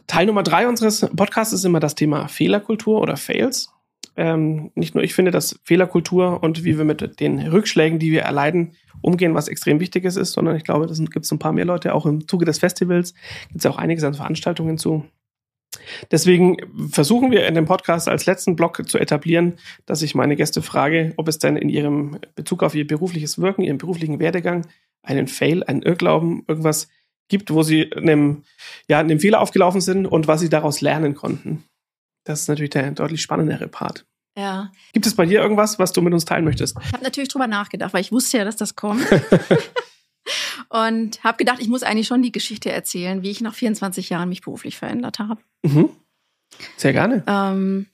Teil 0.08 0.26
Nummer 0.26 0.44
drei 0.44 0.68
unseres 0.68 1.08
Podcasts 1.16 1.54
ist 1.54 1.66
immer 1.66 1.80
das 1.80 1.96
Thema 1.96 2.28
Fehlerkultur 2.28 3.02
oder 3.02 3.18
Fails. 3.18 3.72
Ähm, 4.16 4.72
nicht 4.74 4.96
nur 4.96 5.04
ich 5.04 5.14
finde, 5.14 5.32
dass 5.32 5.60
Fehlerkultur 5.64 6.42
und 6.42 6.64
wie 6.64 6.78
wir 6.78 6.86
mit 6.86 7.20
den 7.20 7.40
Rückschlägen, 7.40 8.00
die 8.00 8.12
wir 8.12 8.24
erleiden, 8.24 8.74
umgehen, 9.02 9.36
was 9.36 9.48
extrem 9.48 9.80
Wichtiges 9.80 10.16
ist, 10.16 10.32
sondern 10.34 10.56
ich 10.56 10.64
glaube, 10.64 10.88
das 10.88 10.98
gibt 10.98 11.26
es 11.26 11.32
ein 11.32 11.40
paar 11.40 11.52
mehr 11.52 11.66
Leute. 11.66 11.94
Auch 11.94 12.06
im 12.06 12.28
Zuge 12.28 12.46
des 12.46 12.58
Festivals 12.58 13.14
gibt 13.50 13.60
es 13.60 13.66
auch 13.68 13.78
einiges 13.78 14.04
an 14.04 14.16
Veranstaltungen 14.16 14.78
zu. 14.78 15.06
Deswegen 16.12 16.58
versuchen 16.92 17.32
wir 17.32 17.48
in 17.48 17.56
dem 17.56 17.66
Podcast 17.66 18.08
als 18.08 18.26
letzten 18.26 18.56
Block 18.56 18.88
zu 18.90 18.98
etablieren, 18.98 19.58
dass 19.86 20.02
ich 20.02 20.16
meine 20.16 20.36
Gäste 20.36 20.62
frage, 20.62 21.14
ob 21.18 21.28
es 21.28 21.40
denn 21.40 21.56
in 21.56 21.70
ihrem 21.70 22.20
Bezug 22.36 22.64
auf 22.64 22.76
ihr 22.76 22.88
berufliches 22.88 23.40
Wirken, 23.40 23.64
ihren 23.64 23.78
beruflichen 23.78 24.20
Werdegang 24.20 24.66
einen 25.04 25.28
Fail, 25.28 25.64
einen 25.64 25.82
Irrglauben, 25.82 26.44
irgendwas 26.48 26.90
gibt, 27.30 27.52
wo 27.52 27.64
sie 27.64 27.92
einem, 27.94 28.44
ja, 28.88 29.00
einem 29.00 29.20
Fehler 29.20 29.42
aufgelaufen 29.42 29.82
sind 29.82 30.06
und 30.06 30.28
was 30.28 30.40
sie 30.40 30.50
daraus 30.50 30.82
lernen 30.82 31.16
konnten. 31.16 31.64
Das 32.24 32.42
ist 32.42 32.48
natürlich 32.48 32.72
der 32.72 32.92
deutlich 32.92 33.22
spannendere 33.22 33.68
Part. 33.68 34.06
Ja. 34.38 34.72
Gibt 34.94 35.08
es 35.08 35.16
bei 35.16 35.26
dir 35.26 35.42
irgendwas, 35.42 35.80
was 35.80 35.94
du 35.94 36.02
mit 36.02 36.14
uns 36.14 36.26
teilen 36.26 36.46
möchtest? 36.46 36.78
Ich 36.86 36.94
habe 36.94 37.04
natürlich 37.04 37.30
drüber 37.30 37.48
nachgedacht, 37.48 37.94
weil 37.94 38.02
ich 38.02 38.12
wusste 38.12 38.38
ja, 38.38 38.46
dass 38.46 38.56
das 38.56 38.76
kommt. 38.76 39.06
und 40.70 41.24
habe 41.24 41.38
gedacht, 41.38 41.60
ich 41.60 41.68
muss 41.68 41.84
eigentlich 41.84 42.08
schon 42.08 42.22
die 42.22 42.32
Geschichte 42.32 42.72
erzählen, 42.72 43.24
wie 43.24 43.32
ich 43.32 43.42
nach 43.42 43.54
24 43.54 44.10
Jahren 44.10 44.30
mich 44.30 44.42
beruflich 44.42 44.78
verändert 44.78 45.20
habe. 45.20 45.42
Mhm. 45.64 45.90
Sehr 46.78 46.94
gerne. 46.94 47.24
Ähm, 47.28 47.88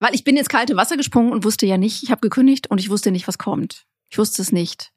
weil 0.00 0.14
ich 0.14 0.24
bin 0.24 0.36
ins 0.36 0.48
kalte 0.48 0.76
Wasser 0.76 0.96
gesprungen 0.96 1.32
und 1.32 1.44
wusste 1.44 1.66
ja 1.66 1.78
nicht, 1.78 2.02
ich 2.02 2.10
habe 2.10 2.20
gekündigt 2.20 2.70
und 2.70 2.78
ich 2.78 2.90
wusste 2.90 3.10
nicht, 3.10 3.26
was 3.26 3.38
kommt. 3.38 3.86
Ich 4.10 4.18
wusste 4.18 4.42
es 4.42 4.52
nicht 4.52 4.92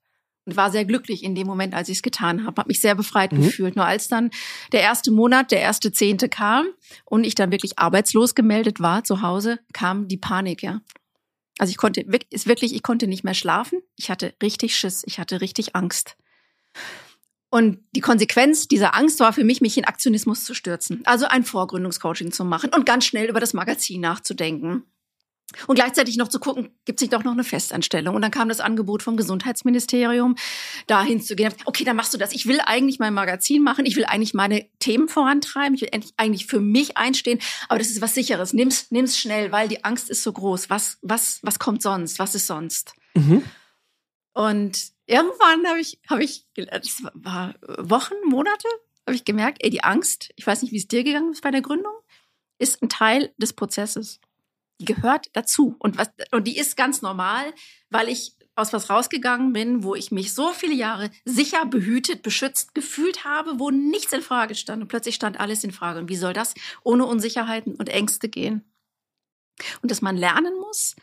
und 0.47 0.55
war 0.55 0.71
sehr 0.71 0.85
glücklich 0.85 1.23
in 1.23 1.35
dem 1.35 1.45
Moment, 1.45 1.75
als 1.75 1.89
ich 1.89 1.97
es 1.97 2.01
getan 2.01 2.45
habe. 2.45 2.57
Habe 2.57 2.69
mich 2.69 2.79
sehr 2.79 2.95
befreit 2.95 3.33
mhm. 3.33 3.43
gefühlt. 3.43 3.75
Nur 3.75 3.85
als 3.85 4.07
dann 4.07 4.31
der 4.71 4.81
erste 4.81 5.11
Monat, 5.11 5.51
der 5.51 5.59
erste 5.59 5.91
Zehnte 5.91 6.29
kam 6.29 6.65
und 7.05 7.25
ich 7.25 7.35
dann 7.35 7.51
wirklich 7.51 7.77
arbeitslos 7.77 8.33
gemeldet 8.33 8.79
war 8.79 9.03
zu 9.03 9.21
Hause, 9.21 9.59
kam 9.73 10.07
die 10.07 10.17
Panik, 10.17 10.63
ja. 10.63 10.79
Also 11.57 11.71
ich 11.71 11.77
konnte, 11.77 12.01
ist 12.29 12.47
wirklich, 12.47 12.75
ich 12.75 12.83
konnte 12.83 13.07
nicht 13.07 13.23
mehr 13.23 13.33
schlafen. 13.33 13.81
Ich 13.95 14.09
hatte 14.09 14.33
richtig 14.41 14.75
Schiss. 14.75 15.03
Ich 15.05 15.19
hatte 15.19 15.41
richtig 15.41 15.75
Angst. 15.75 16.17
Und 17.49 17.79
die 17.95 18.01
Konsequenz 18.01 18.67
dieser 18.67 18.95
Angst 18.95 19.19
war 19.19 19.31
für 19.33 19.43
mich, 19.43 19.61
mich 19.61 19.77
in 19.77 19.85
Aktionismus 19.85 20.43
zu 20.43 20.53
stürzen. 20.53 21.01
Also 21.05 21.25
ein 21.27 21.43
Vorgründungscoaching 21.43 22.31
zu 22.31 22.43
machen 22.43 22.71
und 22.75 22.85
ganz 22.85 23.05
schnell 23.05 23.29
über 23.29 23.39
das 23.39 23.53
Magazin 23.53 24.01
nachzudenken. 24.01 24.83
Und 25.65 25.75
gleichzeitig 25.75 26.17
noch 26.17 26.27
zu 26.27 26.39
gucken, 26.39 26.69
gibt 26.83 26.99
sich 26.99 27.09
doch 27.09 27.23
noch 27.23 27.31
eine 27.31 27.45
Festanstellung. 27.45 28.15
Und 28.15 28.21
dann 28.21 28.31
kam 28.31 28.49
das 28.49 28.59
Angebot 28.59 29.01
vom 29.01 29.15
Gesundheitsministerium, 29.15 30.35
dahin 30.87 31.21
zu 31.21 31.37
gehen. 31.37 31.53
Okay, 31.63 31.85
dann 31.85 31.95
machst 31.95 32.13
du 32.13 32.17
das. 32.17 32.33
Ich 32.33 32.47
will 32.47 32.59
eigentlich 32.65 32.99
mein 32.99 33.13
Magazin 33.13 33.63
machen. 33.63 33.85
Ich 33.85 33.95
will 33.95 34.03
eigentlich 34.05 34.33
meine 34.33 34.67
Themen 34.79 35.07
vorantreiben. 35.07 35.73
Ich 35.73 35.81
will 35.81 35.89
eigentlich 36.17 36.47
für 36.47 36.59
mich 36.59 36.97
einstehen. 36.97 37.39
Aber 37.69 37.79
das 37.79 37.87
ist 37.87 38.01
was 38.01 38.13
Sicheres. 38.13 38.51
Nimm's, 38.51 38.91
nimm's 38.91 39.17
schnell, 39.17 39.53
weil 39.53 39.69
die 39.69 39.85
Angst 39.85 40.09
ist 40.09 40.21
so 40.21 40.33
groß. 40.33 40.69
Was, 40.69 40.97
was, 41.01 41.39
was 41.43 41.59
kommt 41.59 41.81
sonst? 41.81 42.19
Was 42.19 42.35
ist 42.35 42.47
sonst? 42.47 42.93
Mhm. 43.15 43.43
Und 44.33 44.91
irgendwann 45.05 45.65
habe 45.65 45.79
ich, 45.79 45.99
habe 46.09 46.23
ich, 46.23 46.45
das 46.55 47.03
war 47.13 47.55
Wochen, 47.61 48.15
Monate, 48.25 48.67
habe 49.07 49.15
ich 49.15 49.23
gemerkt, 49.23 49.59
ey, 49.61 49.69
die 49.69 49.83
Angst, 49.83 50.29
ich 50.35 50.45
weiß 50.45 50.61
nicht, 50.61 50.73
wie 50.73 50.77
es 50.77 50.89
dir 50.89 51.05
gegangen 51.05 51.31
ist 51.31 51.41
bei 51.41 51.51
der 51.51 51.61
Gründung, 51.61 51.93
ist 52.59 52.83
ein 52.83 52.89
Teil 52.89 53.33
des 53.37 53.53
Prozesses 53.53 54.19
die 54.79 54.85
gehört 54.85 55.27
dazu. 55.33 55.75
Und, 55.79 55.97
was, 55.97 56.09
und 56.31 56.45
die 56.45 56.57
ist 56.57 56.77
ganz 56.77 57.01
normal, 57.01 57.53
weil 57.89 58.09
ich 58.09 58.33
aus 58.55 58.73
was 58.73 58.89
rausgegangen 58.89 59.53
bin, 59.53 59.83
wo 59.83 59.93
ich 59.93 60.11
mich 60.11 60.33
so 60.33 60.51
viele 60.51 60.73
Jahre 60.73 61.11
sicher, 61.25 61.65
behütet, 61.65 62.23
beschützt 62.23 62.73
gefühlt 62.73 63.23
habe, 63.23 63.59
wo 63.59 63.69
nichts 63.69 64.13
in 64.13 64.21
Frage 64.21 64.55
stand. 64.55 64.81
Und 64.81 64.87
plötzlich 64.87 65.15
stand 65.15 65.39
alles 65.39 65.63
in 65.63 65.71
Frage. 65.71 65.99
Und 65.99 66.09
wie 66.09 66.15
soll 66.15 66.33
das 66.33 66.55
ohne 66.83 67.05
Unsicherheiten 67.05 67.75
und 67.75 67.89
Ängste 67.89 68.29
gehen? 68.29 68.63
Und 69.81 69.91
dass 69.91 70.01
man 70.01 70.17
lernen 70.17 70.55
muss, 70.59 70.95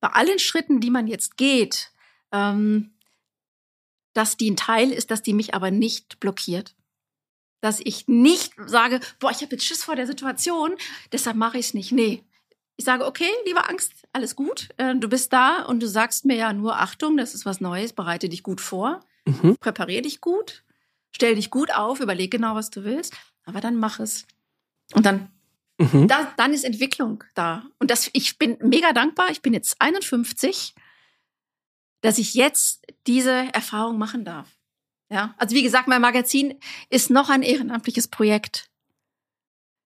bei 0.00 0.08
allen 0.08 0.38
Schritten, 0.38 0.80
die 0.80 0.90
man 0.90 1.06
jetzt 1.06 1.36
geht, 1.36 1.92
ähm, 2.32 2.94
dass 4.14 4.36
die 4.36 4.50
ein 4.50 4.56
Teil 4.56 4.90
ist, 4.90 5.10
dass 5.10 5.22
die 5.22 5.32
mich 5.32 5.54
aber 5.54 5.70
nicht 5.70 6.20
blockiert. 6.20 6.74
Dass 7.60 7.80
ich 7.80 8.08
nicht 8.08 8.52
sage, 8.66 9.00
boah, 9.18 9.30
ich 9.30 9.42
habe 9.42 9.52
jetzt 9.52 9.64
Schiss 9.64 9.84
vor 9.84 9.96
der 9.96 10.06
Situation, 10.06 10.74
deshalb 11.12 11.36
mache 11.36 11.58
ich 11.58 11.66
es 11.66 11.74
nicht. 11.74 11.92
Nee, 11.92 12.24
Ich 12.76 12.84
sage, 12.84 13.06
okay, 13.06 13.28
liebe 13.46 13.68
Angst, 13.68 13.92
alles 14.12 14.34
gut. 14.34 14.70
Äh, 14.76 14.96
du 14.96 15.08
bist 15.08 15.32
da 15.32 15.62
und 15.62 15.80
du 15.80 15.86
sagst 15.88 16.24
mir 16.24 16.36
ja 16.36 16.52
nur, 16.52 16.78
Achtung, 16.80 17.16
das 17.16 17.34
ist 17.34 17.46
was 17.46 17.60
Neues, 17.60 17.92
bereite 17.92 18.28
dich 18.28 18.42
gut 18.42 18.60
vor, 18.60 19.00
Mhm. 19.26 19.56
präpariere 19.60 20.02
dich 20.02 20.20
gut, 20.20 20.64
stell 21.12 21.34
dich 21.36 21.50
gut 21.50 21.72
auf, 21.72 22.00
überleg 22.00 22.30
genau, 22.30 22.54
was 22.54 22.70
du 22.70 22.82
willst, 22.84 23.14
aber 23.44 23.60
dann 23.60 23.76
mach 23.76 24.00
es. 24.00 24.26
Und 24.94 25.06
dann, 25.06 25.30
Mhm. 25.78 26.08
da, 26.08 26.32
dann 26.36 26.52
ist 26.52 26.64
Entwicklung 26.64 27.22
da. 27.34 27.64
Und 27.78 27.90
das, 27.90 28.10
ich 28.14 28.38
bin 28.38 28.56
mega 28.60 28.92
dankbar, 28.92 29.30
ich 29.30 29.42
bin 29.42 29.52
jetzt 29.54 29.80
51, 29.80 30.74
dass 32.00 32.18
ich 32.18 32.34
jetzt 32.34 32.84
diese 33.06 33.30
Erfahrung 33.54 33.96
machen 33.98 34.24
darf. 34.24 34.48
Ja, 35.08 35.34
also 35.36 35.54
wie 35.54 35.62
gesagt, 35.62 35.88
mein 35.88 36.00
Magazin 36.00 36.58
ist 36.88 37.10
noch 37.10 37.28
ein 37.28 37.42
ehrenamtliches 37.42 38.08
Projekt. 38.08 38.70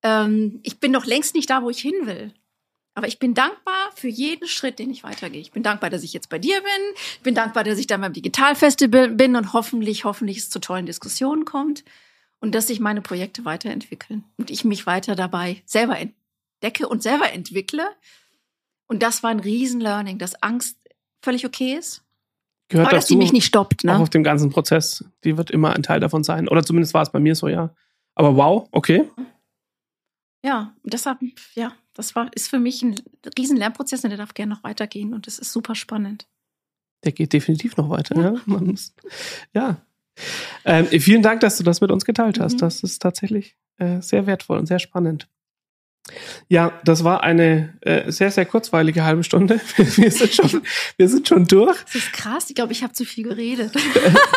Ähm, 0.01 0.59
ich 0.63 0.79
bin 0.79 0.91
noch 0.91 1.05
längst 1.05 1.35
nicht 1.35 1.49
da, 1.49 1.61
wo 1.61 1.69
ich 1.69 1.79
hin 1.79 1.93
will. 2.05 2.33
Aber 2.95 3.07
ich 3.07 3.17
bin 3.17 3.33
dankbar 3.33 3.91
für 3.95 4.07
jeden 4.07 4.47
Schritt, 4.47 4.77
den 4.77 4.91
ich 4.91 5.03
weitergehe. 5.03 5.41
Ich 5.41 5.51
bin 5.51 5.63
dankbar, 5.63 5.89
dass 5.89 6.03
ich 6.03 6.13
jetzt 6.13 6.29
bei 6.29 6.37
dir 6.37 6.55
bin. 6.61 6.95
Ich 7.15 7.21
bin 7.23 7.33
dankbar, 7.33 7.63
dass 7.63 7.79
ich 7.79 7.87
dann 7.87 8.01
beim 8.01 8.13
Digitalfestival 8.13 9.09
bin 9.09 9.35
und 9.35 9.53
hoffentlich, 9.53 10.05
hoffentlich 10.05 10.37
es 10.37 10.49
zu 10.51 10.59
tollen 10.59 10.85
Diskussionen 10.85 11.43
kommt 11.45 11.83
und 12.39 12.53
dass 12.53 12.67
sich 12.67 12.79
meine 12.79 13.01
Projekte 13.01 13.45
weiterentwickeln 13.45 14.23
und 14.37 14.51
ich 14.51 14.63
mich 14.63 14.85
weiter 14.85 15.15
dabei 15.15 15.63
selber 15.65 15.97
entdecke 15.97 16.87
und 16.87 17.01
selber 17.01 17.31
entwickle. 17.31 17.83
Und 18.85 19.01
das 19.01 19.23
war 19.23 19.31
ein 19.31 19.39
Riesen-Learning, 19.39 20.19
dass 20.19 20.41
Angst 20.43 20.77
völlig 21.21 21.45
okay 21.45 21.73
ist, 21.73 22.03
Gehört 22.67 22.87
aber 22.89 22.95
dass 22.97 23.05
die 23.07 23.15
mich 23.15 23.33
nicht 23.33 23.45
stoppt. 23.45 23.81
auch 23.87 23.97
Ne? 23.97 23.99
auf 23.99 24.09
dem 24.09 24.23
ganzen 24.23 24.49
Prozess. 24.51 25.03
Die 25.23 25.37
wird 25.37 25.49
immer 25.51 25.73
ein 25.73 25.83
Teil 25.83 25.99
davon 25.99 26.23
sein. 26.23 26.47
Oder 26.47 26.63
zumindest 26.63 26.93
war 26.93 27.01
es 27.01 27.11
bei 27.11 27.19
mir 27.19 27.33
so, 27.35 27.47
ja. 27.47 27.73
Aber 28.13 28.35
wow, 28.35 28.67
okay. 28.71 29.09
Ja, 30.45 30.75
deshalb, 30.83 31.19
ja, 31.55 31.71
das 31.93 32.15
war, 32.15 32.29
ist 32.33 32.49
für 32.49 32.59
mich 32.59 32.81
ein 32.81 32.95
riesen 33.37 33.57
Lernprozess 33.57 34.03
und 34.03 34.09
der 34.09 34.17
darf 34.17 34.33
gerne 34.33 34.53
noch 34.53 34.63
weitergehen 34.63 35.13
und 35.13 35.27
das 35.27 35.39
ist 35.39 35.51
super 35.51 35.75
spannend. 35.75 36.27
Der 37.03 37.11
geht 37.11 37.33
definitiv 37.33 37.77
noch 37.77 37.89
weiter. 37.89 38.19
Ja, 38.19 38.35
Man 38.45 38.67
muss, 38.67 38.93
ja. 39.53 39.81
Ähm, 40.63 40.85
vielen 40.87 41.21
Dank, 41.21 41.41
dass 41.41 41.57
du 41.57 41.63
das 41.63 41.81
mit 41.81 41.91
uns 41.91 42.05
geteilt 42.05 42.39
hast. 42.39 42.55
Mhm. 42.55 42.59
Das 42.59 42.83
ist 42.83 43.01
tatsächlich 43.01 43.57
äh, 43.77 44.01
sehr 44.01 44.25
wertvoll 44.27 44.57
und 44.57 44.67
sehr 44.67 44.79
spannend. 44.79 45.27
Ja, 46.49 46.81
das 46.83 47.05
war 47.05 47.23
eine 47.23 47.77
äh, 47.81 48.11
sehr, 48.11 48.29
sehr 48.29 48.45
kurzweilige 48.45 49.05
halbe 49.05 49.23
Stunde. 49.23 49.61
Wir 49.77 50.11
sind 50.11 50.33
schon, 50.33 50.61
wir 50.97 51.07
sind 51.07 51.27
schon 51.27 51.45
durch. 51.45 51.81
Das 51.85 51.95
ist 51.95 52.13
krass, 52.13 52.49
ich 52.49 52.55
glaube, 52.55 52.73
ich 52.73 52.83
habe 52.83 52.93
zu 52.93 53.05
viel 53.05 53.23
geredet. 53.23 53.73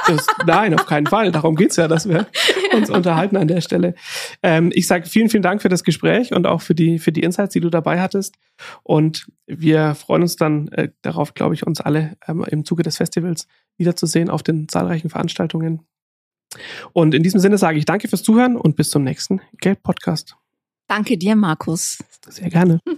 Das, 0.06 0.26
nein, 0.46 0.74
auf 0.74 0.86
keinen 0.86 1.06
Fall. 1.06 1.32
Darum 1.32 1.56
geht's 1.56 1.76
ja, 1.76 1.88
dass 1.88 2.08
wir 2.08 2.26
uns 2.72 2.90
unterhalten 2.90 3.36
an 3.36 3.48
der 3.48 3.60
Stelle. 3.60 3.94
Ähm, 4.42 4.70
ich 4.72 4.86
sage 4.86 5.06
vielen, 5.06 5.28
vielen 5.28 5.42
Dank 5.42 5.62
für 5.62 5.68
das 5.68 5.82
Gespräch 5.82 6.32
und 6.32 6.46
auch 6.46 6.60
für 6.60 6.74
die, 6.74 6.98
für 7.00 7.10
die 7.10 7.22
Insights, 7.22 7.52
die 7.52 7.60
du 7.60 7.70
dabei 7.70 8.00
hattest. 8.00 8.36
Und 8.84 9.26
wir 9.46 9.94
freuen 9.94 10.22
uns 10.22 10.36
dann 10.36 10.68
äh, 10.68 10.90
darauf, 11.02 11.34
glaube 11.34 11.54
ich, 11.54 11.66
uns 11.66 11.80
alle 11.80 12.16
ähm, 12.28 12.44
im 12.48 12.64
Zuge 12.64 12.84
des 12.84 12.98
Festivals 12.98 13.48
wiederzusehen 13.76 14.30
auf 14.30 14.42
den 14.42 14.68
zahlreichen 14.68 15.10
Veranstaltungen. 15.10 15.80
Und 16.92 17.14
in 17.14 17.22
diesem 17.22 17.40
Sinne 17.40 17.58
sage 17.58 17.78
ich 17.78 17.84
danke 17.84 18.08
fürs 18.08 18.22
Zuhören 18.22 18.56
und 18.56 18.76
bis 18.76 18.90
zum 18.90 19.02
nächsten 19.02 19.40
Geld-Podcast. 19.60 20.36
Danke 20.86 21.18
dir, 21.18 21.36
Markus. 21.36 21.98
Sehr 22.28 22.50
gerne. 22.50 22.80